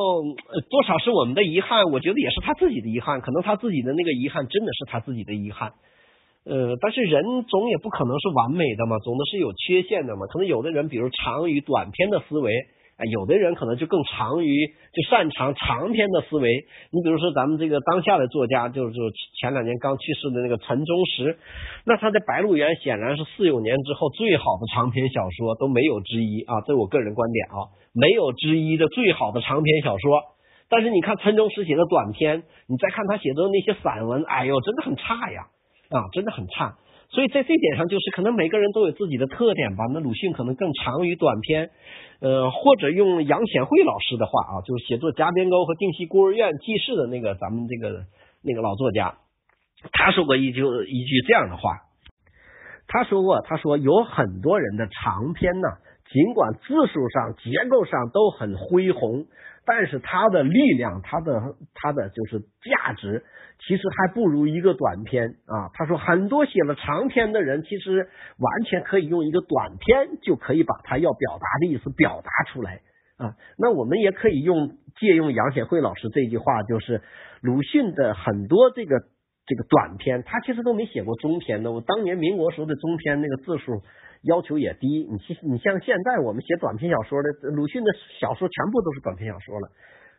[0.70, 5.72] 多少是我们的遗憾，我觉得也是他自己的遗憾，可能他自己的那个遗憾真的是他自己的遗憾。
[6.46, 12.52] 呃，但是人总也不可能是完美的嘛，总的是有缺陷的嘛，可能有的人比如长于短篇的思维。
[12.96, 16.66] 啊，有的人可能就更长于就擅长长篇的思维。
[16.92, 18.96] 你比如说咱们这个当下的作家，就是
[19.42, 21.38] 前两年刚去世的那个陈忠实，
[21.86, 26.62] 那他的《白鹿原》显然是四九年之后最好的长篇小说，都没有之一啊。
[26.62, 30.22] 这是我个人观点啊，没有之一的最好的长篇小说。
[30.70, 35.48] 但是你看陈忠实写的短篇，你再看他写的那些散文，哎呦，真的很差呀
[35.90, 36.78] 啊，真的很差。
[37.14, 39.86] 所以在这点上，就是可能每个人都有自己的特点吧。
[39.94, 41.70] 那鲁迅可能更长于短篇，
[42.20, 48.06] 呃，或者用杨显惠老师的话啊，就是写作《夹边沟》和《定西孤儿院记事》的那个咱们这个
[48.42, 49.20] 那个老作家，
[49.92, 51.86] 他说过一句一句这样的话，
[52.88, 55.68] 他说过，他说有很多人的长篇呢，
[56.12, 59.26] 尽管字数上、结构上都很恢宏。
[59.66, 63.24] 但是他的力量，他的他的就是价值，
[63.66, 65.72] 其实还不如一个短篇啊。
[65.74, 68.10] 他说，很多写了长篇的人，其实
[68.40, 72.82] 完全可以用一个短篇就可以把他要表达的意思表达出来
[73.16, 73.36] 啊。
[73.58, 77.02] 那我们也可以用借用杨显惠老师这句话，就是
[77.42, 79.00] 鲁迅的很多这个
[79.46, 81.72] 这个短篇，他其实都没写过中篇的。
[81.72, 83.82] 我当年民国时候的中篇那个字数。
[84.24, 89.70] 要求也低，你其你像现在我们写短篇小说的，鲁迅的小说全部都是短篇小说了。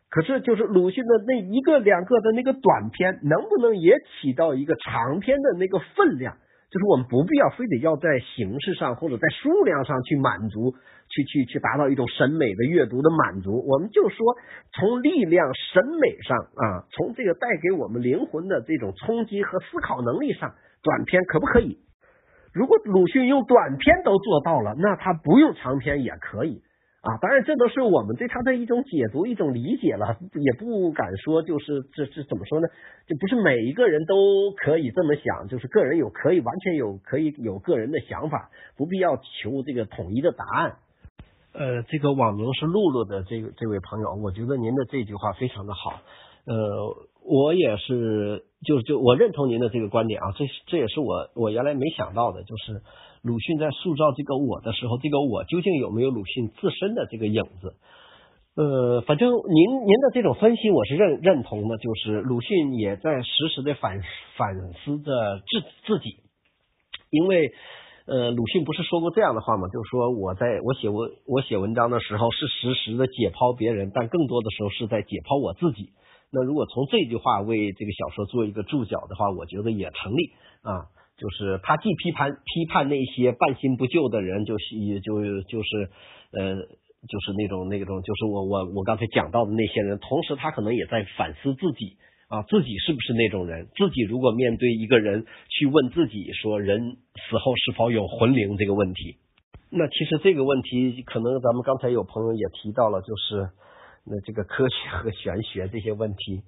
[0.09, 6.37] 可是就是鲁迅的那一个两个的那个短篇，能不能也起到一个长篇的那个分量？
[6.69, 10.75] 就是我们不必要非得要在形式上或者在数量上去满足，
[11.09, 13.65] 去去去达到一种审美的阅读的满足。
[13.65, 14.35] 我们就说
[14.73, 20.53] 从力量审美上啊，从这个带给我们灵魂的这种冲击和思考能力上，
[20.83, 21.79] 短篇可不可以？
[22.55, 26.61] 如果鲁迅用短篇都做到了，那他不用长篇也可以
[27.01, 27.17] 啊。
[27.21, 32.67] 当然，这都是我们对他的一种解读、一种理解了，也不敢说就是这这怎么说呢？
[33.07, 40.77] 就不是每一个人都可以这么想，就是个人有可以完全有可以有个人的想法，不必要求这个统一的答案。
[41.51, 45.99] 呃，这个网名是露露的这这位朋友，我觉得您的这句话非常的好，
[46.45, 46.55] 呃。
[47.27, 52.81] 我也是，就就我认同您的这个观点啊，这这也是我我原来没想到的，就是
[53.21, 57.75] 鲁迅在塑造这个我的时候，这个我究竟有没有鲁迅自身的这个影子？
[58.55, 64.01] 呃，反正您您的这种分析我是认认同的，就是鲁迅也在时时的反
[64.37, 66.17] 反思着自自己，
[67.09, 67.51] 因为
[68.07, 69.67] 呃，鲁迅不是说过这样的话吗？
[69.67, 75.89] 就是说我在我写文我写文章的时候是时时的解剖别人，但更多的时候是在解剖我自己。
[76.31, 80.31] 那如果从这句话为这个小说做一个注脚的话，我觉得也成立
[80.61, 80.91] 啊。
[81.17, 85.89] 就是他既批判批判那些半新不旧的人，就是也就就是
[86.33, 86.55] 呃，
[87.07, 91.95] 就是那种那种，就是我我我刚才讲到的那些人，同时他可能也在反思自己
[92.27, 93.69] 啊，自己是不是那种人？
[93.77, 96.97] 自己如果面对一个人去问自己说人
[97.29, 99.15] 死后是否有魂灵这个问题，
[99.69, 103.51] 那其实这个问题可能咱们刚才有朋友也提到了，就是。
[104.07, 106.43] 那这个科学和玄学这些问题，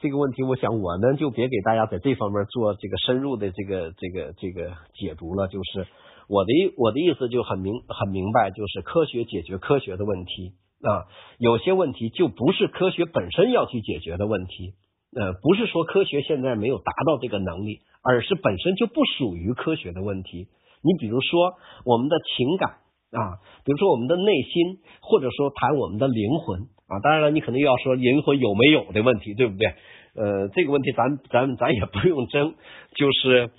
[0.00, 5.46] 这个问题，我想我呢就别给大家在这方面做这个深入的这个这个这个解读了。
[5.46, 5.86] 就是
[6.28, 11.06] 我的我的意思就很明很明白，就是科学解决科学的问题啊，
[11.38, 14.74] 有些问题就不是科学本身要去解决的问题。
[15.14, 20.48] 呃，不是说科学现在没有达到这个能力，而是本身就不属于科学的问题。
[20.82, 21.54] 你比如说
[21.84, 22.70] 我们的情感
[23.12, 26.66] 啊，比如说我们的内心，或者说谈我们的灵魂。
[26.88, 29.68] 啊，当然了，你可能又要说灵魂有没有的问题，对不对？
[30.14, 32.54] 呃，这个问题咱咱咱也不用争，
[32.96, 33.50] 就是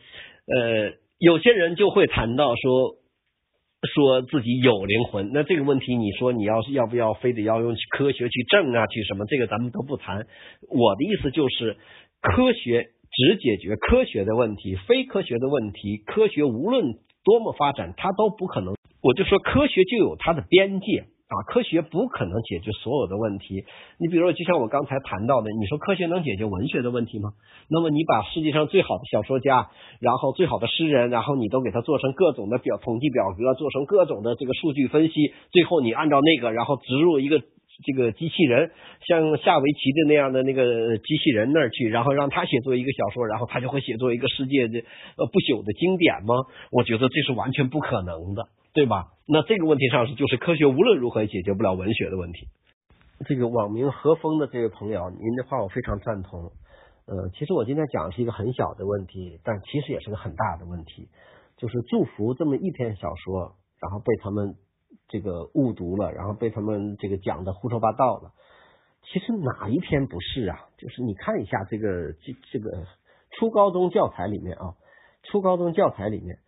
[0.47, 2.95] 呃，有些人就会谈到说
[3.93, 9.25] 说自己有灵魂，那这个问题你说你要是要不要非得要用科学去证啊，去什么？
[9.25, 10.25] 这个咱们都不谈。
[10.67, 11.77] 我的意思就是，
[12.19, 16.83] 科学只解决科学的问题，非科学的问题，科学无论
[17.23, 18.73] 多么发展，它都不可能。
[19.01, 21.05] 我就说科学就有它的边界。
[21.29, 23.63] 啊，科学不可能解决所有的问题。
[23.99, 27.33] 你比如说，就像我刚才谈到的，你说科学能解决文学的问题吗？
[27.69, 29.69] 那么你把世界上最好的小说家，
[29.99, 35.13] 然后最好的诗人，然后你都给他做成各种的表统计表格，做成各种的这个数据分析，
[35.51, 37.39] 最后你按照那个，然后植入一个
[37.85, 38.71] 这个机器人，
[39.05, 46.33] 像下围棋的那样的那个机器人那儿去，然后让他写作一个小说，然后他就会写作一个世界的呃不朽的经典吗？
[46.71, 49.13] 我觉得这是完全不可能的，对吧？
[49.27, 52.47] 那这个问题上是就是科学无论如何也解决不了文学的问题。
[53.27, 56.51] 这个网名何风的这位朋友，您的话我非常赞同。
[57.05, 61.09] 呃，其实我今天讲的是一个很小的问题，但其实也是个很大的问题，
[61.57, 64.55] 就是祝福这么一篇小说，然后被他们
[65.07, 68.31] 这个误读了，然后被他们这个讲的胡说八道了。
[69.01, 70.69] 其实哪一篇不是啊？
[70.77, 72.85] 就是你看一下这个这这个
[73.31, 74.75] 初高中教材里面啊，
[75.23, 76.39] 初高中教材里面。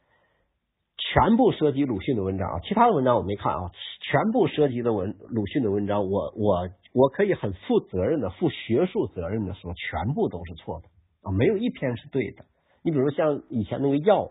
[1.12, 3.70] 全部涉及鲁迅的文章啊，其他的文章我没看啊。
[4.00, 10.88] 全部涉及的文鲁迅的文章，我我我可以很负责任的、负学术责任的说，全部都是错的
[11.24, 12.46] 啊，没有一篇是对的。
[12.84, 14.26] 你比如像以前那个药，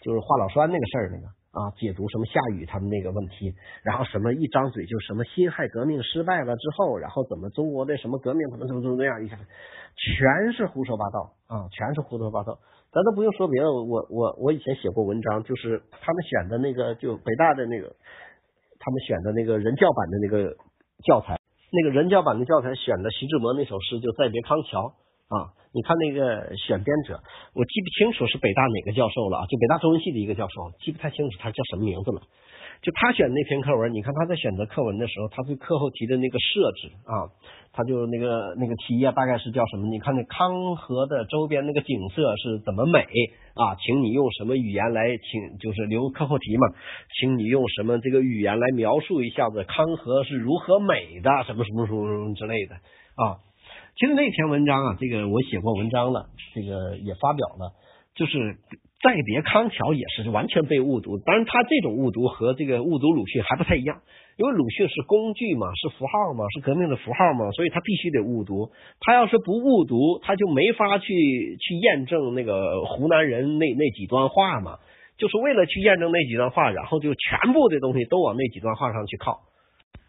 [0.00, 3.52] 就是华老栓那个事儿那个啊，解读什么夏雨他们那个问题，
[3.84, 12.58] 然后什么一张嘴就什么辛亥革命失败了之后，然后怎么中国的什么革命怎么怎么怎么样一下，全是胡说八道啊，全是胡说八道。
[12.92, 17.88] 咱都不用说别的，我我我以前写过文章，就是他们选的那个，就北大的那个，
[18.78, 20.54] 他们选的那个人教版的那个
[21.02, 21.40] 教材，
[21.72, 24.92] 那个人教版的教材选的徐志摩那首诗，就《再别康桥》
[25.34, 25.56] 啊。
[25.72, 27.16] 你看那个选编者，
[27.56, 32.20] 我记不清楚是北大哪个教授了，就北大中文系的一个教授，记不太清楚他叫什么名字了。
[32.82, 37.30] 就他选那篇课文，你看他在选择课文的时候，他对课后题的那个设置啊，
[37.72, 39.86] 他就那个那个题啊，大概是叫什么？
[39.86, 43.06] 你看那康河的周边那个景色是怎么美
[43.54, 43.76] 啊？
[43.76, 46.74] 请你用什么语言来，请就是留课后题嘛，
[47.20, 53.38] 请你用什么这个语言来描述一下子康河是如何美的，什么什么什么什么之类的啊？
[53.94, 57.74] 其实那篇文章啊，这个我写过文章了，这个也发表了，
[58.16, 58.56] 就是。
[59.02, 64.00] 再别康桥也是完全被误读，当然他这种误读和这个误读鲁迅还不太一样，
[64.36, 68.70] 因为鲁迅是工具嘛，是符号嘛，是革命的符号嘛，所以他必须得误读。
[69.00, 71.12] 他要是不误读，他就没法去
[71.58, 74.78] 去验证那个湖南人那那几段话嘛，
[75.18, 79.40] 就是为了去验证那几段话，然后就全部的东西都往那几段话上去靠。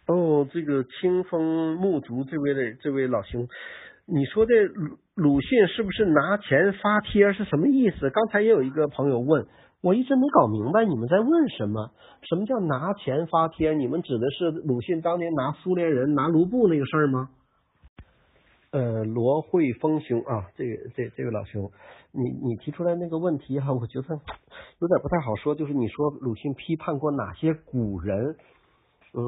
[0.05, 3.47] 哦，这个清风木竹这位的这位老兄。
[4.05, 8.09] 你说的鲁鲁迅是不是拿钱发帖是什么意思？
[8.09, 9.47] 刚才也有一个朋友问
[9.81, 11.91] 我，一直没搞明白你们在问什么？
[12.23, 13.73] 什么叫拿钱发帖？
[13.73, 17.29] 你们指的是鲁迅当年拿苏联人拿卢布那个事儿吗？
[18.71, 21.71] 呃，罗慧峰兄啊，这个这这位老兄，
[22.11, 24.19] 你你提出来那个问题哈，我觉得
[24.79, 25.55] 有点不太好说。
[25.55, 28.35] 就是你说鲁迅批判过哪些古人？
[29.15, 29.21] 嗯，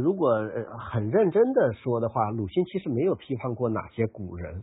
[0.00, 0.48] 如果
[0.78, 4.62] 很认真的说的话，鲁迅其实没有批判过哪些古人。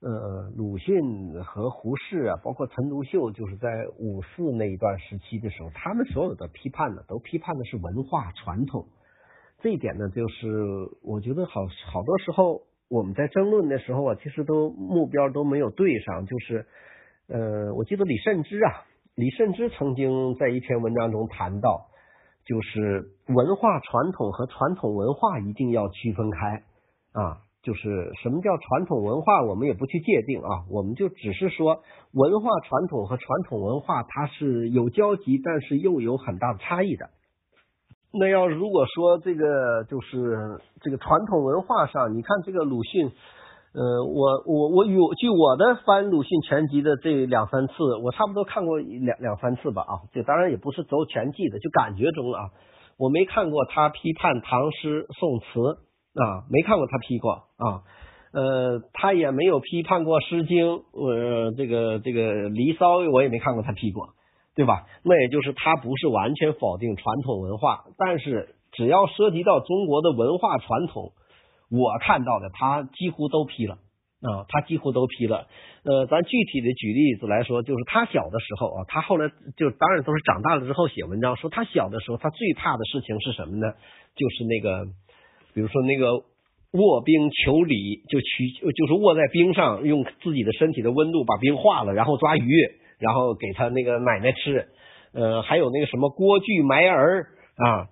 [0.00, 8.86] 呃，鲁迅和胡适啊，包括陈独秀，就是在五四那一段时期的时候，他们所有的批判呢，都批判的是文化传统。
[9.60, 10.48] 这一点呢，就是
[11.02, 16.26] 我觉得好好多时候我们在争论的时候啊，其实都目标都没有对上。
[16.26, 16.66] 就是
[17.26, 18.84] 呃，我记得李慎之啊，
[19.16, 21.88] 李慎之曾经在一篇文章中谈到。
[22.44, 26.62] 就是文化传统和传统文化一定要区分开
[27.12, 27.38] 啊！
[27.62, 37.08] 就是什么叫传统文化，我们也不去界定啊，我们就只是说文化传统和传统文化它是有交集，但是又有很大的差异的。
[38.12, 43.12] 那要如果说这个就是这个传统文化上，你看这个鲁迅。
[43.74, 52.50] 呃，我我我有据我的翻鲁迅全集的这两三次，我差不多看过两两三次吧啊，这当然也不是走全记的，就感觉中啊，
[52.98, 55.78] 我没看过他批判唐诗宋词
[56.14, 57.82] 啊，没看过他批过啊，
[58.32, 64.10] 呃，他也没有批判过《诗经》，呃，这个这个《离骚》我也没看过他批过，
[64.54, 64.86] 对吧？
[65.02, 71.10] 那也就是他不是完全否定传统文化，但是只要涉及到中国的文化传统。
[71.70, 73.74] 我看到的，他几乎都批了
[74.24, 75.46] 啊，他几乎都批了。
[75.84, 83.72] 呃，咱具体的举例子来说，就是他小的时候啊，他后来就当然都是长大了之后写文章，说他小的时候他最怕的事情是什么呢？
[84.16, 84.86] 就是那个，
[85.52, 86.14] 比如说那个
[86.72, 92.50] 卧冰求鲤，就取就是卧在冰上，用自己的身体的温度把冰化了，然后抓鱼，
[92.98, 94.68] 然后给他那个奶奶吃。
[95.12, 97.26] 呃，还有那个什么锅具埋儿
[97.56, 97.88] 啊。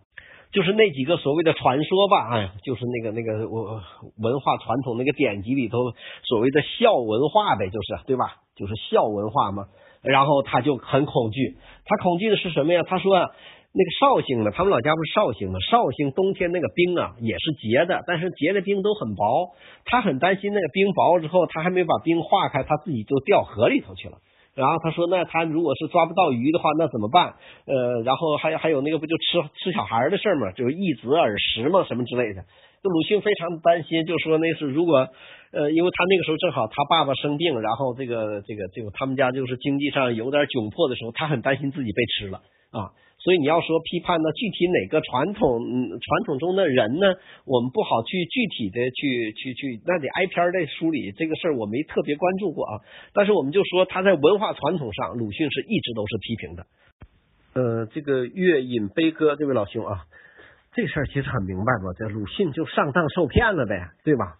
[0.52, 3.80] 就是那几个所谓的传说吧，哎，就是那个那个我
[4.18, 5.78] 文化传统那个典籍里头
[6.24, 8.36] 所谓的孝文化呗，就是对吧？
[8.54, 9.64] 就是孝文化嘛。
[10.02, 12.82] 然后他就很恐惧，他恐惧的是什么呀？
[12.82, 15.58] 他说那个绍兴呢，他们老家不是绍兴吗？
[15.70, 19.54] 绍兴冬天那个冰啊也是结的，但是结的冰都很薄，
[19.84, 24.18] 他很担心那个冰薄之后，他还没把冰化开，他自己就掉河里头去了。
[24.54, 27.34] 然后他说：“那他如果是抓不到鱼的话，那怎么办？
[27.66, 32.44] 呃，然后还还有那个不就吃吃小孩的事儿嘛，就是易子而食嘛，什么之类的。
[32.82, 35.08] 鲁迅非常担心，就说那是如果
[35.52, 42.38] 呃，因为他那个时候正好他爸爸生病，然后这个这个这个他们家就是经济上有点窘迫的时候，他很担心自己被吃了
[42.72, 42.90] 啊。
[43.22, 47.14] 所以你要说批判呢，具体哪个传统传统中的人呢？
[47.46, 52.80] 我们不好去具体的去去去，那得挨篇的梳理这个事儿，我没特别关注过啊。
[53.14, 56.66] 但是我们就说他在文化传统上，鲁迅是一直都是批评的。
[57.54, 60.02] 呃，这个月饮悲歌，这位老兄啊，
[60.74, 61.94] 这事儿其实很明白吧？
[61.96, 64.34] 这鲁迅就上当受骗了呗，对吧？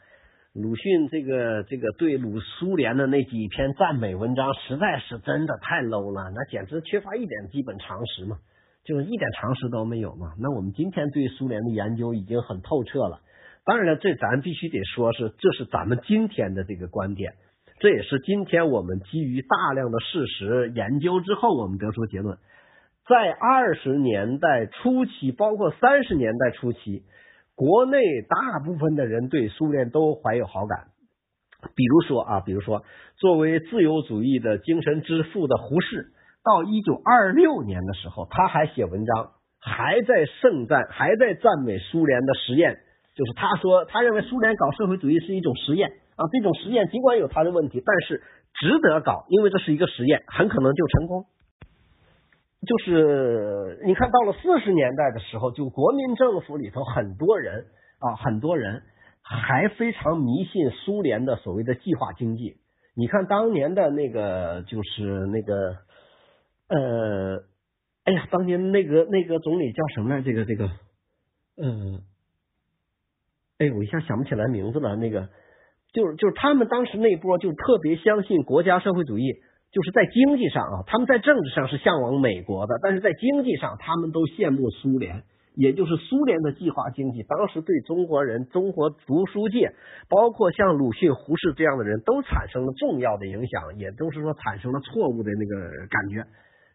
[0.55, 8.39] 鲁迅这个这个对鲁苏联的那几篇赞美文章，实在是真的太 low 了，那简直缺乏一点基本常识嘛。
[8.85, 10.33] 就是一点常识都没有嘛？
[10.41, 13.21] 那我们今天对苏联的研究已经很透彻了。
[13.65, 17.35] 当然了，这咱必须得说是，这是咱们今天的这个观点，
[17.79, 22.39] 这也是今天我们基于大量的事实研究之后，我们得出结论。
[23.09, 27.05] 在二十年代初期，包括三十年代初期，
[27.55, 30.89] 国内大部分的人对苏联都怀有好感。
[31.77, 32.85] 比如说啊，比如说
[33.17, 36.11] 作为自由主义的精神之父的胡适。
[36.45, 42.81] 到一九二六年的时候，他还写文章，还在盛赞，还在赞美苏联的实验。
[43.15, 48.23] 就是他说，他认为苏联搞社会主义是一种实验啊，这种实验尽管有他的问题，但是
[48.55, 51.27] 值得搞，因为这是一个实验，很可能就成功。
[52.67, 57.67] 就是你看到了四十年代的时候，就国民政府里头很多人
[58.01, 58.83] 啊，很多人
[59.23, 62.57] 还非常迷信苏联的所谓的计划经济。
[62.97, 65.77] 你看当年的那个，就是那个。
[66.75, 67.45] 呃，
[68.05, 70.23] 哎呀，当年那个那个总理叫什么来？
[70.23, 70.71] 这个这个，
[71.61, 72.01] 嗯，
[73.59, 74.97] 哎，我一下想不起来名字了。
[74.97, 75.29] 那个
[75.93, 79.35] 就是就是他们当时那波就特别相信国家社会主义，
[79.71, 85.25] 就是在经济上啊，他们在政治上是向往美国的，但是在经济上他们都羡慕苏联，
[85.55, 89.75] 也就是苏联的计划经济，当时对中国人、中国读书界，
[90.09, 96.25] 包括像鲁迅、胡适这样的人都产生了重要的影响，也都是说产生了错误的那个感觉。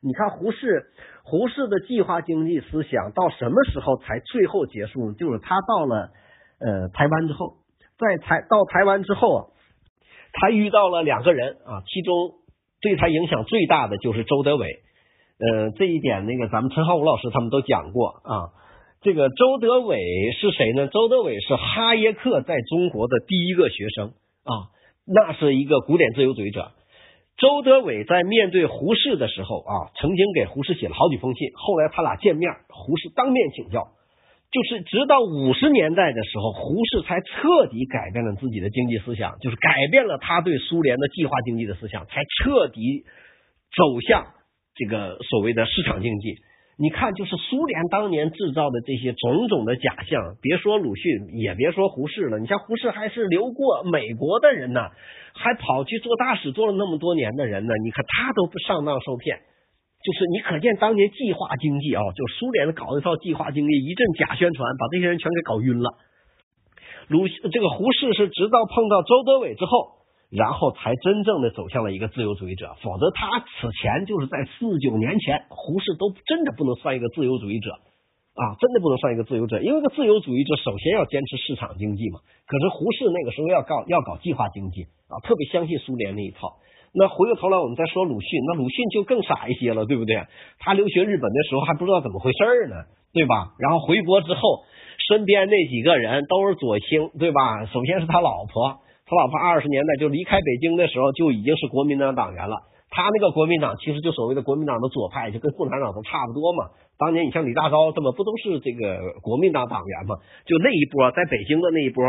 [0.02, 0.86] 你看胡适，
[1.24, 5.11] 胡适的计划经济思想到什么时候才最后结束？
[5.14, 6.11] 就是他到了
[6.60, 7.57] 呃台湾之后，
[7.98, 9.45] 在台到台湾之后啊，
[10.34, 12.32] 他遇到了两个人啊，其中
[12.82, 14.80] 对他影响最大的就是周德伟。
[15.40, 18.49] 呃，这一点那个咱们陈浩武老师他们都讲过啊。
[19.02, 19.99] 这个周德伟
[20.40, 20.88] 是谁呢？
[20.88, 24.07] 周德伟是哈耶克在中国的第一个学生
[24.44, 24.74] 啊，
[25.06, 26.72] 那是一个古典自由主义者。
[27.38, 31.51] 周德伟在面对胡适的时候啊，曾经给胡适写了好几封信。
[31.53, 33.89] 后来他俩见面，胡适当面请教，
[34.51, 43.05] 就是直到五十年代的时候，胡适才彻底改变了自己的经济思想，就是改变了他对苏联的计划经济的思想，才彻底
[43.76, 44.26] 走向
[44.73, 46.38] 这个所谓的市场经济。
[46.79, 52.37] 你看，就是苏联当年制造的这些种种的假象，别说鲁迅，也别说胡适了。
[52.37, 54.81] 你像胡适还是留过美国的人呢，
[55.33, 57.73] 还跑去做大使做了那么多年的人呢。
[57.83, 59.39] 你看他都不上当受骗，
[60.05, 65.89] 就是你可见当年计划经济啊，就苏联搞一套计划经济，一阵假宣传，把这些人全给搞晕了。
[67.07, 69.97] 鲁这个胡适是直到碰到周德伟之后。
[70.29, 82.19] 然后才真正的走向了一个自由主义者，否则他此前就是在四九年前，胡适都真的不能算一个自由主义者啊，真的不能算一个自由者，因为个自由主义者首先要坚持市场经济嘛。
[82.45, 86.59] 可是胡适那个时候要搞要搞计划经济啊，特别相信苏联那一套。
[86.93, 90.27] 那回过头来我们再说鲁迅，那鲁迅就更傻一些了，对不对？
[90.59, 92.75] 他留学日本的时候还不知道怎么回事呢，
[93.13, 93.53] 对吧？
[93.59, 94.41] 然后回国之后，
[95.07, 97.65] 身边那几个人都是左倾，对吧？
[97.65, 98.79] 首先是他老婆。
[99.07, 102.57] 他老婆二十年代就离开北京的时候就已经是国民党党员了。
[102.89, 106.71] 他那个国民党其实就所谓的国民党的左派，就跟共产党都差不多嘛。
[106.97, 110.15] 当年你像李大钊，他们不都是这个国民党党员吗？
[110.45, 112.03] 就那一波在北京的那一波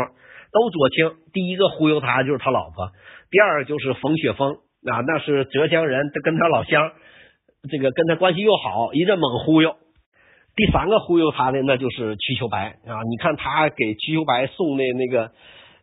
[0.51, 1.11] 都左倾。
[1.31, 2.91] 第一个忽悠他就是他老婆，
[3.29, 4.55] 第二就是冯雪峰
[4.87, 6.91] 啊，那是浙江人，跟他老乡，
[7.69, 9.75] 这个跟他关系又好，一阵猛忽悠。
[10.55, 15.31] 第三个忽悠他的那就是瞿秋白啊，你看他给瞿秋白送的那个。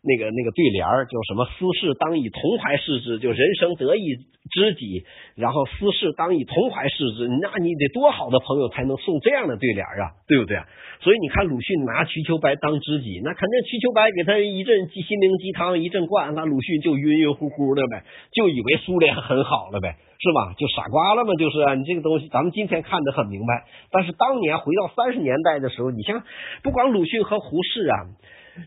[0.06, 1.44] 那个那个对联儿叫什么？
[1.58, 4.14] 私事当以同怀视之，就人生得意
[4.54, 5.04] 知己，
[5.34, 7.26] 然后私事当以同怀视之。
[7.42, 10.56] 那你得多好的朋友才能送这样的对联儿啊，对不对？
[11.02, 20.54] 所以你看鲁迅拿瞿秋白当知己，那肯定瞿秋白给他一阵心灵鸡汤一阵灌，那鲁迅就晕晕乎乎的呗，就以为苏联很好了呗，是吧？
[20.56, 21.74] 就傻瓜了嘛，就是啊。
[21.74, 26.22] 你这个东西咱们今天看得很明白，但是当年回到三十年代的时候，你像
[26.62, 27.96] 不光鲁迅和胡适啊。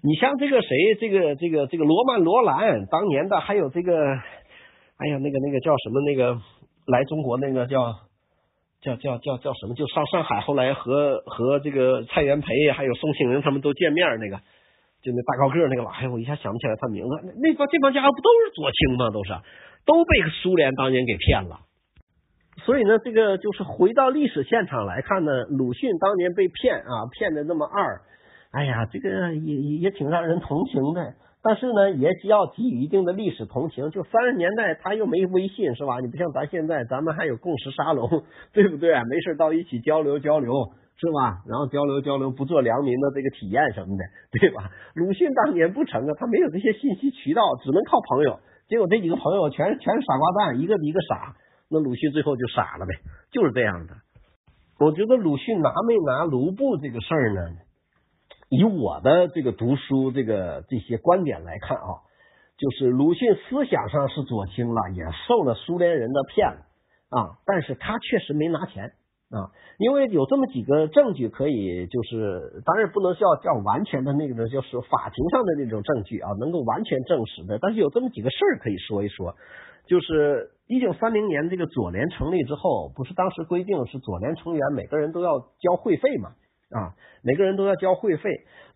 [0.03, 6.39] 你像这个谁，这个这个这个罗曼罗兰当年的，还有这个，哎呀，那个那个叫什么那个
[6.85, 7.95] 来中国那个叫
[8.81, 9.73] 叫叫叫叫什么？
[9.73, 14.37] 就上上海后来和和这个蔡元培还有宋庆龄他们都见面那个
[15.01, 17.09] 就那大高个那个，哎呀，我一下想不起来他名字。
[17.41, 19.09] 那帮这帮家伙不都是左倾吗？
[19.11, 19.31] 都是
[19.85, 21.61] 都被苏联当年给骗了。
[22.65, 28.01] 所以呢，这个就是回到历史现场来看呢，鲁迅当年被骗啊，骗的那么二，
[28.51, 31.13] 哎呀，这个也也也挺让人同情的。
[31.41, 33.89] 但是呢，也需要给予一定的历史同情。
[33.91, 35.99] 就三十年代他又没微信是吧？
[36.01, 38.91] 你不像咱现在，咱们还有共识沙龙，对不对？
[39.05, 40.51] 没事到一起交流交流
[40.97, 41.43] 是吧？
[41.47, 44.69] 然后交流交流，不做良民的这个体验什么的，对吧？
[44.95, 48.39] 鲁迅当年不成啊，他没有这些信息渠道，只能靠朋友。
[48.67, 51.35] 结果这几个朋友全全是傻瓜蛋，一个比一个傻。
[51.69, 52.95] 那鲁迅最后就傻了呗，
[53.31, 53.93] 就是这样的。
[54.79, 57.41] 我觉得鲁迅拿没拿卢布这个事儿呢？
[58.49, 62.01] 以我的这个读书这个这些观点来看啊，
[62.57, 66.65] 就是鲁迅思想上是左倾了，也受了苏联人的骗了
[67.09, 68.93] 啊，但是他确实没拿钱
[69.29, 79.35] 啊，因为有这么几个证据可以，就是当然不能叫叫完全的那个，就是法庭上的那种证据啊，能够完全证实的，但是有这么几个事儿可以说一说，
[79.85, 86.31] 就是一九三零年这个左联成立之后，不是当时规定是左联成员每个人都要交会费嘛？
[86.71, 86.93] 啊，
[87.23, 88.29] 每个人都要交会费。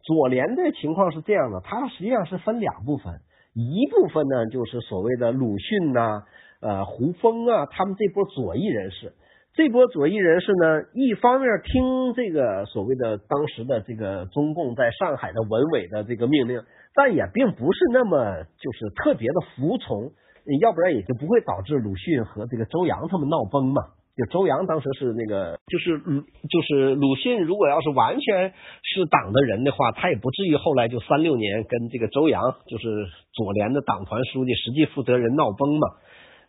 [0.03, 3.21] 左联的情况是这样的，它实际上是分两部分，
[3.53, 6.23] 一部分呢就是所谓的鲁迅呐、
[6.61, 9.13] 呃胡风啊，他们这波左翼人士。
[9.55, 16.63] 这波左翼人士呢，一方面听这个所谓的当时的这个中共在上海的文委的这个命令，
[16.95, 20.11] 但也并不是那么就是特别的服从，
[20.59, 23.83] 要不然也就不会导致鲁迅和这个周扬他们闹崩嘛。
[24.15, 28.53] 就周扬当时是那个，就是鲁，就是鲁迅，如果要是完全
[28.83, 35.87] 是党的人的话，他也不至于后来就三六年跟这个周扬，就是左联的党团书记、实际负责人闹崩嘛。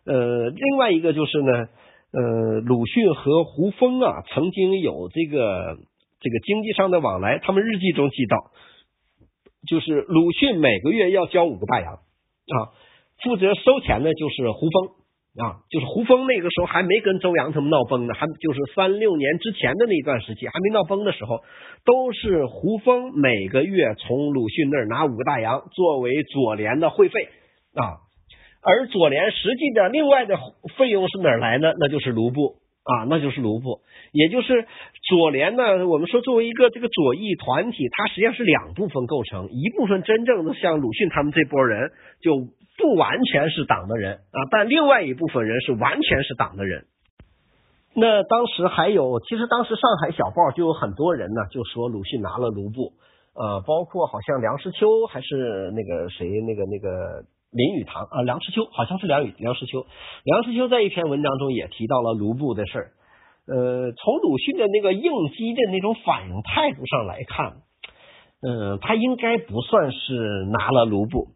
[0.05, 1.51] 呃，另外一个就是呢，
[2.11, 5.77] 呃，鲁迅和胡风啊，曾经有这个
[6.19, 8.37] 这个经济上的往来，他们日记中记到，
[9.67, 12.77] 就是鲁迅每个月要交五个大洋啊，
[13.23, 15.04] 负责收钱的就是胡风。
[15.37, 21.43] 啊，就是胡风那个时候还没跟周扬他们闹崩呢，还就是三六年之前的那一段时期还没闹崩的时候，
[21.83, 27.27] 都是胡风每个月从鲁迅那儿拿五个大洋作为左联的会费
[27.75, 27.99] 啊，
[28.63, 30.37] 而左联实际的另外的
[30.77, 31.73] 费用是哪来呢？
[31.79, 32.55] 那就是卢布
[32.85, 33.81] 啊，那就是卢布，
[34.13, 34.65] 也就是
[35.09, 41.91] 左联呢，我们说作为一个这个左翼团体，它实际上是两部分构成，一部分真正的像鲁迅他们这波人
[42.21, 42.47] 就。
[42.77, 46.83] 不完全是党的人啊，但另外一部分人是完全是党的人。
[47.95, 52.91] 那当时还有，其实当时上海小报就有很多人呢，就说鲁迅拿了卢布，
[53.33, 57.23] 呃，包括好像梁实秋还是那个谁，那个那个
[57.55, 59.85] 林语堂啊，梁实秋好像是梁语梁实秋，
[60.25, 62.91] 梁实秋在一篇文章中也提到了卢布的事儿。
[63.47, 67.61] 呃，从鲁迅的那个应激的那种反应态度上来看，
[68.41, 71.29] 嗯，他应该不算是拿了卢布。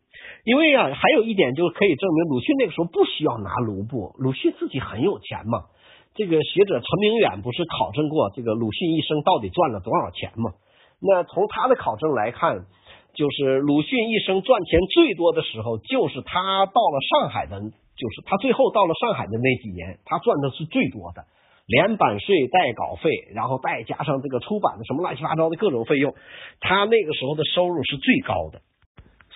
[0.44, 5.72] 因为啊，还有一点就可以证明，鲁迅那个时候不需要拿卢布，鲁迅自己很有钱嘛。
[6.16, 10.52] 这个学者陈明远不是考证过这个鲁迅一生到底赚了多少钱吗？
[11.00, 12.66] 那从他的考证来看，
[13.14, 21.26] 就是鲁迅一生赚钱最多的时候，就是他到了上海的，就是他最后到了上海的那几年，他赚的是最多的，
[21.68, 26.14] 连版税带稿费，然后再加上这个出版的什么乱七八糟的各种费用，
[26.61, 28.61] 他那个时候的收入是最高的。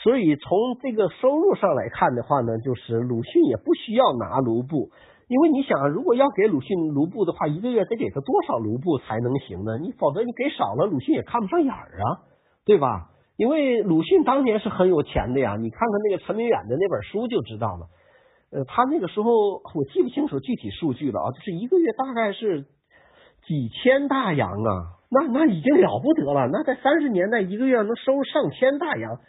[0.03, 4.91] 所以从这个收入上来看的话呢，就是鲁迅也不需要拿卢布，
[5.27, 9.77] 因为你想，如果要给鲁迅卢布的话，一个月得给他多少卢布才能行呢？
[9.79, 12.27] 你否则你给少了，鲁迅也看不上眼儿啊，
[12.65, 13.11] 对吧？
[13.35, 17.87] 因为鲁迅当年是很有钱的呀，你看看那个陈明远的那本书就知道了。
[18.51, 22.65] 呃，他那个时候我记不清楚具体数据了啊，就是一个月大概是
[23.45, 29.19] 几千大洋啊，那那已经了不得了，那在三十年代一个月能收上千大洋。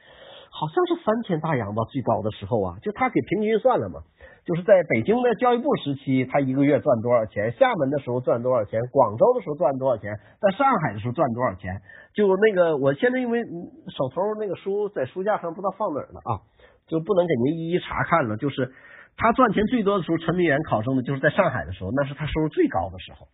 [0.55, 4.07] 好像是三千大洋吧，最高的时候啊，就他给平均算了嘛，
[4.47, 7.51] 就是在北京的教育部时期，他一个月赚多少钱？
[7.59, 8.81] 厦门的时候赚多少钱？
[8.93, 10.15] 广州的时候赚多少钱？
[10.41, 11.83] 在上海的时候赚多少钱？
[12.15, 16.47] 就那个，我现在因为手头那个书在书架上不知道放哪儿了啊，
[16.87, 18.37] 就不能给您一一查看了。
[18.37, 18.71] 就是
[19.17, 23.27] 他赚钱最多的时候，陈明远考生的就是在上海的时候，那是他收入最高的时候。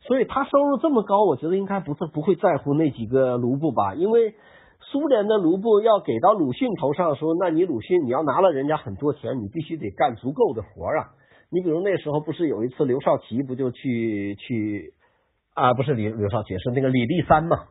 [0.00, 4.34] 所以他收入这么高，我觉得应该不是不会在乎那几个卢布吧，因为。
[4.92, 11.16] 苏联的卢布要给到鲁迅头上，说，那你鲁迅你要拿了人家很多钱，你必须得干足够的活啊。
[11.50, 14.92] 你比如那时候不是有一次刘少奇不就去去
[15.54, 15.72] 啊？
[15.72, 17.64] 不是李刘少奇是那个李立三嘛？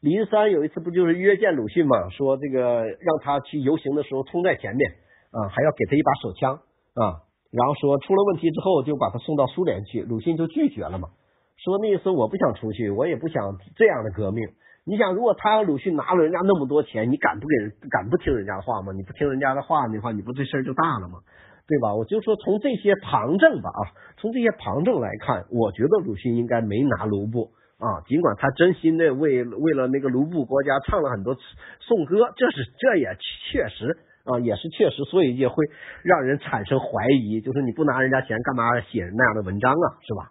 [0.00, 2.08] 李立三有一次不就是约见鲁迅嘛？
[2.08, 4.92] 说这个让他去游行的时候冲在前面
[5.30, 6.54] 啊，还要给他一把手枪
[6.94, 7.20] 啊，
[7.52, 10.00] 然后说出了问题之后就把他送到苏联去。
[10.00, 11.10] 鲁迅就拒绝了嘛，
[11.58, 14.48] 说那意思我不想出去，我也不想这样的革命。
[14.84, 18.92] 你想，如果他要鲁迅拿了人家那么多钱，你敢不给人敢不听人家的话吗？
[18.92, 21.20] 你不听人家的话的话，你不这事儿就大了吗？
[21.68, 21.94] 对吧？
[21.94, 23.80] 我就说从这些旁证吧啊，
[24.18, 31.36] 从这些旁证来看，我觉得鲁迅应该没拿卢布啊，尽管他真心的为为了那个卢布国家唱了很多
[31.78, 33.16] 颂歌，这是这也
[33.52, 35.64] 确实啊，也是确实，所以也会
[36.02, 39.86] 让人产生怀疑，就是你不拿人家钱，干嘛写那样的文章啊？
[40.02, 40.26] 是吧？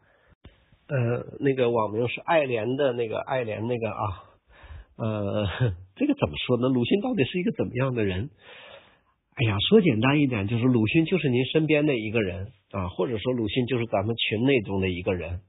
[0.89, 4.27] 呃，那个网名是爱莲的那个爱莲那个啊。
[5.01, 5.47] 呃，
[5.95, 6.69] 这个怎么说呢？
[6.69, 8.29] 鲁迅到底是一个怎么样的人？
[9.33, 15.39] 哎呀，说简单一点，就是鲁迅就是您身边的一个人啊，或者说鲁迅就是咱们群内中的一个人。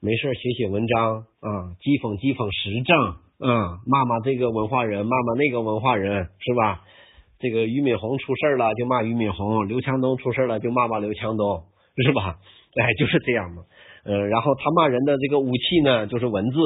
[0.00, 2.96] 没事写写文章啊，讥讽讥讽时政
[3.38, 6.82] 啊，骂骂这个文化人，骂骂那个文化人，是吧？
[7.38, 11.62] 这个俞敏洪出事了就骂俞敏洪，刘强东出事了就骂骂刘强东，
[12.02, 12.38] 是吧？
[12.74, 13.62] 哎，就是这样嘛。
[14.02, 16.56] 呃，然后他骂人的这个武器呢，就是文字。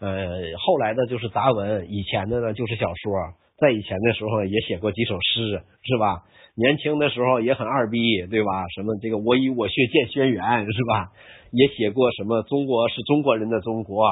[0.00, 3.12] 呃，后来的就是杂文，以前的呢就是小说，
[3.58, 6.22] 在以前的时候也写过几首诗，是吧？
[6.56, 7.98] 年轻的时候也很二逼，
[8.30, 8.64] 对吧？
[8.74, 11.10] 什么这个我以我血荐轩辕，是吧？
[11.50, 14.04] 也写过什么中国是中国人的中国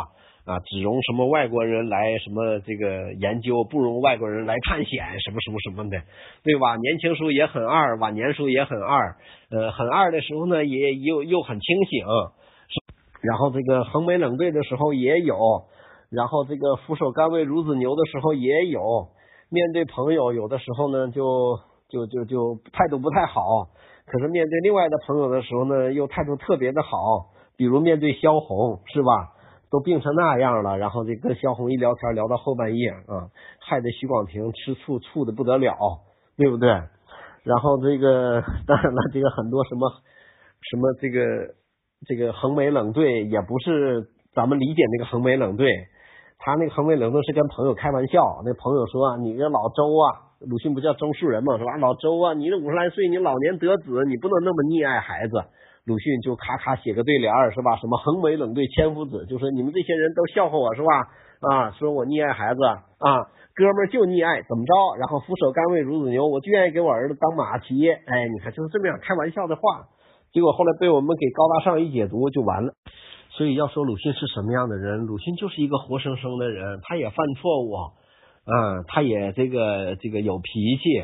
[0.45, 6.03] 啊，只容什么外国人来什么这个研究，不容外国人来探险，什么什么什么的，
[6.43, 6.77] 对吧？
[6.77, 9.17] 年轻时候也很二，晚年时候也很二，
[9.51, 12.07] 呃，很二的时候呢，也又又很清醒。
[13.23, 15.37] 然后这个横眉冷对的时候也有，
[16.13, 19.09] 然后这个俯首甘为孺子牛的时候也有，
[19.51, 21.59] 面对朋友有的时候呢就
[21.89, 23.43] 就就就态度不太好，
[24.07, 29.33] 可是面对另外的朋友的时候呢又态度特别的好，比如面对萧红是吧，
[29.71, 35.75] 都病成那样了，然后这跟萧红一聊天聊到后半夜啊，害得许广平吃醋醋的不得了，
[36.37, 36.69] 对不对？
[37.45, 39.91] 然后这个 当然了，这个很多什么
[40.61, 41.55] 什么这个。
[42.05, 45.69] 这个横眉冷对也不是咱们理解那个横眉冷对，
[46.45, 48.43] 他那个横眉冷对是跟朋友开玩笑。
[48.45, 51.57] 那朋友说：“你这老周啊，鲁迅不叫周树人吗？
[51.57, 51.77] 是吧？
[51.79, 55.39] 老周啊，你这五十来岁，你老年得子，你不能那么溺爱孩子。”
[55.87, 57.75] 鲁迅就咔咔写个对联儿是吧？
[57.79, 60.91] 什么横眉冷对千夫子，就是你们这些人都笑话我是吧？
[61.47, 62.63] 啊，说我溺爱孩子
[62.99, 64.75] 啊，哥们儿就溺爱怎么着？
[64.99, 67.75] 然后俯首甘为孺子牛，我就愿意给我儿子当马骑。
[67.91, 69.63] 哎，你看就是这么样开玩笑的话。
[70.33, 72.73] 结果后来被我们给高大上一解读就完了，
[73.37, 77.75] 所以要说鲁迅是什么样的人，鲁迅就是一个活生生的人，他也犯错误，
[78.45, 81.01] 嗯，他也这个这个有脾气，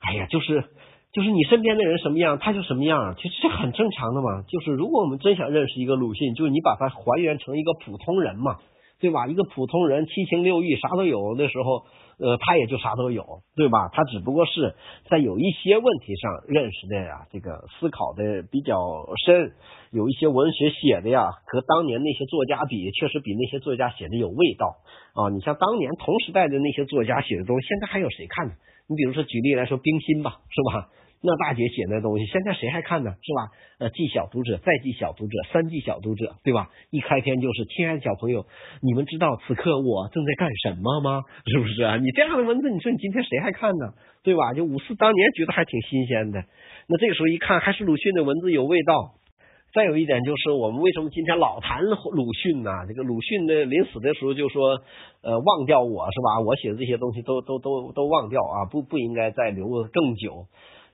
[0.00, 0.64] 哎呀，就是
[1.12, 4.42] 就是你身边的人什么样，他就什么样，其实这很正常的嘛。
[4.48, 8.58] 就是如果我们真想认识一个鲁迅，就是你把他还原成一个普通人嘛，
[9.00, 9.26] 对吧？
[9.26, 11.84] 一个普通人七情六欲啥都有的时候。
[12.20, 13.88] 呃，他也就啥都有，对吧？
[13.92, 14.74] 他只不过是
[15.08, 18.76] 在有一些问题上认识的呀，这个思考的比较
[19.24, 19.52] 深，
[19.90, 24.76] 有一些文学写的呀，和当年那些作家比，确实比那些作家写的有味道
[25.14, 25.30] 啊。
[25.30, 28.52] 你像当年同时代的那些作家写的东西，现在还有谁看呢？
[28.86, 30.88] 你比如说举例来说，冰心吧，是吧？
[31.22, 33.12] 那大姐写那东西，现在谁还看呢？
[33.20, 33.52] 是吧？
[33.78, 36.70] 呃，记小读者，再记小读者，三记小读者，对吧？
[36.90, 38.46] 一开篇就是亲爱的小朋友，
[38.80, 41.22] 你们知道此刻我正在干什么吗？
[41.44, 41.96] 是不是啊？
[41.98, 43.92] 你这样的文字，你说你今天谁还看呢？
[44.22, 44.54] 对吧？
[44.54, 46.42] 就五四当年觉得还挺新鲜的，
[46.88, 49.14] 那这个时候一看，还是鲁迅的文字有味道。
[49.72, 52.72] 再有一点就是，我们为什么今天老谈鲁迅呢？
[52.88, 54.80] 这个鲁迅的临死的时候就说，
[55.22, 56.40] 呃，忘掉我是吧？
[56.44, 60.46] 我写的这些东西都都都都忘掉啊，不不应该再留更久。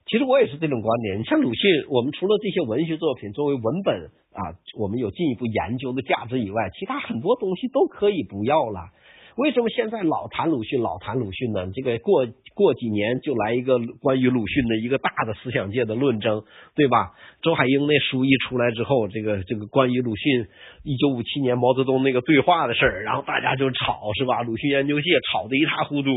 [0.06, 1.18] 其实我也是这种观点。
[1.18, 8.90] 你像鲁迅，我们除了这些文学作品作为文本啊，我们有进一步研究的价值以外，其他很多东西都可以不要了。
[9.36, 11.68] 为什么现在老谈鲁迅，老谈鲁迅呢？
[11.74, 12.24] 这个过
[12.54, 16.44] 过几年就来一个关于鲁迅的一个大的思想界的论争，
[16.76, 17.12] 对吧？
[17.42, 20.46] 周海英那书一出来之后，这个这个关于鲁迅
[20.84, 24.42] 一九五七年毛泽东那个对话的事儿，然后大家就吵，是吧？
[24.42, 26.10] 鲁迅研究界吵得一塌糊涂，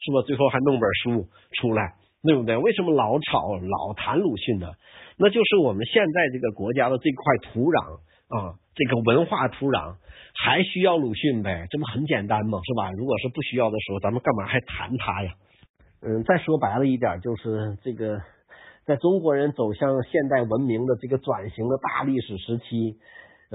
[0.00, 0.22] 是吧？
[0.26, 1.28] 最后还弄本书
[1.60, 1.92] 出来。
[2.26, 2.56] 对不对？
[2.56, 4.68] 为什么老吵老谈鲁迅呢？
[5.18, 9.96] 那就是我们现在这个国家的这块土壤啊，这个文化土壤
[10.34, 11.66] 还需要鲁迅呗？
[11.70, 12.58] 这不很简单吗？
[12.64, 12.90] 是吧？
[12.92, 15.34] 如果是不需要的时候，咱们干嘛还谈他呀？
[16.00, 18.20] 嗯，再说白了一点，就是这个
[18.86, 22.96] 在中国人走向现代文明的这个转型的大历史时期。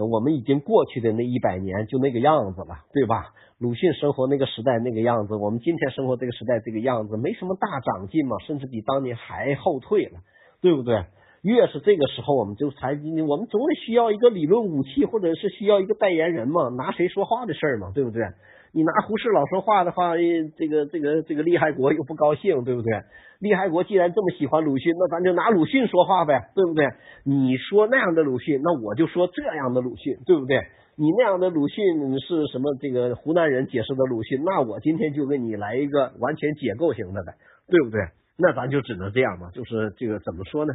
[0.05, 3.33] 我们已经过去的那一百年就那个样子了，对吧？
[3.57, 10.19] 鲁迅生活那个时代那个样子，我们今天生活这个时代这个样子，没什么大长进嘛，甚至比当年还后退了，
[10.61, 11.03] 对不对？
[11.41, 12.91] 越是这个时候，我们就才
[13.27, 18.23] 我们总得需要一个理论武器，或者是需要一个代言人嘛，拿谁说话的事儿嘛，对不对？
[18.71, 23.01] 你拿胡适老说话的话，这个这个这个厉害国又不高兴，对不对？
[23.39, 26.85] 厉害国既然这么喜欢鲁迅，那咱就拿鲁迅说话呗，对不对？
[27.23, 30.59] 你说那样的鲁迅，那我就说这样的鲁迅，对不对？
[30.95, 32.75] 你那样的鲁迅是什么？
[32.81, 37.33] 这个湖南人解释的鲁迅，那我今天就给你来一个完全解构型的呗，
[37.67, 38.01] 对不对？
[38.37, 40.73] 那咱就只能这样嘛，就是这个怎么说呢？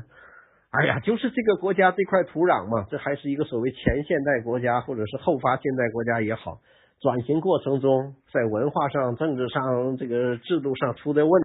[0.70, 6.58] 哎呀，就是这个国家这块土壤嘛，这还是一个所谓前现代国家或者是后发现代国家也好，
[7.00, 11.42] 转型过程中在文化上、政治上、这个制度上出的问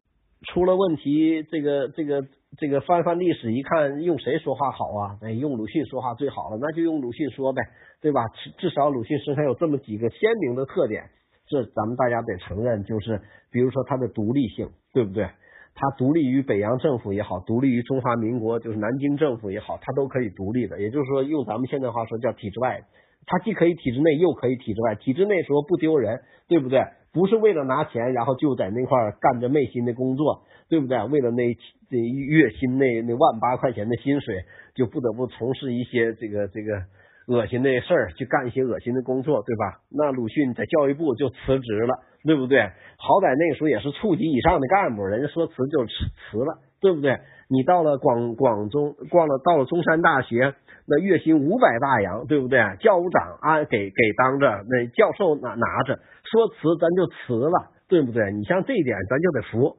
[0.47, 2.23] 出了问题，这个这个
[2.57, 5.17] 这个翻翻历史一看，用谁说话好啊？
[5.21, 7.61] 哎，用鲁迅说话最好了，那就用鲁迅说呗，
[8.01, 8.21] 对吧？
[8.57, 11.09] 至少鲁迅身上有这么几个鲜明的特点，
[11.47, 13.21] 这咱们大家得承认，就是
[13.51, 15.27] 比如说他的独立性，对不对？
[15.75, 20.79] 他独立于北洋政府也好，独立于中华民国就是南京政府也好，他都可以独立的。
[20.81, 22.81] 也就是说，用咱们现在话说叫体制外，
[23.29, 24.95] 他既可以体制内，又可以体制外。
[24.95, 26.19] 体制内说不丢人，
[26.49, 26.81] 对不对？
[27.13, 31.01] 不是为了拿钱，然后就在那块干着昧心的工作，对不对？
[31.05, 31.55] 为了那
[31.89, 34.43] 这月薪那那万八块钱的薪水，
[34.73, 36.81] 就不得不从事一些这个这个
[37.27, 39.79] 恶心的事儿，去干一些恶心的工作，对吧？
[39.91, 42.03] 那鲁迅在教育部就辞职了。
[42.21, 42.59] 对不对？
[42.97, 47.17] 好歹那个时候也是处级以上的干部，人家说辞就辞辞了，对不对？
[47.47, 50.53] 你到了广广中，逛了到了中山大学，
[50.89, 52.59] 那月薪五百大洋，对不对？
[52.81, 58.31] 教务长啊，给给当着，那教授拿拿着，说辞咱就辞了，对不对？
[58.33, 59.77] 你像这一点，咱就得服。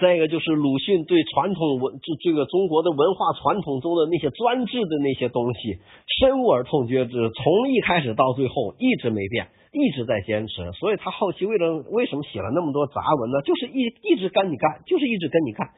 [0.00, 5.80] 再一个就是鲁迅对传统文这这个中国的文化传统中的那些专制的那些东西
[6.20, 9.48] 深恶而痛绝之，从一开始到最后一直没变。
[9.70, 13.42] 一直在坚持，所以他后期为了为什么写了那么多杂文呢？
[13.42, 15.68] 就是一一直跟你干，就是一直跟你干，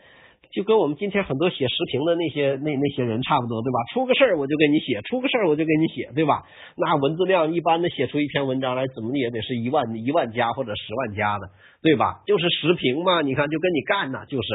[0.52, 3.78] 就跟我们今天很多写时评的那些那那些人差不多，对吧？
[3.92, 6.42] 出个事儿我就给你写，出个事儿我就给你写，对吧？
[6.76, 11.50] 那文字量一般的写出一篇文章来，怎么也得是一万一万加或者十万加的，
[11.82, 12.22] 对吧？
[12.26, 14.48] 就是时评嘛，你看就跟你干呢，就是。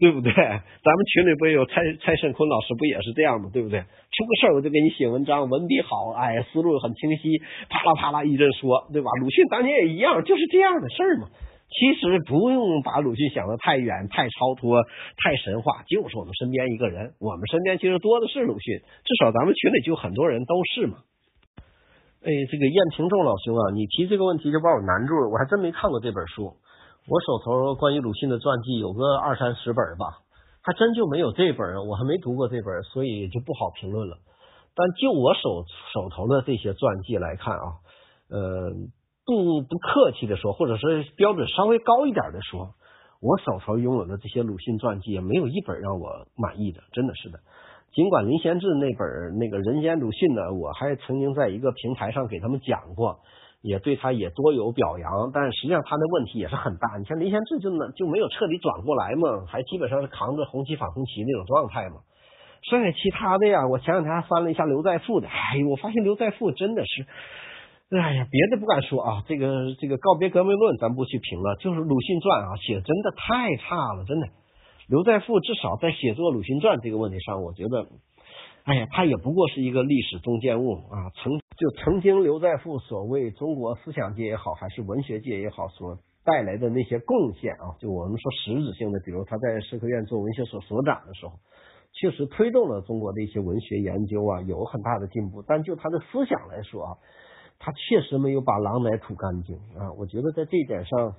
[0.00, 0.32] 对不对？
[0.32, 3.50] 咱们群里不也有蔡蔡胜坤老师不也是这样吗？
[3.52, 3.80] 对不对？
[3.80, 7.36] 出个事儿我就给你写文章，文笔好，哎，思路很清晰，
[7.68, 9.10] 啪啦啪啦一阵说，对吧？
[9.20, 11.28] 鲁迅当年也一样，就是这样的事儿嘛。
[11.70, 14.82] 其实不用把鲁迅想的太远、太超脱、
[15.16, 17.14] 太神话，就是我们身边一个人。
[17.20, 20.98] 我们身边其实多的是鲁迅，至少咱们群里就很多人都是嘛。
[22.22, 26.56] 哎，这个燕平仲老兄啊，你提这个问题就把我难住了，我还真没看过这本书。
[27.08, 30.20] 我手头关于鲁迅的传记有个二三十本吧，
[30.62, 34.18] 还真就没有这本，我还没读过这本，所以就不好评论了。
[34.74, 35.64] 但就我手
[35.94, 37.80] 手头的这些传记来看啊，
[38.28, 38.70] 呃，
[39.30, 42.74] 不不客气的说，或者是标准稍微高一点的说，
[43.20, 47.38] 我手头拥有的这些鲁迅传记，也没有一本让我满意的，真的是的。
[47.94, 53.20] 尽管林贤志那本那个《人间鲁迅》呢，我还曾经在一个平台上给他们讲过。
[53.62, 56.96] 也对他也多有表扬，但实际上他的问题也是很大。
[56.96, 61.96] 你像林贤志就就没有彻底转过来嘛，还基本上是扛着红旗反红旗那种状态嘛。
[62.62, 67.06] 剩下其他的呀，我前两天还翻了一下刘在富的，哎，我发现刘在富真的是，
[67.90, 74.28] 哎呀，别的不敢说啊，这个这个告别革命论咱不去评了，就是鲁迅传啊，写真的太差了，真的。
[74.88, 77.86] 刘在富至少在写作鲁迅传这个问题上，我觉得。
[78.62, 91.32] 哎呀，他也不过是一个历史中间物啊，曾就曾经刘在富所谓中国思想界也好，还是文学界也好，所带来的那些贡献啊，就我们说实质性的，比如他在社科院做文学所所长的时候，
[91.92, 95.42] 确实推动了中国的一些文学研究啊，有很大的进步。
[95.42, 96.92] 但就他的思想来说啊，
[97.60, 99.92] 他确实没有把狼奶吐干净啊。
[99.96, 101.14] 我觉得在这一点上，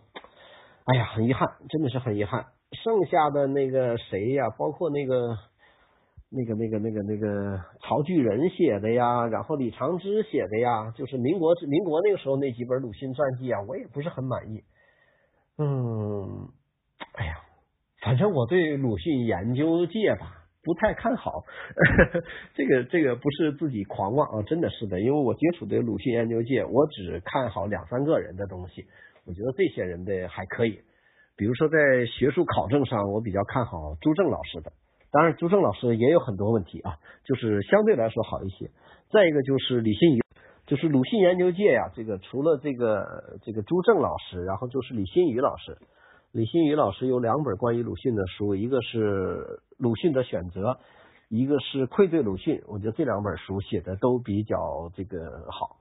[0.84, 2.48] 哎呀，很遗憾，真的是很遗憾。
[2.74, 5.38] 剩下的那个谁呀，包括那个。
[6.34, 14.64] 那个、那个、那个、那个曹巨人写的呀，然后李长之写的呀，就是民国、民国那个时候那几本鲁迅传记啊，我也不是很满意。
[15.58, 16.48] 嗯，
[17.16, 17.36] 哎呀，
[18.02, 21.44] 反正我对鲁迅研究界吧不太看好。
[22.56, 28.86] 这个、这个不是自己狂妄啊，真的是的，因为我接触的鲁迅研究界，我只看好两三个人的东西，
[29.26, 30.82] 我觉得这些人的还可以。
[31.38, 34.72] 比如说在学术考证上，我比较看好朱正老师的。
[35.12, 38.70] 当然，朱正老师也有很多问题啊，就是相对来说好一些。
[39.12, 40.22] 再一个就是李新宇，
[40.68, 45.78] 就是鲁迅研究界呀，这个除了这个这个朱正老师，然后就是李新宇老师。
[46.32, 50.62] 李新宇老师有两本关于鲁迅的书，一个是《鲁迅的选择》，
[51.28, 52.60] 一个是《愧对鲁迅》。
[52.68, 55.18] 我觉得这两本书写的都比较这个
[55.52, 55.76] 好。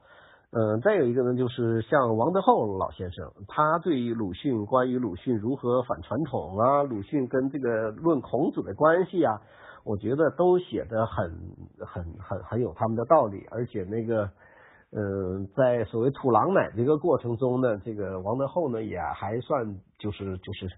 [0.51, 9.40] 嗯，再有一个呢，就是像王德厚老先生，他对于鲁迅，关于鲁迅如何反传统啊，鲁迅跟这个论孔子的关系啊，
[9.85, 11.31] 我觉得都写的很
[11.86, 14.28] 很很很有他们的道理，而且那个，
[14.93, 20.69] 嗯，在所谓土狼奶这个过程中呢，这个王德厚呢也还算就是就是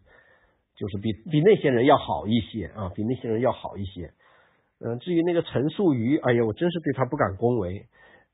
[0.77, 4.13] 就是比比那些人要好一些啊，比那些人要好一些。
[4.85, 7.87] 嗯，至于那个陈树瑜，哎呀，我真是对他不敢恭维。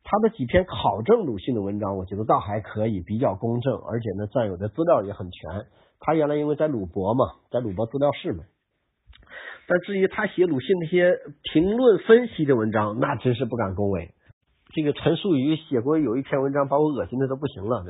[0.03, 5.67] 他的几篇考证鲁迅的文章，我觉得倒还可以，比较公正，而且呢，占有的资料也很全。
[6.01, 8.45] 他原来因为在鲁博嘛，在鲁博资料室嘛。
[9.69, 11.19] 但至于他写鲁迅那些
[11.53, 14.15] 评论分析的文章，那真是不敢恭维。
[14.75, 17.85] 这个陈树瑜写过有一篇文章，把我恶心的都不行了，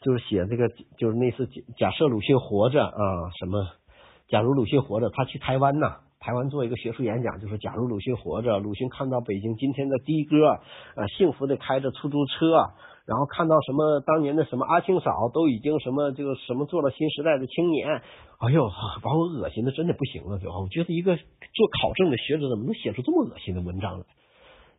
[0.00, 0.68] 就是写这个，
[0.98, 1.48] 就是那次
[1.78, 3.66] 假设鲁迅活着啊，什么？
[4.28, 12.50] 假如鲁迅活着，他去台湾呐，台湾做一个学术演讲，就是假如鲁迅活着，鲁迅看到北京今天的的哥啊，幸福的开着出租车，
[13.06, 18.02] 然后看到什么当年的什么阿庆嫂都已经什么这个什么做了新时代的青年，
[18.38, 18.68] 哎呦，
[19.02, 24.04] 把我恶心的真的不行了，就我觉得一个做考证的学者怎么能写出这么恶心的文章来？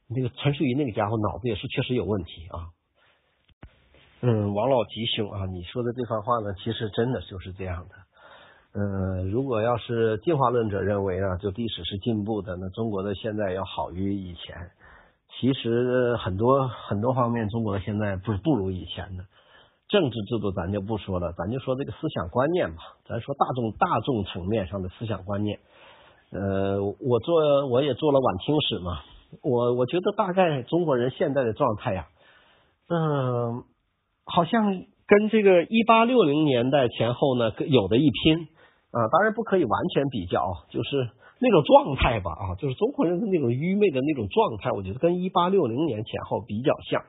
[0.07, 2.69] 那个陈树仪那个家伙脑子也是确实有问题啊。
[4.21, 7.95] 嗯，王老吉兄啊，你说的这番话呢，其实真的就是这样的。
[8.73, 14.71] 嗯，如果要是进化论者认为啊，就历史是进步的，那中国的现在要好于以前。
[15.39, 19.25] 其实很多很多方面，中国的现在不不如以前的。
[19.87, 22.81] 政治制度咱就不说了，咱就说这个思想观念吧。
[23.07, 25.59] 咱说大众大众层面上的思想观念。
[26.31, 28.99] 呃，我做我也做了晚清史嘛，
[29.43, 32.07] 我我觉得大概中国人现在的状态呀，
[32.89, 33.63] 嗯，
[34.25, 38.47] 好像跟这个一八六零年代前后呢有的一拼。
[38.95, 40.39] 啊，当然不可以完全比较，
[40.69, 41.09] 就是
[41.39, 47.03] 那种状态吧，啊，就是中国人的那种愚昧的那种状态，我觉得跟一八六零年前后比较像。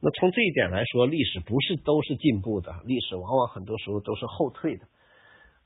[0.00, 4.86] 那从这一点来说，历史不是都是进步的，历史往往很多时候都是后退的。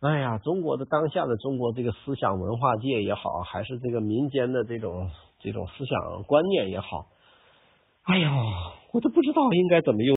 [0.03, 5.09] 哎呀，中国的当下的中国这个思想文化界也好，还是这个民间的这种
[5.45, 7.07] 这种思想观念也好，
[8.05, 8.31] 哎呦，
[8.93, 10.13] 我都不知道应该怎么用。